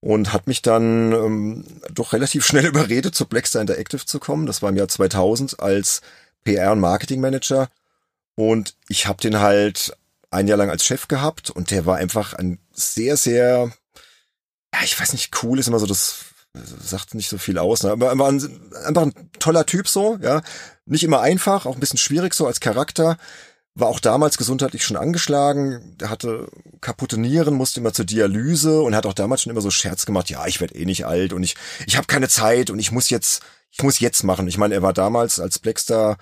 [0.00, 4.46] und hat mich dann ähm, doch relativ schnell überredet, zu Blackstar Interactive zu kommen.
[4.46, 6.02] Das war im Jahr 2000 als
[6.44, 7.68] PR- und Marketingmanager.
[8.36, 9.96] Und ich habe den halt
[10.30, 13.70] ein Jahr lang als Chef gehabt und der war einfach ein sehr, sehr,
[14.74, 17.90] ja, ich weiß nicht, cool ist immer so, das sagt nicht so viel aus, ne?
[17.90, 20.42] aber war ein, einfach ein toller Typ so, ja.
[20.86, 23.16] Nicht immer einfach, auch ein bisschen schwierig so als Charakter.
[23.74, 26.48] War auch damals gesundheitlich schon angeschlagen, der hatte
[26.80, 30.30] kaputte Nieren, musste immer zur Dialyse und hat auch damals schon immer so Scherz gemacht,
[30.30, 31.56] ja, ich werde eh nicht alt und ich,
[31.86, 33.42] ich habe keine Zeit und ich muss jetzt
[33.76, 34.46] ich muss jetzt machen.
[34.46, 36.16] Ich meine, er war damals, als Blackstar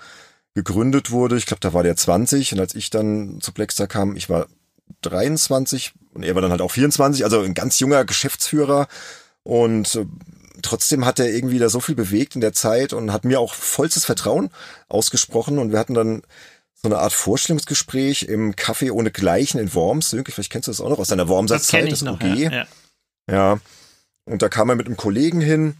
[0.55, 4.15] gegründet wurde, ich glaube, da war der 20 und als ich dann zu Blackstar kam,
[4.15, 4.47] ich war
[5.01, 8.87] 23 und er war dann halt auch 24, also ein ganz junger Geschäftsführer
[9.43, 10.05] und äh,
[10.61, 13.53] trotzdem hat er irgendwie da so viel bewegt in der Zeit und hat mir auch
[13.53, 14.49] vollstes Vertrauen
[14.89, 16.23] ausgesprochen und wir hatten dann
[16.73, 20.11] so eine Art Vorstellungsgespräch im Café ohne Gleichen in Worms.
[20.11, 22.23] Irgendwie, vielleicht kennst du das auch noch aus deiner Wormser Zeit, das, das noch, OG.
[22.23, 22.65] Ja, ja.
[23.31, 23.59] ja.
[24.25, 25.75] Und da kam er mit einem Kollegen hin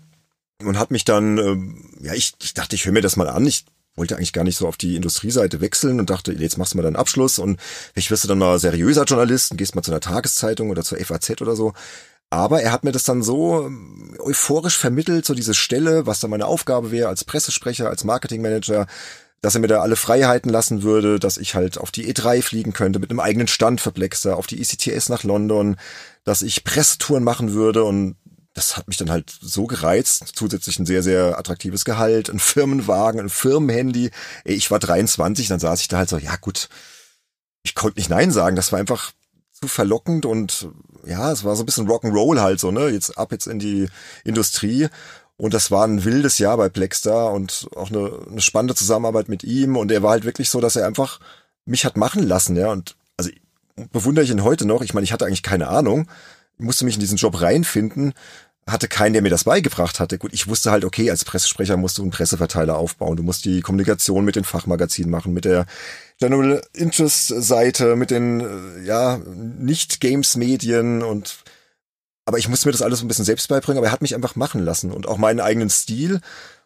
[0.61, 3.45] und hat mich dann, ähm, ja, ich, ich dachte, ich höre mir das mal an.
[3.45, 3.65] Ich
[3.95, 6.83] wollte eigentlich gar nicht so auf die Industrieseite wechseln und dachte, jetzt machst du mal
[6.83, 7.59] deinen Abschluss und
[7.93, 10.97] vielleicht wirst du dann mal seriöser Journalist und gehst mal zu einer Tageszeitung oder zur
[10.97, 11.73] FAZ oder so.
[12.29, 16.27] Aber er hat mir das dann so ähm, euphorisch vermittelt, so diese Stelle, was da
[16.27, 18.87] meine Aufgabe wäre als Pressesprecher, als Marketingmanager,
[19.41, 22.73] dass er mir da alle Freiheiten lassen würde, dass ich halt auf die E3 fliegen
[22.73, 25.75] könnte mit einem eigenen Stand für Blexter, auf die ECTS nach London,
[26.23, 28.15] dass ich Pressetouren machen würde und
[28.53, 30.31] das hat mich dann halt so gereizt.
[30.35, 34.11] Zusätzlich ein sehr, sehr attraktives Gehalt, ein Firmenwagen, ein Firmenhandy.
[34.45, 36.69] Ich war 23, dann saß ich da halt so, ja gut,
[37.63, 38.55] ich konnte nicht Nein sagen.
[38.55, 39.11] Das war einfach
[39.51, 40.67] zu verlockend und
[41.05, 42.89] ja, es war so ein bisschen Rock'n'Roll halt so, ne?
[42.89, 43.87] Jetzt ab jetzt in die
[44.23, 44.87] Industrie.
[45.35, 49.43] Und das war ein wildes Jahr bei Plexstar und auch eine, eine spannende Zusammenarbeit mit
[49.43, 49.77] ihm.
[49.77, 51.19] Und er war halt wirklich so, dass er einfach
[51.65, 52.71] mich hat machen lassen, ja.
[52.71, 53.31] Und also
[53.91, 54.83] bewundere ich ihn heute noch.
[54.83, 56.07] Ich meine, ich hatte eigentlich keine Ahnung
[56.57, 58.13] musste mich in diesen Job reinfinden,
[58.67, 60.17] hatte keinen, der mir das beigebracht hatte.
[60.17, 63.17] Gut, ich wusste halt, okay, als Pressesprecher musst du einen Presseverteiler aufbauen.
[63.17, 65.65] Du musst die Kommunikation mit den Fachmagazinen machen, mit der
[66.19, 71.43] General Interest Seite, mit den, äh, ja, Nicht-Games-Medien und,
[72.25, 74.37] aber ich musste mir das alles ein bisschen selbst beibringen, aber er hat mich einfach
[74.37, 76.21] machen lassen und auch meinen eigenen Stil.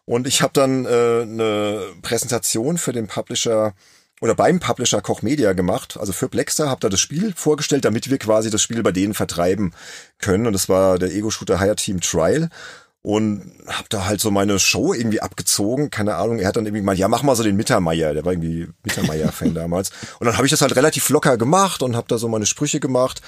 [0.06, 3.74] Und ich habe dann äh, eine Präsentation für den Publisher
[4.20, 8.10] oder beim Publisher Koch Media gemacht, also für Blackstar, habe da das Spiel vorgestellt, damit
[8.10, 9.74] wir quasi das Spiel bei denen vertreiben
[10.18, 10.48] können.
[10.48, 12.50] Und das war der Ego-Shooter Higher Team Trial.
[13.04, 15.92] Und hab da halt so meine Show irgendwie abgezogen.
[15.92, 18.14] Keine Ahnung, er hat dann irgendwie mal, ja, mach mal so den Mittermeier.
[18.14, 19.92] Der war irgendwie Mittermeier-Fan damals.
[20.20, 22.80] Und dann habe ich das halt relativ locker gemacht und habe da so meine Sprüche
[22.80, 23.22] gemacht.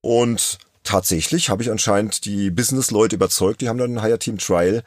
[0.00, 4.84] Und tatsächlich habe ich anscheinend die Business-Leute überzeugt, die haben dann ein Higher Team Trial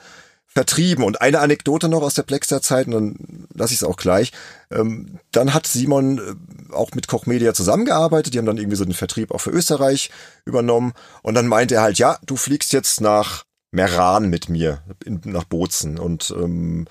[0.60, 1.06] vertrieben.
[1.06, 4.34] Und eine Anekdote noch aus der Plexter-Zeit, und dann lasse ich es auch gleich.
[4.70, 8.34] Ähm, dann hat Simon äh, auch mit Koch Media zusammengearbeitet.
[8.34, 10.12] Die haben dann irgendwie so den Vertrieb auch für Österreich
[10.44, 10.92] übernommen.
[11.24, 15.46] Und dann meinte er halt, ja, du fliegst jetzt nach Meran mit mir, in, nach
[15.46, 15.98] Bozen.
[15.98, 16.88] Und ähm,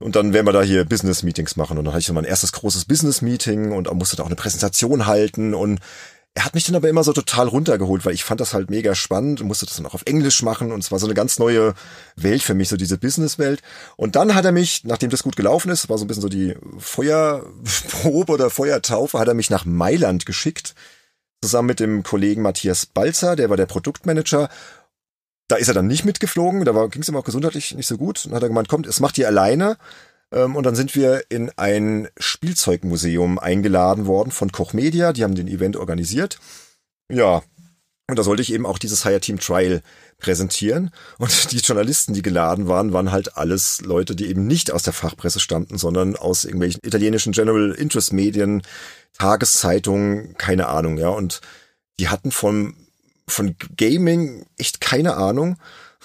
[0.00, 1.78] und dann werden wir da hier Business-Meetings machen.
[1.78, 5.06] Und dann hatte ich so mein erstes großes Business-Meeting und musste da auch eine Präsentation
[5.06, 5.54] halten.
[5.54, 5.80] Und
[6.36, 8.96] er hat mich dann aber immer so total runtergeholt, weil ich fand das halt mega
[8.96, 11.38] spannend und musste das dann auch auf Englisch machen und es war so eine ganz
[11.38, 11.74] neue
[12.16, 13.62] Welt für mich, so diese Businesswelt.
[13.96, 16.28] Und dann hat er mich, nachdem das gut gelaufen ist, war so ein bisschen so
[16.28, 20.74] die Feuerprobe oder Feuertaufe, hat er mich nach Mailand geschickt,
[21.40, 24.48] zusammen mit dem Kollegen Matthias Balzer, der war der Produktmanager.
[25.46, 28.26] Da ist er dann nicht mitgeflogen, da ging es ihm auch gesundheitlich nicht so gut.
[28.26, 29.76] Und hat er gemeint, kommt, es macht ihr alleine.
[30.34, 35.12] Ähm, und dann sind wir in ein Spielzeugmuseum eingeladen worden von Koch Media.
[35.12, 36.38] Die haben den Event organisiert.
[37.10, 37.42] Ja.
[38.06, 39.80] Und da sollte ich eben auch dieses Higher Team Trial
[40.18, 40.90] präsentieren.
[41.18, 44.92] Und die Journalisten, die geladen waren, waren halt alles Leute, die eben nicht aus der
[44.92, 48.62] Fachpresse stammten, sondern aus irgendwelchen italienischen General Interest Medien,
[49.16, 51.08] Tageszeitungen, keine Ahnung, ja.
[51.08, 51.40] Und
[52.00, 52.74] die hatten von,
[53.28, 55.56] von Gaming echt keine Ahnung.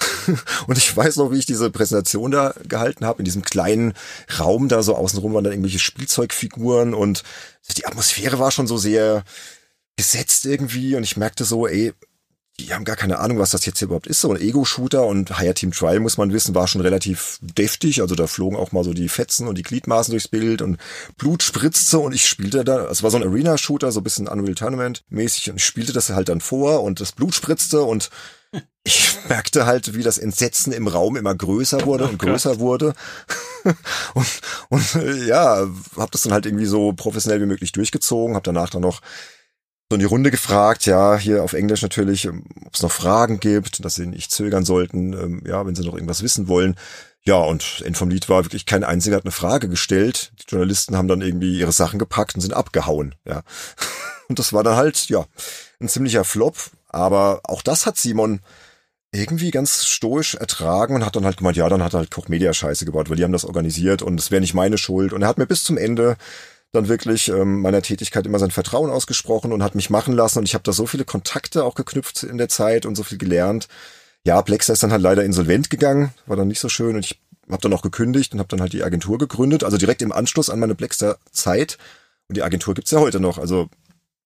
[0.68, 3.94] und ich weiß noch, wie ich diese Präsentation da gehalten habe, in diesem kleinen
[4.40, 7.24] Raum da so außenrum waren dann irgendwelche Spielzeugfiguren und
[7.78, 9.24] die Atmosphäre war schon so sehr
[9.98, 11.94] gesetzt irgendwie und ich merkte so, ey,
[12.60, 14.22] die haben gar keine Ahnung, was das jetzt hier überhaupt ist.
[14.22, 18.02] So ein Ego-Shooter und Higher Team Trial, muss man wissen, war schon relativ deftig.
[18.02, 20.78] Also da flogen auch mal so die Fetzen und die Gliedmaßen durchs Bild und
[21.18, 24.56] Blut spritzte und ich spielte da, es war so ein Arena-Shooter, so ein bisschen Unreal
[24.56, 28.10] Tournament-mäßig und ich spielte das halt dann vor und das Blut spritzte und
[28.84, 32.94] ich merkte halt, wie das Entsetzen im Raum immer größer wurde und größer wurde.
[34.14, 35.68] und, und ja,
[35.98, 39.02] habe das dann halt irgendwie so professionell wie möglich durchgezogen, habe danach dann noch
[39.92, 43.40] so in die Runde gefragt, ja, hier auf Englisch natürlich, ähm, ob es noch Fragen
[43.40, 46.76] gibt, dass sie nicht zögern sollten, ähm, ja, wenn sie noch irgendwas wissen wollen.
[47.24, 50.32] Ja, und End vom Lied war wirklich kein einziger hat eine Frage gestellt.
[50.40, 53.44] Die Journalisten haben dann irgendwie ihre Sachen gepackt und sind abgehauen, ja.
[54.30, 55.26] Und das war dann halt, ja,
[55.80, 56.56] ein ziemlicher Flop.
[56.90, 58.42] Aber auch das hat Simon
[59.12, 62.28] irgendwie ganz stoisch ertragen und hat dann halt gemeint, ja, dann hat er halt Koch
[62.28, 65.14] Media Scheiße gebaut, weil die haben das organisiert und es wäre nicht meine Schuld.
[65.14, 66.18] Und er hat mir bis zum Ende
[66.72, 70.46] dann wirklich ähm, meiner Tätigkeit immer sein Vertrauen ausgesprochen und hat mich machen lassen und
[70.46, 73.68] ich habe da so viele Kontakte auch geknüpft in der Zeit und so viel gelernt.
[74.26, 77.20] Ja, Plexa ist dann halt leider insolvent gegangen, war dann nicht so schön und ich
[77.50, 80.52] habe dann auch gekündigt und habe dann halt die Agentur gegründet, also direkt im Anschluss
[80.52, 81.80] an meine Plexter Zeit.
[82.28, 83.40] Und die Agentur gibt's ja heute noch.
[83.40, 83.70] Also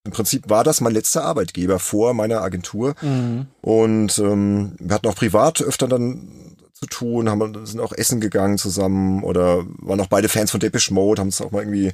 [0.05, 2.95] im Prinzip war das mein letzter Arbeitgeber vor meiner Agentur.
[3.01, 3.47] Mhm.
[3.61, 8.57] Und ähm, wir hatten auch privat öfter dann zu tun, haben, sind auch essen gegangen
[8.57, 11.93] zusammen oder waren auch beide Fans von Depeche Mode, haben uns auch mal irgendwie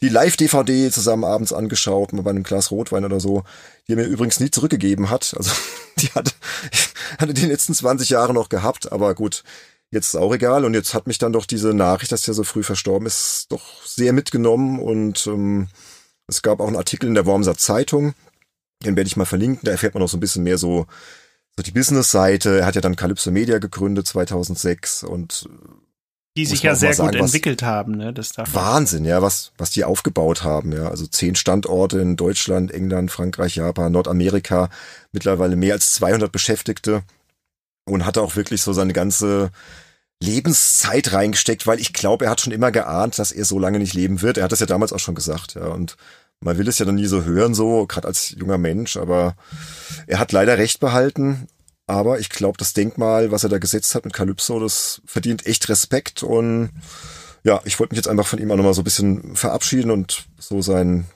[0.00, 3.44] die Live-DVD zusammen abends angeschaut, mal bei einem Glas Rotwein oder so,
[3.86, 5.34] die er mir übrigens nie zurückgegeben hat.
[5.36, 5.50] Also
[5.98, 6.32] die hatte,
[7.18, 9.44] hatte die letzten 20 Jahre noch gehabt, aber gut,
[9.90, 10.64] jetzt ist auch egal.
[10.64, 13.84] Und jetzt hat mich dann doch diese Nachricht, dass er so früh verstorben ist, doch
[13.84, 14.80] sehr mitgenommen.
[14.80, 15.68] Und ähm,
[16.30, 18.14] es gab auch einen Artikel in der Wormser Zeitung,
[18.84, 19.60] den werde ich mal verlinken.
[19.64, 20.86] Da erfährt man noch so ein bisschen mehr so,
[21.56, 22.60] so die Business-Seite.
[22.60, 25.48] Er hat ja dann Calypso Media gegründet 2006 und
[26.36, 28.12] die sich ja sehr sagen, gut entwickelt haben, ne?
[28.12, 32.70] Das darf Wahnsinn, ja, was was die aufgebaut haben, ja, also zehn Standorte in Deutschland,
[32.70, 34.70] England, Frankreich, Japan, Nordamerika,
[35.10, 37.02] mittlerweile mehr als 200 Beschäftigte
[37.84, 39.50] und hat auch wirklich so seine ganze
[40.22, 43.94] Lebenszeit reingesteckt, weil ich glaube, er hat schon immer geahnt, dass er so lange nicht
[43.94, 44.38] leben wird.
[44.38, 45.96] Er hat das ja damals auch schon gesagt, ja, und
[46.40, 49.36] man will es ja dann nie so hören, so, gerade als junger Mensch, aber
[50.06, 51.46] er hat leider recht behalten.
[51.86, 55.68] Aber ich glaube, das Denkmal, was er da gesetzt hat mit Calypso, das verdient echt
[55.68, 56.22] Respekt.
[56.22, 56.70] Und
[57.42, 60.26] ja, ich wollte mich jetzt einfach von ihm auch nochmal so ein bisschen verabschieden und
[60.38, 61.06] so sein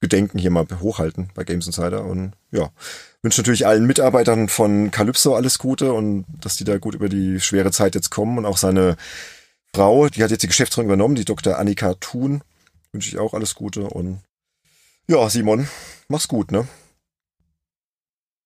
[0.00, 2.04] Gedenken hier mal hochhalten bei Games Insider.
[2.04, 2.70] Und ja,
[3.20, 7.38] wünsche natürlich allen Mitarbeitern von Calypso alles Gute und dass die da gut über die
[7.38, 8.38] schwere Zeit jetzt kommen.
[8.38, 8.96] Und auch seine
[9.74, 11.58] Frau, die hat jetzt die Geschäftsführung übernommen, die Dr.
[11.58, 12.42] Annika Thun,
[12.92, 13.82] wünsche ich auch alles Gute.
[13.82, 14.20] Und
[15.08, 15.68] ja, Simon,
[16.08, 16.66] mach's gut, ne?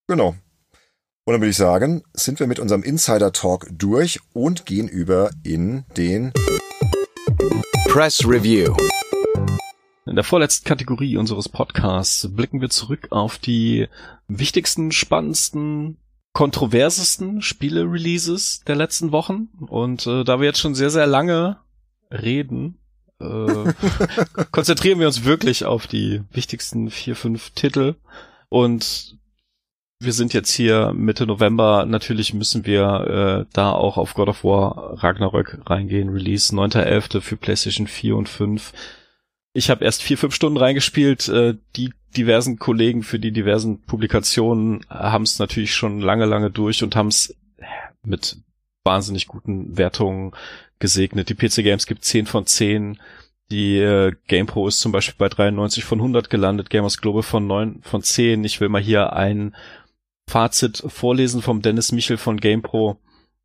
[0.09, 0.35] Genau.
[1.25, 5.31] Und dann würde ich sagen, sind wir mit unserem Insider Talk durch und gehen über
[5.45, 6.33] in den
[7.89, 8.75] Press Review.
[10.07, 13.89] In der vorletzten Kategorie unseres Podcasts blicken wir zurück auf die
[14.27, 15.99] wichtigsten, spannendsten,
[16.33, 19.49] kontroversesten Spiele-Releases der letzten Wochen.
[19.67, 21.59] Und äh, da wir jetzt schon sehr, sehr lange
[22.11, 22.79] reden,
[23.21, 27.95] äh, konzentrieren wir uns wirklich auf die wichtigsten vier, fünf Titel.
[28.49, 29.19] Und
[30.01, 31.85] wir sind jetzt hier Mitte November.
[31.85, 36.11] Natürlich müssen wir äh, da auch auf God of War Ragnarök reingehen.
[36.11, 37.21] Release 9.11.
[37.21, 38.73] für PlayStation 4 und 5.
[39.55, 41.29] Ich habe erst vier, fünf Stunden reingespielt.
[41.29, 46.83] Äh, die diversen Kollegen für die diversen Publikationen haben es natürlich schon lange, lange durch
[46.83, 47.37] und haben es
[48.05, 48.39] mit
[48.89, 50.33] wahnsinnig guten Wertungen
[50.79, 51.29] gesegnet.
[51.29, 52.99] Die PC Games gibt 10 von 10.
[53.51, 57.81] Die äh, GamePro ist zum Beispiel bei 93 von 100 gelandet, Gamers Global von 9
[57.83, 58.45] von 10.
[58.45, 59.55] Ich will mal hier ein
[60.29, 62.99] Fazit vorlesen vom Dennis Michel von GamePro.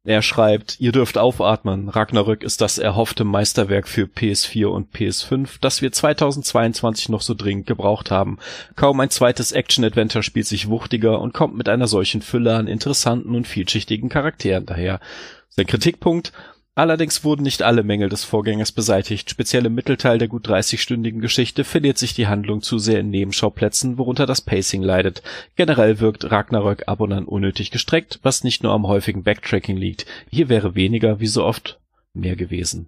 [0.06, 1.88] Er schreibt, ihr dürft aufatmen.
[1.88, 7.68] Ragnarök ist das erhoffte Meisterwerk für PS4 und PS5, das wir 2022 noch so dringend
[7.68, 8.38] gebraucht haben.
[8.76, 13.34] Kaum ein zweites Action-Adventure spielt sich wuchtiger und kommt mit einer solchen Fülle an interessanten
[13.34, 15.00] und vielschichtigen Charakteren daher.
[15.48, 16.34] Sein Kritikpunkt,
[16.76, 19.30] Allerdings wurden nicht alle Mängel des Vorgängers beseitigt.
[19.30, 24.00] Speziell im Mittelteil der gut 30-stündigen Geschichte verliert sich die Handlung zu sehr in Nebenschauplätzen,
[24.00, 25.22] worunter das Pacing leidet.
[25.56, 30.08] Generell wirkt Ragnarök ab und an unnötig gestreckt, was nicht nur am häufigen Backtracking liegt.
[30.32, 31.80] Hier wäre weniger, wie so oft,
[32.16, 32.88] mehr gewesen.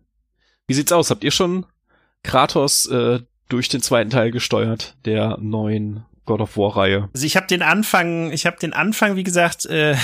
[0.66, 1.12] Wie sieht's aus?
[1.12, 1.68] Habt ihr schon
[2.24, 7.10] Kratos äh, durch den zweiten Teil gesteuert, der neuen God of War Reihe.
[7.14, 9.96] Also ich habe den Anfang, ich habe den Anfang, wie gesagt, äh,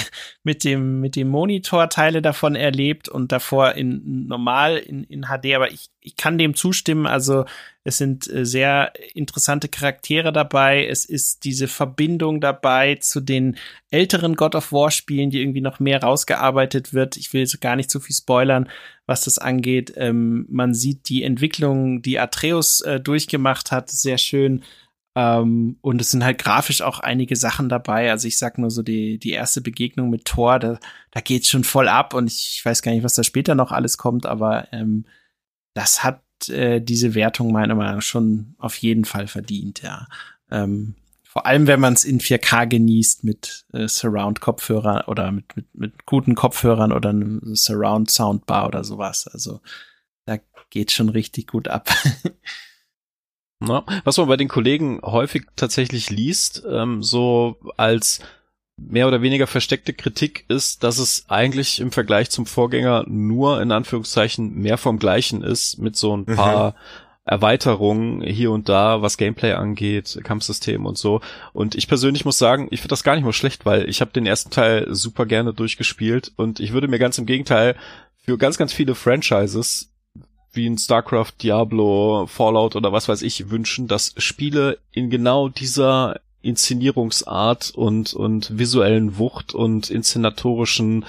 [0.44, 5.56] mit dem mit dem Monitor Teile davon erlebt und davor in normal in, in HD,
[5.56, 7.08] aber ich, ich kann dem zustimmen.
[7.08, 7.46] Also
[7.84, 10.86] es sind äh, sehr interessante Charaktere dabei.
[10.86, 13.58] Es ist diese Verbindung dabei zu den
[13.90, 17.18] älteren God of War Spielen, die irgendwie noch mehr rausgearbeitet wird.
[17.18, 18.70] Ich will gar nicht zu viel spoilern,
[19.08, 19.94] was das angeht.
[19.98, 24.64] Ähm, man sieht die Entwicklung, die Atreus äh, durchgemacht hat, sehr schön
[25.16, 28.12] ähm, und es sind halt grafisch auch einige Sachen dabei.
[28.12, 30.80] Also ich sag nur so die, die erste Begegnung mit Thor, da,
[31.12, 33.98] da geht's schon voll ab und ich weiß gar nicht, was da später noch alles
[33.98, 35.06] kommt, aber ähm,
[35.74, 40.08] das hat äh, diese Wertung meiner Meinung nach schon auf jeden Fall verdient, ja.
[40.50, 45.74] Ähm, vor allem, wenn man es in 4K genießt mit äh, Surround-Kopfhörern oder mit, mit,
[45.74, 49.28] mit guten Kopfhörern oder einem Surround-Soundbar oder sowas.
[49.28, 49.62] Also
[50.26, 50.40] da
[50.70, 51.90] geht schon richtig gut ab.
[53.62, 58.20] Na, was man bei den Kollegen häufig tatsächlich liest, ähm, so als
[58.76, 63.72] mehr oder weniger versteckte Kritik ist, dass es eigentlich im Vergleich zum Vorgänger nur in
[63.72, 66.76] Anführungszeichen mehr vom Gleichen ist, mit so ein paar mhm.
[67.24, 71.22] Erweiterungen hier und da, was Gameplay angeht, Kampfsystem und so.
[71.54, 74.12] Und ich persönlich muss sagen, ich finde das gar nicht mal schlecht, weil ich habe
[74.12, 77.76] den ersten Teil super gerne durchgespielt und ich würde mir ganz im Gegenteil
[78.24, 79.91] für ganz, ganz viele Franchises
[80.54, 86.20] wie in StarCraft, Diablo, Fallout oder was weiß ich wünschen, dass Spiele in genau dieser
[86.42, 91.06] Inszenierungsart und, und visuellen Wucht und inszenatorischen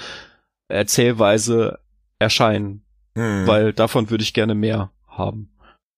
[0.67, 1.79] Erzählweise
[2.19, 2.83] erscheinen.
[3.15, 3.47] Hm.
[3.47, 5.49] Weil davon würde ich gerne mehr haben.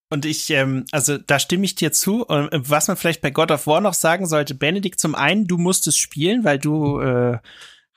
[0.10, 2.26] Und ich, ähm, also da stimme ich dir zu.
[2.26, 5.58] Und was man vielleicht bei God of War noch sagen sollte, Benedikt, zum einen, du
[5.58, 7.40] musst es spielen, weil du äh,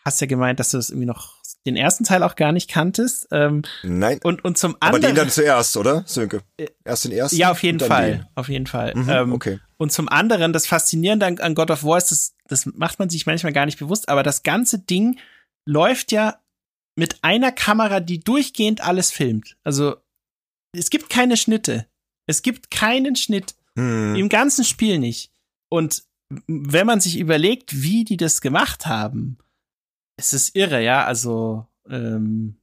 [0.05, 1.38] hast ja gemeint, dass du das irgendwie noch
[1.69, 3.29] den ersten Teil auch gar nicht kanntest.
[3.31, 4.21] Ähm, Nein.
[4.23, 5.05] Und, und zum anderen.
[5.05, 6.43] Aber den dann zuerst, oder, Sönke?
[6.57, 7.37] Äh, Erst den ersten?
[7.37, 8.11] Ja, auf jeden Fall.
[8.11, 8.27] Den.
[8.35, 8.95] Auf jeden Fall.
[8.95, 9.61] Mhm, ähm, okay.
[9.77, 13.11] Und zum anderen, das Faszinierende an, an God of War ist, das, das macht man
[13.11, 15.19] sich manchmal gar nicht bewusst, aber das ganze Ding
[15.67, 16.41] läuft ja
[16.97, 19.57] mit einer Kamera, die durchgehend alles filmt.
[19.63, 19.97] Also
[20.73, 21.87] es gibt keine Schnitte.
[22.27, 23.55] Es gibt keinen Schnitt.
[23.77, 24.17] Hm.
[24.17, 25.31] Im ganzen Spiel nicht.
[25.71, 26.03] Und
[26.47, 29.39] wenn man sich überlegt, wie die das gemacht haben,
[30.19, 31.05] es ist irre, ja.
[31.05, 32.61] Also ähm,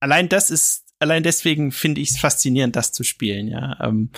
[0.00, 3.78] allein das ist, allein deswegen finde ich es faszinierend, das zu spielen, ja.
[3.80, 4.10] Ähm,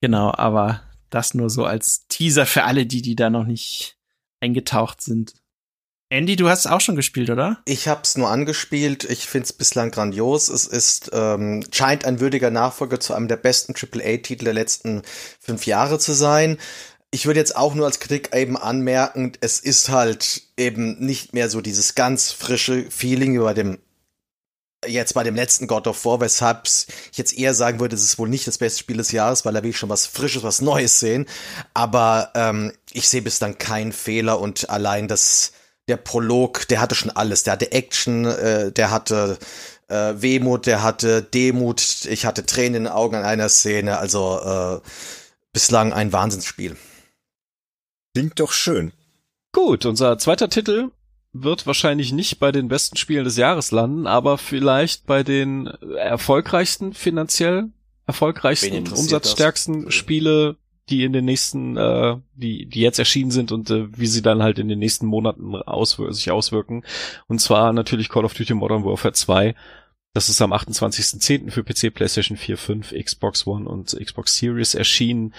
[0.00, 3.98] genau, aber das nur so als Teaser für alle, die, die da noch nicht
[4.40, 5.34] eingetaucht sind.
[6.10, 7.60] Andy, du hast es auch schon gespielt, oder?
[7.66, 9.04] Ich habe es nur angespielt.
[9.04, 10.48] Ich finde es bislang grandios.
[10.48, 15.02] Es ist ähm, scheint ein würdiger Nachfolger zu einem der besten AAA-Titel der letzten
[15.38, 16.56] fünf Jahre zu sein.
[17.10, 21.48] Ich würde jetzt auch nur als Kritik eben anmerken, es ist halt eben nicht mehr
[21.48, 23.78] so dieses ganz frische Feeling bei dem
[24.86, 28.18] jetzt bei dem letzten God of War, weshalb ich jetzt eher sagen würde, es ist
[28.18, 30.60] wohl nicht das beste Spiel des Jahres, weil da will ich schon was Frisches, was
[30.60, 31.26] Neues sehen.
[31.74, 35.52] Aber ähm, ich sehe bislang keinen Fehler und allein das
[35.88, 37.42] der Prolog, der hatte schon alles.
[37.44, 39.38] Der hatte Action, äh, der hatte
[39.88, 43.98] äh, Wehmut, der hatte Demut, ich hatte Tränen in den Augen an einer Szene.
[43.98, 44.88] Also äh,
[45.52, 46.76] bislang ein Wahnsinnsspiel.
[48.18, 48.92] Klingt doch schön.
[49.52, 50.90] Gut, unser zweiter Titel
[51.32, 56.94] wird wahrscheinlich nicht bei den besten Spielen des Jahres landen, aber vielleicht bei den erfolgreichsten
[56.94, 57.68] finanziell
[58.06, 59.94] erfolgreichsten, umsatzstärksten das?
[59.94, 60.56] Spiele
[60.88, 64.42] die in den nächsten, äh, die, die jetzt erschienen sind und äh, wie sie dann
[64.42, 66.82] halt in den nächsten Monaten auswir sich auswirken.
[67.26, 69.54] Und zwar natürlich Call of Duty Modern Warfare 2.
[70.14, 71.50] Das ist am 28.10.
[71.50, 75.34] für PC, PlayStation 4, 5, Xbox One und Xbox Series erschienen.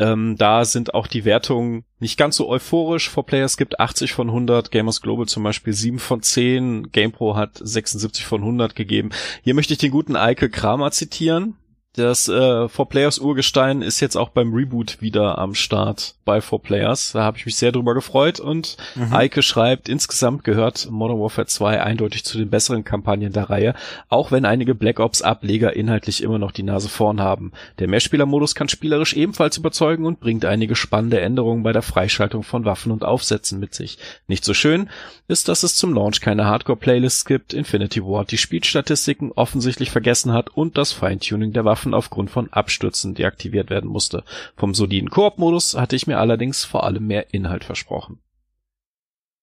[0.00, 3.10] Ähm, da sind auch die Wertungen nicht ganz so euphorisch.
[3.10, 7.60] For Players gibt 80 von 100, Gamers Global zum Beispiel 7 von 10, GamePro hat
[7.62, 9.10] 76 von 100 gegeben.
[9.42, 11.56] Hier möchte ich den guten Eike Kramer zitieren.
[11.94, 17.14] Das äh, 4Players Urgestein ist jetzt auch beim Reboot wieder am Start bei 4Players.
[17.14, 19.12] Da habe ich mich sehr drüber gefreut und mhm.
[19.12, 23.74] Eike schreibt, insgesamt gehört Modern Warfare 2 eindeutig zu den besseren Kampagnen der Reihe,
[24.08, 27.50] auch wenn einige Black Ops Ableger inhaltlich immer noch die Nase vorn haben.
[27.80, 32.64] Der Mehrspielermodus kann spielerisch ebenfalls überzeugen und bringt einige spannende Änderungen bei der Freischaltung von
[32.64, 33.98] Waffen und Aufsätzen mit sich.
[34.28, 34.88] Nicht so schön
[35.26, 40.50] ist, dass es zum Launch keine Hardcore-Playlists gibt, Infinity Ward die Spielstatistiken offensichtlich vergessen hat
[40.50, 44.22] und das Feintuning der Waffen Waffen aufgrund von Abstürzen deaktiviert werden musste.
[44.54, 48.20] Vom soliden Koop-Modus hatte ich mir allerdings vor allem mehr Inhalt versprochen.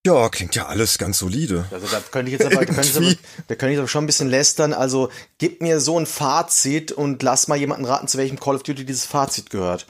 [0.05, 1.65] Ja, klingt ja alles ganz solide.
[1.71, 3.15] Also da könnte ich jetzt aber, da könnte ich aber,
[3.47, 4.73] da könnte ich aber schon ein bisschen lästern.
[4.73, 5.09] Also
[5.39, 8.85] gib mir so ein Fazit und lass mal jemanden raten, zu welchem Call of Duty
[8.85, 9.87] dieses Fazit gehört.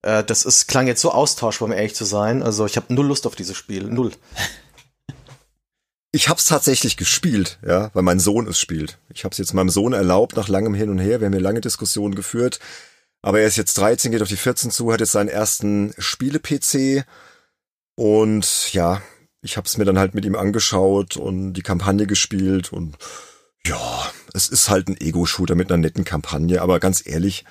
[0.00, 2.42] Äh, das ist, klang jetzt so austauschbar, um ehrlich zu sein.
[2.42, 3.84] Also ich habe null Lust auf dieses Spiel.
[3.84, 4.12] Null.
[6.12, 8.98] Ich hab's tatsächlich gespielt, ja, weil mein Sohn es spielt.
[9.14, 11.20] Ich hab's jetzt meinem Sohn erlaubt, nach langem Hin und Her.
[11.20, 12.58] Wir haben hier lange Diskussionen geführt.
[13.22, 17.04] Aber er ist jetzt 13, geht auf die 14 zu, hat jetzt seinen ersten Spiele-PC.
[17.94, 19.02] Und ja,
[19.42, 22.72] ich hab's mir dann halt mit ihm angeschaut und die Kampagne gespielt.
[22.72, 22.96] Und
[23.64, 26.60] ja, es ist halt ein Ego-Shooter mit einer netten Kampagne.
[26.60, 27.44] Aber ganz ehrlich,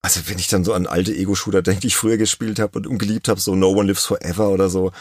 [0.00, 2.98] also wenn ich dann so an alte Ego-Shooter denke, die ich früher gespielt habe und
[2.98, 4.92] geliebt habe, so No One Lives Forever oder so.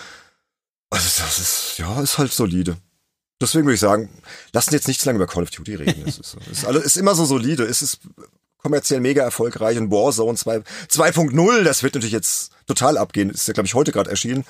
[0.89, 2.77] Also das ist, ja, ist halt solide.
[3.39, 4.09] Deswegen würde ich sagen,
[4.51, 6.03] lassen jetzt nicht zu lange über Call of Duty reden.
[6.07, 7.63] Es ist, ist, ist immer so solide.
[7.63, 7.99] Es ist
[8.57, 13.29] kommerziell mega erfolgreich und Warzone 2.0, das wird natürlich jetzt total abgehen.
[13.29, 14.43] Ist ja, glaube ich, heute gerade erschienen.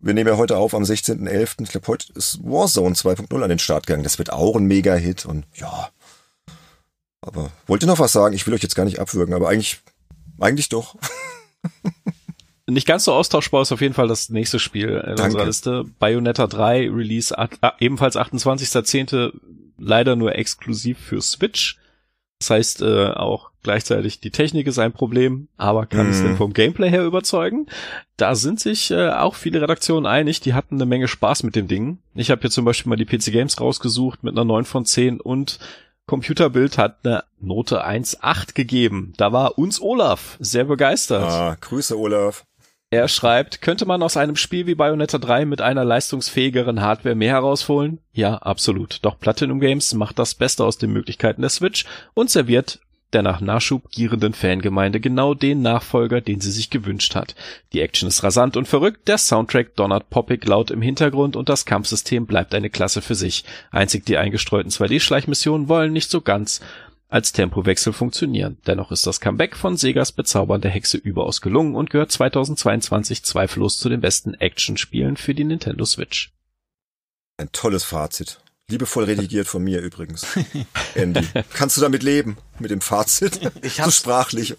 [0.00, 1.62] Wir nehmen ja heute auf am 16.11.
[1.62, 4.02] Ich glaube, heute ist Warzone 2.0 an den Start gegangen.
[4.02, 5.90] Das wird auch ein Mega-Hit und ja.
[7.20, 8.34] Aber wollt ihr noch was sagen?
[8.34, 9.80] Ich will euch jetzt gar nicht abwürgen, aber eigentlich,
[10.40, 10.96] eigentlich doch.
[12.68, 15.24] Nicht ganz so austauschbar ist auf jeden Fall das nächste Spiel in Danke.
[15.24, 15.84] unserer Liste.
[15.98, 17.34] Bayonetta 3 Release
[17.80, 19.32] ebenfalls 28.10.
[19.78, 21.78] leider nur exklusiv für Switch.
[22.38, 26.10] Das heißt, äh, auch gleichzeitig die Technik ist ein Problem, aber kann mm.
[26.10, 26.36] es denn mhm.
[26.36, 27.66] vom Gameplay her überzeugen?
[28.16, 31.68] Da sind sich äh, auch viele Redaktionen einig, die hatten eine Menge Spaß mit dem
[31.68, 31.98] Ding.
[32.14, 35.20] Ich habe hier zum Beispiel mal die PC Games rausgesucht mit einer 9 von 10
[35.20, 35.60] und
[36.06, 39.12] Computerbild hat eine Note 1,8 gegeben.
[39.16, 41.30] Da war uns Olaf sehr begeistert.
[41.30, 42.44] Ah, Grüße Olaf.
[42.92, 47.32] Er schreibt, könnte man aus einem Spiel wie Bayonetta 3 mit einer leistungsfähigeren Hardware mehr
[47.32, 48.00] herausholen?
[48.12, 48.98] Ja, absolut.
[49.00, 52.80] Doch Platinum Games macht das Beste aus den Möglichkeiten der Switch und serviert
[53.14, 57.34] der nach Nachschub gierenden Fangemeinde genau den Nachfolger, den sie sich gewünscht hat.
[57.72, 61.64] Die Action ist rasant und verrückt, der Soundtrack donnert poppig laut im Hintergrund und das
[61.64, 63.44] Kampfsystem bleibt eine Klasse für sich.
[63.70, 66.60] Einzig die eingestreuten 2D-Schleichmissionen wollen nicht so ganz
[67.12, 68.58] als Tempowechsel funktionieren.
[68.66, 73.88] Dennoch ist das Comeback von Segas bezaubernde Hexe überaus gelungen und gehört 2022 zweifellos zu
[73.88, 76.32] den besten Actionspielen für die Nintendo Switch.
[77.36, 78.40] Ein tolles Fazit.
[78.68, 80.26] Liebevoll redigiert von mir übrigens.
[80.94, 82.38] Andy, kannst du damit leben?
[82.58, 83.40] Mit dem Fazit?
[83.62, 84.56] Ich hab's, so sprachlich.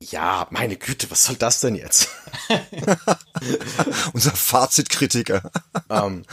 [0.00, 2.08] Ja, meine Güte, was soll das denn jetzt?
[4.12, 5.50] Unser Fazitkritiker.
[5.90, 6.24] Ähm,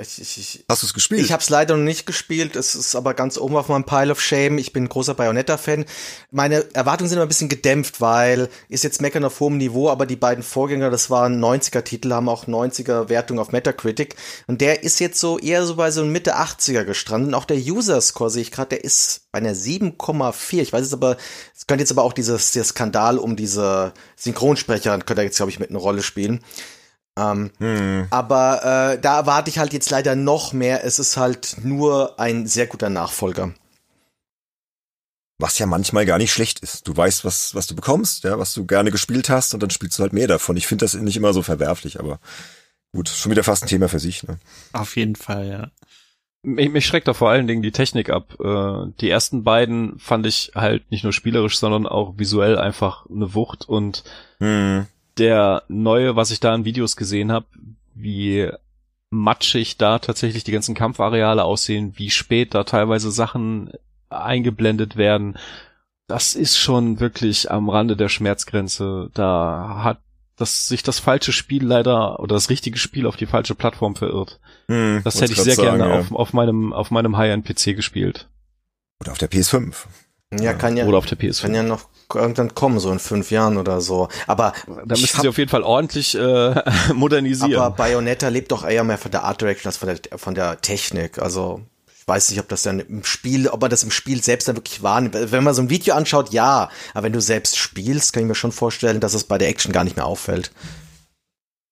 [0.00, 1.20] Ich, ich, ich, Hast du es gespielt?
[1.20, 2.56] Ich habe es leider noch nicht gespielt.
[2.56, 4.58] Es ist aber ganz oben auf meinem Pile of Shame.
[4.58, 5.84] Ich bin ein großer Bayonetta-Fan.
[6.30, 10.06] Meine Erwartungen sind immer ein bisschen gedämpft, weil ist jetzt meckern auf hohem Niveau, aber
[10.06, 14.16] die beiden Vorgänger, das waren 90er-Titel, haben auch 90er-Wertung auf Metacritic.
[14.46, 17.28] Und der ist jetzt so eher so bei so Mitte 80er gestrandet.
[17.28, 20.62] Und auch der User-Score sehe ich gerade, der ist bei einer 7,4.
[20.62, 21.16] Ich weiß jetzt aber,
[21.56, 25.58] es könnte jetzt aber auch dieses der Skandal um diese Synchronsprecher, könnte jetzt, glaube ich,
[25.58, 26.40] mit eine Rolle spielen.
[27.20, 28.06] Ähm, hm.
[28.10, 30.84] aber äh, da erwarte ich halt jetzt leider noch mehr.
[30.84, 33.52] Es ist halt nur ein sehr guter Nachfolger.
[35.38, 36.86] Was ja manchmal gar nicht schlecht ist.
[36.86, 39.98] Du weißt, was, was du bekommst, ja, was du gerne gespielt hast und dann spielst
[39.98, 40.56] du halt mehr davon.
[40.56, 42.20] Ich finde das nicht immer so verwerflich, aber
[42.92, 44.22] gut, schon wieder fast ein Thema für sich.
[44.22, 44.38] Ne?
[44.72, 45.70] Auf jeden Fall, ja.
[46.42, 48.34] Mich, mich schreckt da vor allen Dingen die Technik ab.
[48.40, 53.34] Äh, die ersten beiden fand ich halt nicht nur spielerisch, sondern auch visuell einfach eine
[53.34, 54.04] Wucht und
[54.38, 54.86] Hm.
[55.20, 57.46] Der neue, was ich da in Videos gesehen habe,
[57.94, 58.50] wie
[59.10, 63.70] matschig da tatsächlich die ganzen Kampfareale aussehen, wie spät da teilweise Sachen
[64.08, 65.36] eingeblendet werden,
[66.10, 69.10] das ist schon wirklich am Rande der Schmerzgrenze.
[69.14, 70.00] Da hat
[70.36, 74.40] das, sich das falsche Spiel leider oder das richtige Spiel auf die falsche Plattform verirrt.
[74.68, 76.00] Hm, Das hätte ich sehr sagen, gerne ja.
[76.00, 78.28] auf, auf meinem auf meinem High-End-PC gespielt
[79.00, 79.74] Oder auf der PS5.
[80.40, 81.42] Ja, kann ja, oder auf der PS5.
[81.42, 84.08] kann ja noch irgendwann kommen, so in fünf Jahren oder so.
[84.26, 86.54] Aber da müssen hab- sie auf jeden Fall ordentlich äh,
[86.94, 87.60] modernisieren.
[87.62, 90.60] Aber Bayonetta lebt doch eher mehr von der Art Direction als von der, von der
[90.60, 91.18] Technik.
[91.20, 91.62] Also
[91.98, 94.56] ich weiß nicht, ob das dann im Spiel, ob man das im Spiel selbst dann
[94.56, 95.14] wirklich wahrnimmt.
[95.32, 96.68] Wenn man so ein Video anschaut, ja.
[96.94, 99.72] Aber wenn du selbst spielst, kann ich mir schon vorstellen, dass es bei der Action
[99.72, 100.50] gar nicht mehr auffällt.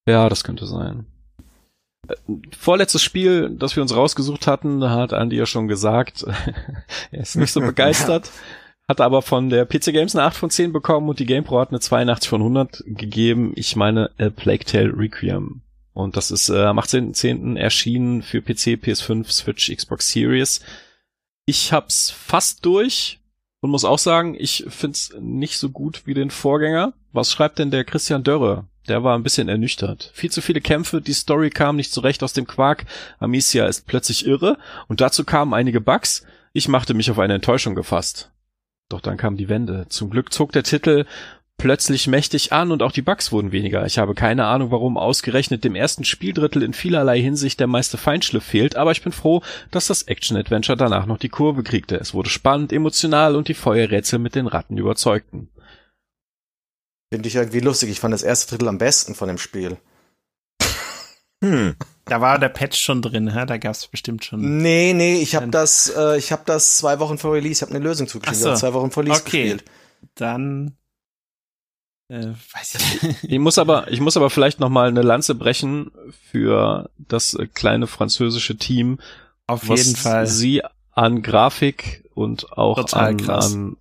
[0.09, 1.07] Ja, das könnte sein.
[2.09, 2.15] Äh,
[2.59, 6.25] Vorletztes Spiel, das wir uns rausgesucht hatten, hat Andy ja schon gesagt,
[7.11, 8.31] er ist nicht so begeistert,
[8.89, 11.69] hat aber von der PC Games eine 8 von 10 bekommen und die GamePro hat
[11.69, 13.53] eine 82 von 100 gegeben.
[13.55, 15.61] Ich meine A Plague Tale Requiem.
[15.93, 17.59] Und das ist äh, am 18.10.
[17.59, 20.61] erschienen für PC, PS5, Switch, Xbox Series.
[21.45, 23.21] Ich hab's fast durch
[23.61, 26.95] und muss auch sagen, ich find's nicht so gut wie den Vorgänger.
[27.13, 28.69] Was schreibt denn der Christian Dörre?
[28.87, 30.13] Der war ein bisschen ernüchtert.
[30.15, 32.87] Viel zu viele Kämpfe, die Story kam nicht zurecht aus dem Quark.
[33.19, 34.57] Amicia ist plötzlich irre
[34.87, 36.25] und dazu kamen einige Bugs.
[36.55, 38.31] Ich machte mich auf eine Enttäuschung gefasst.
[38.89, 39.87] Doch dann kam die Wende.
[39.89, 41.05] Zum Glück zog der Titel
[41.59, 43.85] plötzlich mächtig an und auch die Bugs wurden weniger.
[43.85, 48.45] Ich habe keine Ahnung, warum ausgerechnet dem ersten Spieldrittel in vielerlei Hinsicht der meiste Feinschliff
[48.45, 49.43] fehlt, aber ich bin froh,
[49.73, 51.97] dass das Action-Adventure danach noch die Kurve kriegte.
[51.97, 55.51] Es wurde spannend, emotional und die Feuerrätsel mit den Ratten überzeugten.
[57.13, 57.91] Finde ich irgendwie lustig.
[57.91, 59.79] Ich fand das erste Drittel am besten von dem Spiel.
[61.43, 61.77] Hm.
[62.05, 63.45] Da war der Patch schon drin, hä?
[63.47, 64.59] da gab's bestimmt schon.
[64.59, 67.75] Nee, nee, ich habe das, äh, ich habe das zwei Wochen vor Release, ich habe
[67.75, 68.51] eine Lösung zugeschrieben, so.
[68.51, 69.43] hab zwei Wochen vor Release Okay.
[69.43, 69.65] gespielt.
[70.15, 70.77] Dann
[72.09, 73.23] äh, weiß ich nicht.
[73.33, 75.91] Ich muss aber, ich muss aber vielleicht noch mal eine Lanze brechen
[76.31, 78.99] für das äh, kleine französische Team,
[79.47, 80.27] Auf was jeden Fall.
[80.27, 80.63] sie
[80.93, 83.77] an Grafik und auch an, an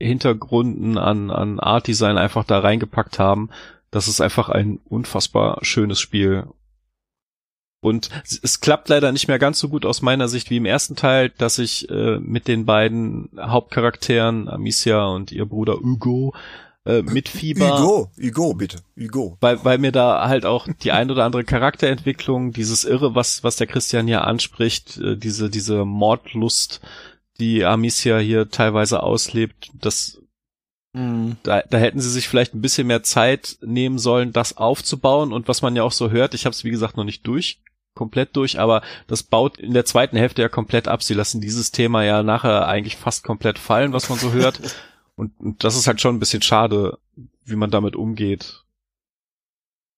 [0.00, 3.50] Hintergründen, an, an Art Design einfach da reingepackt haben.
[3.90, 6.46] Das ist einfach ein unfassbar schönes Spiel.
[7.80, 8.10] Und
[8.42, 11.30] es, klappt leider nicht mehr ganz so gut aus meiner Sicht wie im ersten Teil,
[11.38, 16.34] dass ich äh, mit den beiden Hauptcharakteren, Amicia und ihr Bruder Hugo,
[16.84, 18.78] äh, mitfieber Hugo, Hugo, bitte.
[18.98, 19.36] Hugo.
[19.40, 23.56] weil, weil mir da halt auch die ein oder andere Charakterentwicklung, dieses Irre, was, was
[23.56, 26.80] der Christian hier anspricht, äh, diese, diese Mordlust,
[27.38, 30.20] die Amicia hier teilweise auslebt, das,
[30.94, 31.36] Mhm.
[31.42, 35.46] da, da hätten sie sich vielleicht ein bisschen mehr Zeit nehmen sollen, das aufzubauen und
[35.46, 37.60] was man ja auch so hört, ich habe es wie gesagt noch nicht durch,
[37.98, 41.02] komplett durch, aber das baut in der zweiten Hälfte ja komplett ab.
[41.02, 44.60] Sie lassen dieses Thema ja nachher eigentlich fast komplett fallen, was man so hört.
[45.16, 46.96] Und, und das ist halt schon ein bisschen schade,
[47.44, 48.62] wie man damit umgeht.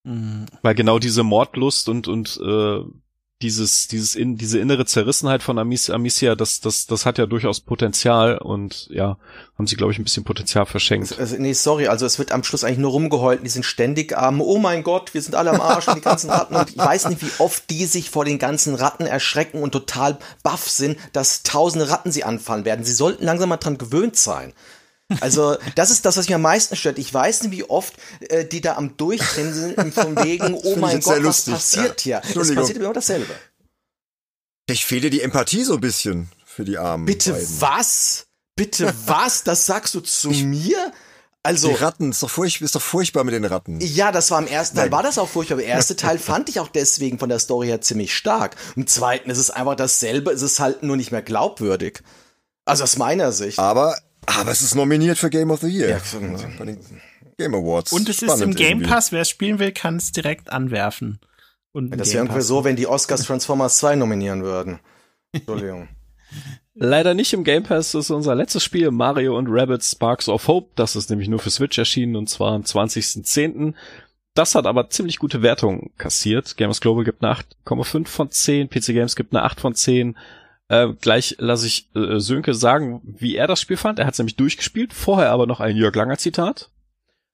[0.03, 0.47] Mhm.
[0.63, 2.81] Weil genau diese Mordlust und und äh,
[3.41, 7.59] dieses dieses in, diese innere Zerrissenheit von Amicia, Amicia das das das hat ja durchaus
[7.59, 9.17] Potenzial und ja
[9.57, 11.19] haben sie glaube ich ein bisschen Potenzial verschenkt.
[11.19, 14.41] Also, nee, sorry, also es wird am Schluss eigentlich nur rumgeheult, die sind ständig am,
[14.41, 17.09] oh mein Gott, wir sind alle am Arsch und die ganzen Ratten und ich weiß
[17.09, 21.43] nicht, wie oft die sich vor den ganzen Ratten erschrecken und total baff sind, dass
[21.43, 22.85] tausende Ratten sie anfallen werden.
[22.85, 24.53] Sie sollten langsam mal dran gewöhnt sein.
[25.19, 26.97] Also, das ist das, was mich am meisten stört.
[26.97, 27.93] Ich weiß nicht, wie oft
[28.29, 32.21] äh, die da am Durchdrehen sind, von wegen, oh ich mein Gott, was passiert hier?
[32.23, 33.33] Es passiert immer dasselbe.
[34.67, 37.05] Ich fehle die Empathie so ein bisschen für die Armen.
[37.05, 37.61] Bitte beiden.
[37.61, 38.27] was?
[38.55, 39.43] Bitte was?
[39.43, 40.93] Das sagst du zu mir?
[41.43, 43.79] Also, Die Ratten, ist doch, furch ist doch furchtbar mit den Ratten.
[43.81, 44.91] Ja, das war im ersten Teil, Nein.
[44.91, 45.57] war das auch furchtbar.
[45.57, 48.55] Der erste Teil fand ich auch deswegen von der Story her ziemlich stark.
[48.75, 52.03] Im zweiten ist es einfach dasselbe, es ist halt nur nicht mehr glaubwürdig.
[52.63, 53.57] Also aus meiner Sicht.
[53.57, 55.89] Aber, aber es ist nominiert für Game of the Year.
[55.89, 56.01] Ja,
[56.57, 56.79] bei den
[57.37, 57.91] Game Awards.
[57.91, 58.89] Und es ist Spannend im Game irgendwie.
[58.89, 61.19] Pass, wer es spielen will, kann es direkt anwerfen.
[61.71, 64.79] Und das wäre irgendwie so, wenn die Oscars Transformers 2 nominieren würden.
[65.31, 65.87] Entschuldigung.
[66.73, 70.47] Leider nicht im Game Pass, das ist unser letztes Spiel, Mario und Rabbids Sparks of
[70.47, 70.69] Hope.
[70.75, 73.73] Das ist nämlich nur für Switch erschienen und zwar am 20.10.
[74.33, 76.55] Das hat aber ziemlich gute Wertungen kassiert.
[76.55, 77.35] Gamers Global gibt eine
[77.65, 80.17] 8,5 von 10, PC Games gibt eine 8 von 10.
[80.71, 83.99] Äh, gleich lasse ich äh, Sönke sagen, wie er das Spiel fand.
[83.99, 86.69] Er hat es nämlich durchgespielt, vorher aber noch ein Jörg Langer Zitat.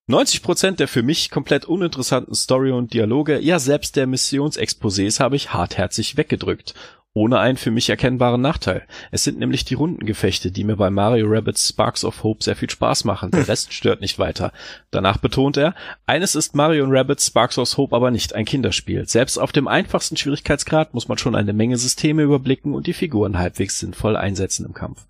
[0.09, 5.53] 90% der für mich komplett uninteressanten Story und Dialoge, ja selbst der Missionsexposés habe ich
[5.53, 6.73] hartherzig weggedrückt
[7.13, 8.84] ohne einen für mich erkennbaren Nachteil.
[9.11, 12.69] Es sind nämlich die Rundengefechte, die mir bei Mario Rabbits Sparks of Hope sehr viel
[12.69, 13.31] Spaß machen.
[13.31, 14.51] Der Rest stört nicht weiter.
[14.91, 15.73] Danach betont er,
[16.05, 19.07] eines ist Mario Rabbits Sparks of Hope aber nicht ein Kinderspiel.
[19.07, 23.38] Selbst auf dem einfachsten Schwierigkeitsgrad muss man schon eine Menge Systeme überblicken und die Figuren
[23.38, 25.07] halbwegs sinnvoll einsetzen im Kampf.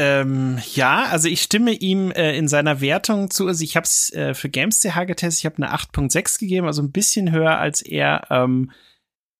[0.00, 3.48] Ähm, ja, also ich stimme ihm äh, in seiner Wertung zu.
[3.48, 6.92] Also ich habe es äh, für GamesCH getestet, ich habe eine 8.6 gegeben, also ein
[6.92, 8.28] bisschen höher als er.
[8.30, 8.70] Ähm,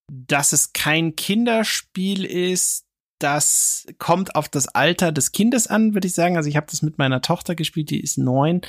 [0.09, 2.85] dass es kein Kinderspiel ist,
[3.19, 6.37] das kommt auf das Alter des Kindes an, würde ich sagen.
[6.37, 8.61] Also ich habe das mit meiner Tochter gespielt, die ist neun,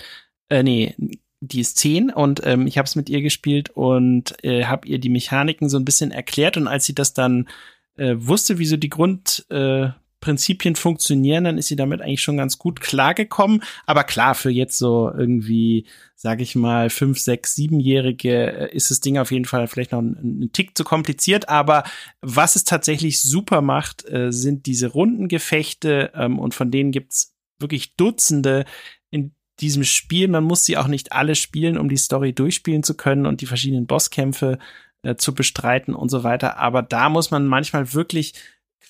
[0.49, 0.95] äh, nee,
[1.41, 4.99] die ist zehn und ähm, ich habe es mit ihr gespielt und äh, habe ihr
[4.99, 7.49] die Mechaniken so ein bisschen erklärt und als sie das dann
[7.97, 9.89] äh, wusste, wie so die Grund äh,
[10.21, 13.63] Prinzipien funktionieren, dann ist sie damit eigentlich schon ganz gut klargekommen.
[13.87, 19.01] Aber klar, für jetzt so irgendwie, sag ich mal, fünf, sechs, siebenjährige äh, ist das
[19.01, 21.49] Ding auf jeden Fall vielleicht noch ein, ein Tick zu kompliziert.
[21.49, 21.85] Aber
[22.21, 27.97] was es tatsächlich super macht, äh, sind diese Rundengefechte ähm, und von denen gibt's wirklich
[27.97, 28.65] Dutzende
[29.11, 30.29] in diesem Spiel.
[30.29, 33.47] Man muss sie auch nicht alle spielen, um die Story durchspielen zu können und die
[33.47, 34.59] verschiedenen Bosskämpfe
[35.03, 36.59] äh, zu bestreiten und so weiter.
[36.59, 38.35] Aber da muss man manchmal wirklich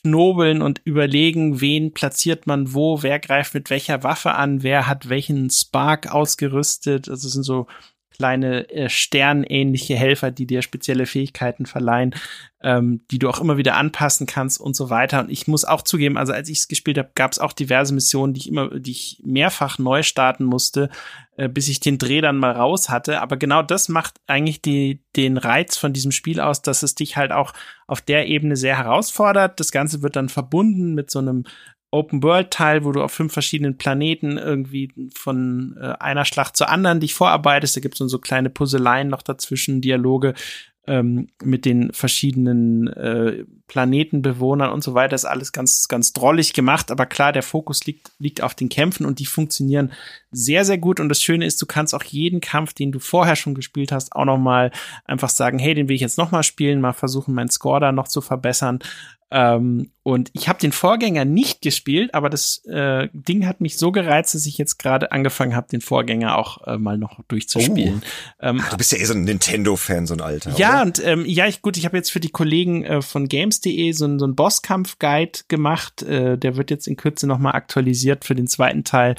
[0.03, 5.09] knobeln und überlegen, wen platziert man wo, wer greift mit welcher Waffe an, wer hat
[5.09, 7.09] welchen Spark ausgerüstet.
[7.09, 7.67] Also es sind so
[8.21, 12.15] kleine äh, sternähnliche Helfer, die dir spezielle Fähigkeiten verleihen,
[12.63, 15.21] ähm, die du auch immer wieder anpassen kannst und so weiter.
[15.21, 17.95] Und ich muss auch zugeben, also als ich es gespielt habe, gab es auch diverse
[17.95, 20.91] Missionen, die ich immer, die ich mehrfach neu starten musste,
[21.39, 23.23] äh, bis ich den Dreh dann mal raus hatte.
[23.23, 27.17] Aber genau das macht eigentlich die, den Reiz von diesem Spiel aus, dass es dich
[27.17, 27.55] halt auch
[27.87, 29.59] auf der Ebene sehr herausfordert.
[29.61, 31.45] Das Ganze wird dann verbunden mit so einem
[31.91, 37.15] Open-World-Teil, wo du auf fünf verschiedenen Planeten irgendwie von äh, einer Schlacht zur anderen dich
[37.15, 37.77] vorarbeitest.
[37.77, 40.35] Da gibt es so kleine Puzzleien noch dazwischen, Dialoge
[40.87, 45.15] ähm, mit den verschiedenen äh, Planetenbewohnern und so weiter.
[45.15, 46.91] ist alles ganz, ganz drollig gemacht.
[46.91, 49.93] Aber klar, der Fokus liegt, liegt auf den Kämpfen und die funktionieren
[50.33, 50.99] sehr, sehr gut.
[50.99, 54.17] Und das Schöne ist, du kannst auch jeden Kampf, den du vorher schon gespielt hast,
[54.17, 54.73] auch noch mal
[55.05, 57.93] einfach sagen, hey, den will ich jetzt noch mal spielen, mal versuchen, meinen Score da
[57.93, 58.81] noch zu verbessern.
[59.33, 63.93] Ähm, und ich habe den Vorgänger nicht gespielt, aber das äh, Ding hat mich so
[63.93, 68.03] gereizt, dass ich jetzt gerade angefangen habe, den Vorgänger auch äh, mal noch durchzuspielen.
[68.03, 68.47] Oh.
[68.47, 70.57] Ähm, Ach, du bist ja eh so ein Nintendo-Fan, so ein alter.
[70.57, 70.83] Ja, oder?
[70.83, 74.19] und ähm, ja, ich, gut, ich habe jetzt für die Kollegen äh, von Games.de so,
[74.19, 76.03] so einen Bosskampf-Guide gemacht.
[76.03, 79.15] Äh, der wird jetzt in Kürze noch mal aktualisiert für den zweiten Teil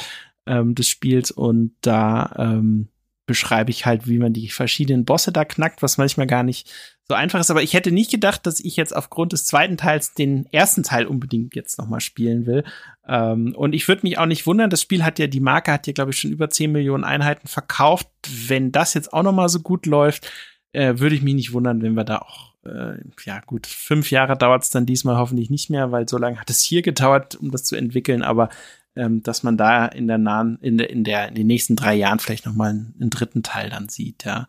[0.46, 2.90] ähm, des Spiels und da ähm,
[3.26, 6.70] beschreibe ich halt, wie man die verschiedenen Bosse da knackt, was manchmal gar nicht
[7.12, 7.52] so einfach ist.
[7.52, 11.06] Aber ich hätte nicht gedacht, dass ich jetzt aufgrund des zweiten Teils den ersten Teil
[11.06, 12.64] unbedingt jetzt noch mal spielen will.
[13.06, 15.88] Ähm, und ich würde mich auch nicht wundern, das Spiel hat ja, die Marke hat
[15.88, 18.08] ja, glaube ich, schon über 10 Millionen Einheiten verkauft.
[18.48, 20.32] Wenn das jetzt auch noch mal so gut läuft,
[20.72, 24.38] äh, würde ich mich nicht wundern, wenn wir da auch äh, ja gut, fünf Jahre
[24.38, 27.52] dauert es dann diesmal hoffentlich nicht mehr, weil so lange hat es hier gedauert, um
[27.52, 28.50] das zu entwickeln, aber
[28.96, 31.96] ähm, dass man da in der nahen, in der, in der, in den nächsten drei
[31.96, 34.48] Jahren vielleicht noch mal einen, einen dritten Teil dann sieht, ja.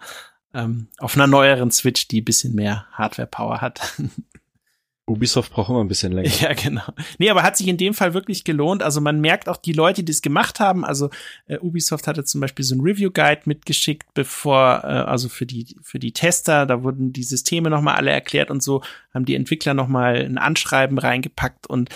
[0.55, 3.81] Ähm, auf einer neueren Switch, die bisschen mehr Hardware-Power hat.
[5.07, 6.31] Ubisoft braucht immer ein bisschen länger.
[6.41, 6.83] Ja, genau.
[7.19, 8.83] Nee, aber hat sich in dem Fall wirklich gelohnt.
[8.83, 10.85] Also man merkt auch die Leute, die es gemacht haben.
[10.85, 11.11] Also
[11.47, 15.99] äh, Ubisoft hatte zum Beispiel so ein Review-Guide mitgeschickt, bevor, äh, also für die, für
[15.99, 20.17] die Tester, da wurden die Systeme nochmal alle erklärt und so haben die Entwickler nochmal
[20.17, 21.91] ein Anschreiben reingepackt und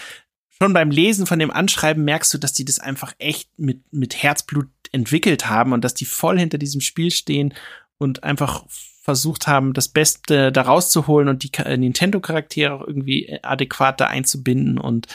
[0.59, 4.23] schon beim Lesen von dem Anschreiben merkst du, dass die das einfach echt mit, mit
[4.23, 7.55] Herzblut entwickelt haben und dass die voll hinter diesem Spiel stehen
[7.99, 14.07] und einfach versucht haben, das Beste da rauszuholen und die Nintendo-Charaktere auch irgendwie adäquat da
[14.07, 15.07] einzubinden und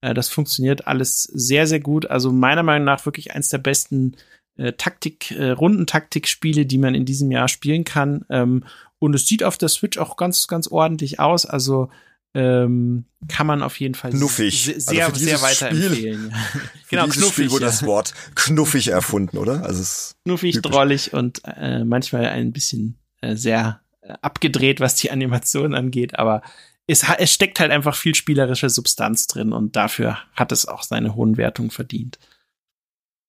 [0.00, 2.06] äh, das funktioniert alles sehr, sehr gut.
[2.06, 4.16] Also meiner Meinung nach wirklich eins der besten
[4.56, 8.24] äh, Taktik, äh, Rundentaktikspiele, die man in diesem Jahr spielen kann.
[8.30, 8.64] Ähm,
[8.98, 11.46] und es sieht auf der Switch auch ganz, ganz ordentlich aus.
[11.46, 11.90] Also
[12.34, 14.64] ähm, kann man auf jeden Fall knuffig.
[14.78, 16.34] sehr, also sehr weiterempfehlen.
[16.88, 17.32] genau, knuffig.
[17.32, 17.70] Spiel wurde ja.
[17.70, 19.64] das Wort knuffig erfunden, oder?
[19.64, 20.70] Also es knuffig, typisch.
[20.70, 26.42] drollig und äh, manchmal ein bisschen äh, sehr äh, abgedreht, was die Animation angeht, aber
[26.86, 31.14] es, es steckt halt einfach viel spielerische Substanz drin und dafür hat es auch seine
[31.14, 32.18] hohen Wertungen verdient.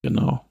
[0.01, 0.49] Genau.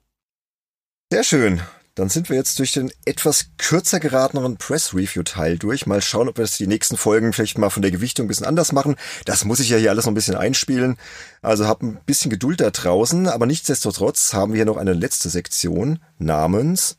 [1.11, 1.61] Sehr schön.
[1.99, 5.85] Dann sind wir jetzt durch den etwas kürzer geratenen Press-Review-Teil durch.
[5.85, 8.47] Mal schauen, ob wir das die nächsten Folgen vielleicht mal von der Gewichtung ein bisschen
[8.47, 8.95] anders machen.
[9.25, 10.97] Das muss ich ja hier alles noch ein bisschen einspielen.
[11.43, 13.27] Also hab ein bisschen Geduld da draußen.
[13.27, 16.97] Aber nichtsdestotrotz haben wir hier noch eine letzte Sektion namens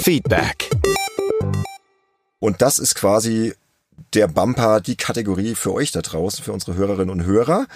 [0.00, 0.70] Feedback.
[2.38, 3.54] Und das ist quasi
[4.12, 7.66] der Bumper, die Kategorie für euch da draußen, für unsere Hörerinnen und Hörer.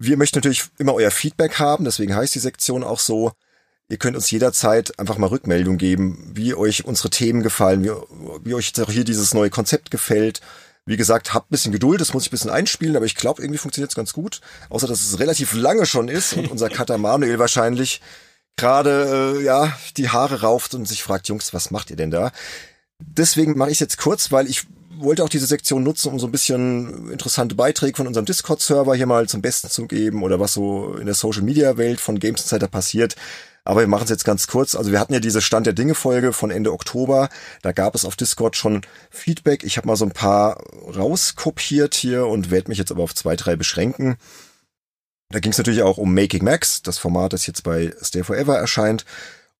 [0.00, 3.30] Wir möchten natürlich immer euer Feedback haben, deswegen heißt die Sektion auch so.
[3.88, 7.90] Ihr könnt uns jederzeit einfach mal Rückmeldung geben, wie euch unsere Themen gefallen, wie,
[8.42, 10.40] wie euch jetzt auch hier dieses neue Konzept gefällt.
[10.86, 13.42] Wie gesagt, habt ein bisschen Geduld, das muss ich ein bisschen einspielen, aber ich glaube,
[13.42, 14.40] irgendwie funktioniert es ganz gut.
[14.68, 18.00] Außer, dass es relativ lange schon ist und unser Cutter Manuel wahrscheinlich
[18.56, 22.32] gerade, äh, ja, die Haare rauft und sich fragt, Jungs, was macht ihr denn da?
[22.98, 24.66] Deswegen mache ich es jetzt kurz, weil ich
[24.96, 29.06] wollte auch diese Sektion nutzen, um so ein bisschen interessante Beiträge von unserem Discord-Server hier
[29.06, 33.16] mal zum Besten zu geben oder was so in der Social-Media-Welt von Games Insider passiert.
[33.64, 34.74] Aber wir machen es jetzt ganz kurz.
[34.74, 37.30] Also wir hatten ja diese Stand der Dinge Folge von Ende Oktober.
[37.62, 39.64] Da gab es auf Discord schon Feedback.
[39.64, 40.62] Ich habe mal so ein paar
[40.94, 44.16] rauskopiert hier und werde mich jetzt aber auf zwei, drei beschränken.
[45.30, 48.58] Da ging es natürlich auch um Making Max, das Format, das jetzt bei Stay Forever
[48.58, 49.06] erscheint.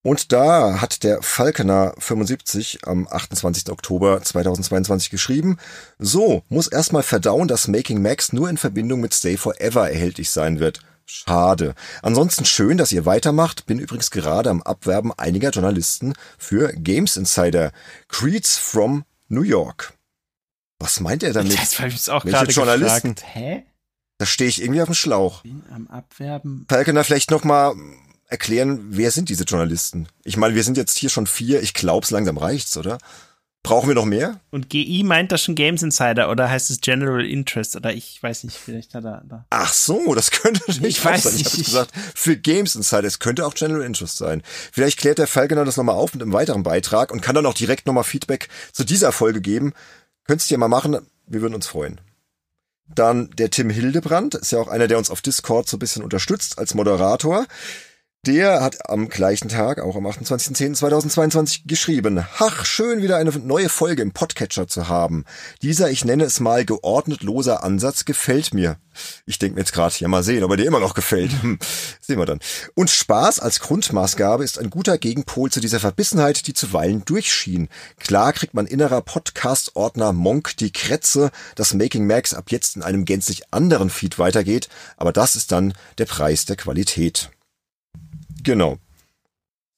[0.03, 3.71] Und da hat der Falkener 75 am 28.
[3.71, 5.57] Oktober 2022 geschrieben,
[5.99, 10.61] so muss erstmal verdauen, dass Making Max nur in Verbindung mit Stay Forever erhältlich sein
[10.61, 10.81] wird.
[11.07, 11.75] Schade.
[12.03, 13.67] Ansonsten schön, dass ihr weitermacht.
[13.67, 17.73] Bin übrigens gerade am Abwerben einiger Journalisten für Games Insider.
[18.09, 19.95] Creeds from New York.
[20.79, 21.59] Was meint er damit?
[21.59, 23.15] Das habe ich jetzt auch Welche gerade Journalisten?
[23.15, 23.35] gefragt.
[23.35, 23.65] Hä?
[24.19, 25.43] Da stehe ich irgendwie auf dem Schlauch.
[25.43, 26.67] Bin am Abwerben.
[26.69, 27.75] Falkener, vielleicht noch mal
[28.27, 30.09] erklären, wer sind diese Journalisten?
[30.25, 31.63] Ich meine, wir sind jetzt hier schon vier.
[31.63, 32.99] Ich glaub's, langsam reicht's, oder?
[33.65, 34.41] Brauchen wir noch mehr?
[34.51, 38.45] Und GI meint das schon Games Insider oder heißt es General Interest oder ich weiß
[38.45, 39.47] nicht, vielleicht hat er da.
[39.49, 41.33] Ach so, das könnte natürlich Ich weiß sein.
[41.35, 41.53] Ich nicht.
[41.53, 44.43] habe gesagt, für Games Insider, es könnte auch General Interest sein.
[44.71, 47.55] Vielleicht klärt der Falkener das nochmal auf mit einem weiteren Beitrag und kann dann auch
[47.55, 49.73] direkt nochmal Feedback zu dieser Folge geben.
[50.27, 52.03] Könntest du ja mal machen, wir würden uns freuen.
[52.87, 56.03] Dann der Tim Hildebrand, ist ja auch einer, der uns auf Discord so ein bisschen
[56.03, 57.47] unterstützt als Moderator.
[58.27, 64.01] Der hat am gleichen Tag, auch am 28.10.2022, geschrieben, Ach, schön wieder eine neue Folge
[64.01, 65.27] im Podcatcher zu haben.
[65.61, 68.79] Dieser, ich nenne es mal geordnet loser Ansatz, gefällt mir.
[69.27, 71.33] Ich denke mir jetzt gerade, ja mal sehen, ob er dir immer noch gefällt.
[71.43, 71.59] Hm,
[72.01, 72.39] sehen wir dann.
[72.75, 77.69] Und Spaß als Grundmaßgabe ist ein guter Gegenpol zu dieser Verbissenheit, die zuweilen durchschien.
[77.99, 83.05] Klar kriegt man innerer Podcast-Ordner Monk die Krätze, dass Making Max ab jetzt in einem
[83.05, 87.29] gänzlich anderen Feed weitergeht, aber das ist dann der Preis der Qualität.
[88.45, 88.79] Genau.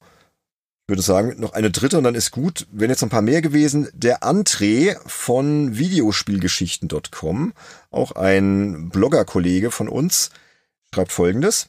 [0.01, 2.65] Ich würde sagen, noch eine dritte und dann ist gut.
[2.71, 3.89] Wenn jetzt noch ein paar mehr gewesen.
[3.93, 7.53] Der André von Videospielgeschichten.com,
[7.91, 10.29] auch ein Blogger-Kollege von uns,
[10.93, 11.67] schreibt folgendes.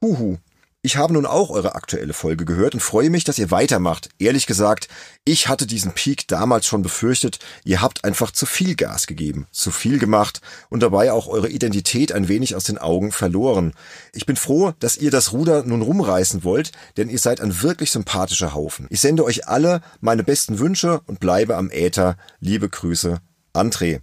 [0.00, 0.38] Huhu.
[0.84, 4.08] Ich habe nun auch eure aktuelle Folge gehört und freue mich, dass ihr weitermacht.
[4.18, 4.88] Ehrlich gesagt,
[5.24, 7.38] ich hatte diesen Peak damals schon befürchtet.
[7.62, 10.40] Ihr habt einfach zu viel Gas gegeben, zu viel gemacht
[10.70, 13.74] und dabei auch eure Identität ein wenig aus den Augen verloren.
[14.12, 17.92] Ich bin froh, dass ihr das Ruder nun rumreißen wollt, denn ihr seid ein wirklich
[17.92, 18.88] sympathischer Haufen.
[18.90, 22.16] Ich sende euch alle meine besten Wünsche und bleibe am Äther.
[22.40, 23.20] Liebe Grüße,
[23.54, 24.00] André.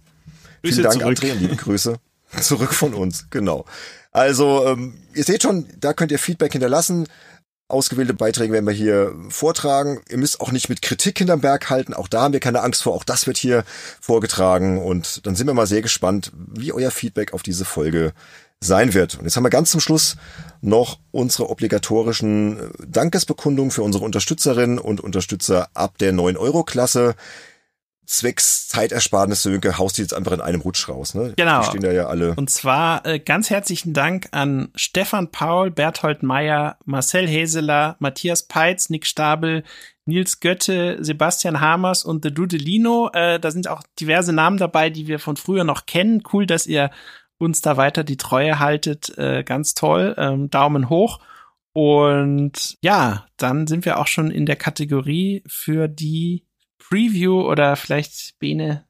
[0.62, 1.18] Grüße Vielen Dank, zurück.
[1.18, 1.98] André, und liebe Grüße
[2.40, 3.26] zurück von uns.
[3.28, 3.66] Genau.
[4.12, 7.06] Also, ähm, ihr seht schon, da könnt ihr Feedback hinterlassen.
[7.68, 10.00] Ausgewählte Beiträge werden wir hier vortragen.
[10.08, 11.94] Ihr müsst auch nicht mit Kritik hinterm Berg halten.
[11.94, 12.94] Auch da haben wir keine Angst vor.
[12.94, 13.62] Auch das wird hier
[14.00, 14.78] vorgetragen.
[14.82, 18.12] Und dann sind wir mal sehr gespannt, wie euer Feedback auf diese Folge
[18.62, 19.18] sein wird.
[19.18, 20.16] Und jetzt haben wir ganz zum Schluss
[20.60, 27.14] noch unsere obligatorischen äh, Dankesbekundungen für unsere Unterstützerinnen und Unterstützer ab der 9-Euro-Klasse.
[28.10, 31.14] Zwecks Zeitersparnis, Sönke, haust die jetzt einfach in einem Rutsch raus.
[31.14, 31.32] Ne?
[31.36, 31.60] Genau.
[31.60, 32.34] Die stehen da ja alle.
[32.34, 38.90] Und zwar äh, ganz herzlichen Dank an Stefan Paul, Berthold Meyer, Marcel Heseler, Matthias Peitz,
[38.90, 39.62] Nick Stabel,
[40.06, 43.10] Nils Götte, Sebastian Hamers und The Dudelino.
[43.12, 46.24] Äh, da sind auch diverse Namen dabei, die wir von früher noch kennen.
[46.32, 46.90] Cool, dass ihr
[47.38, 49.16] uns da weiter die Treue haltet.
[49.18, 50.16] Äh, ganz toll.
[50.18, 51.20] Ähm, Daumen hoch.
[51.72, 56.44] Und ja, dann sind wir auch schon in der Kategorie für die
[56.90, 58.84] Preview oder vielleicht Bene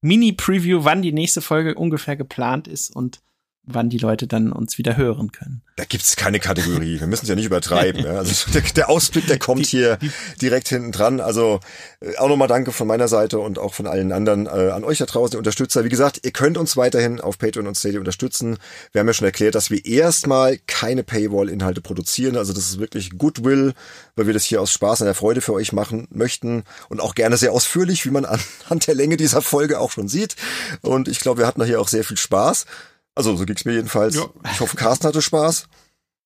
[0.00, 3.22] Mini-Preview, wann die nächste Folge ungefähr geplant ist und
[3.64, 5.62] wann die Leute dann uns wieder hören können.
[5.76, 6.98] Da gibt's keine Kategorie.
[6.98, 8.04] Wir müssen es ja nicht übertreiben.
[8.04, 8.18] Ja.
[8.18, 9.98] Also der, der Ausblick, der kommt hier
[10.40, 11.20] direkt hinten dran.
[11.20, 11.60] Also
[12.00, 14.98] äh, auch nochmal Danke von meiner Seite und auch von allen anderen äh, an euch
[14.98, 15.84] da draußen, die Unterstützer.
[15.84, 18.58] Wie gesagt, ihr könnt uns weiterhin auf Patreon und Steady unterstützen.
[18.90, 22.36] Wir haben ja schon erklärt, dass wir erstmal keine Paywall-Inhalte produzieren.
[22.36, 23.74] Also das ist wirklich Goodwill,
[24.16, 27.14] weil wir das hier aus Spaß und der Freude für euch machen möchten und auch
[27.14, 30.34] gerne sehr ausführlich, wie man anhand der Länge dieser Folge auch schon sieht.
[30.80, 32.66] Und ich glaube, wir hatten da hier auch sehr viel Spaß.
[33.14, 34.14] Also so ging's mir jedenfalls.
[34.14, 34.26] Ja.
[34.52, 35.64] Ich hoffe, Carsten hatte Spaß.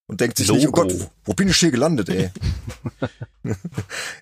[0.07, 2.31] und denkt sich nicht, oh Gott, wo, wo bin ich hier gelandet, ey?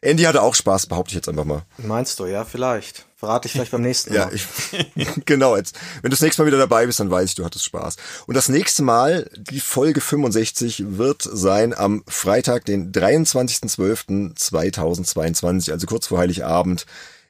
[0.00, 1.62] Andy hatte auch Spaß, behaupte ich jetzt einfach mal.
[1.78, 3.06] Meinst du, ja, vielleicht.
[3.16, 4.18] Verrate ich vielleicht beim nächsten Mal.
[4.18, 4.44] Ja, ich,
[5.26, 5.56] genau.
[5.56, 7.96] Jetzt, wenn du das nächste Mal wieder dabei bist, dann weiß ich, du hattest Spaß.
[8.26, 16.06] Und das nächste Mal, die Folge 65, wird sein am Freitag, den 23.12.2022, also kurz
[16.06, 16.86] vor Heiligabend.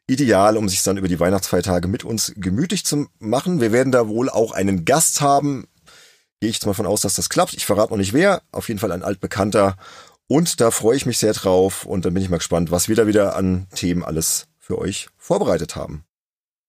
[0.06, 3.60] Ideal, um sich dann über die Weihnachtsfeiertage mit uns gemütlich zu machen.
[3.60, 5.66] Wir werden da wohl auch einen Gast haben.
[6.40, 7.54] Gehe ich jetzt mal von aus, dass das klappt.
[7.54, 8.42] Ich verrate noch nicht wer.
[8.52, 9.76] Auf jeden Fall ein altbekannter.
[10.26, 11.86] Und da freue ich mich sehr drauf.
[11.86, 15.08] Und dann bin ich mal gespannt, was wir da wieder an Themen alles für euch
[15.16, 16.04] vorbereitet haben.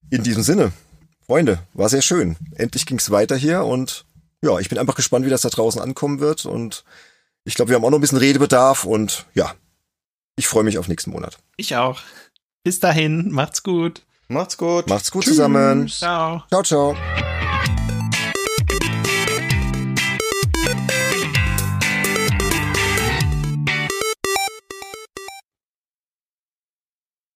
[0.09, 0.71] In diesem Sinne,
[1.25, 2.35] Freunde, war sehr schön.
[2.55, 4.05] Endlich ging's weiter hier und
[4.43, 6.83] ja, ich bin einfach gespannt, wie das da draußen ankommen wird und
[7.45, 9.55] ich glaube, wir haben auch noch ein bisschen Redebedarf und ja,
[10.35, 11.39] ich freue mich auf nächsten Monat.
[11.57, 12.01] Ich auch.
[12.65, 14.01] Bis dahin, macht's gut.
[14.27, 14.89] Macht's gut.
[14.89, 15.35] Macht's gut Tschüss.
[15.35, 15.87] zusammen.
[15.87, 16.41] Ciao.
[16.49, 16.95] Ciao, ciao.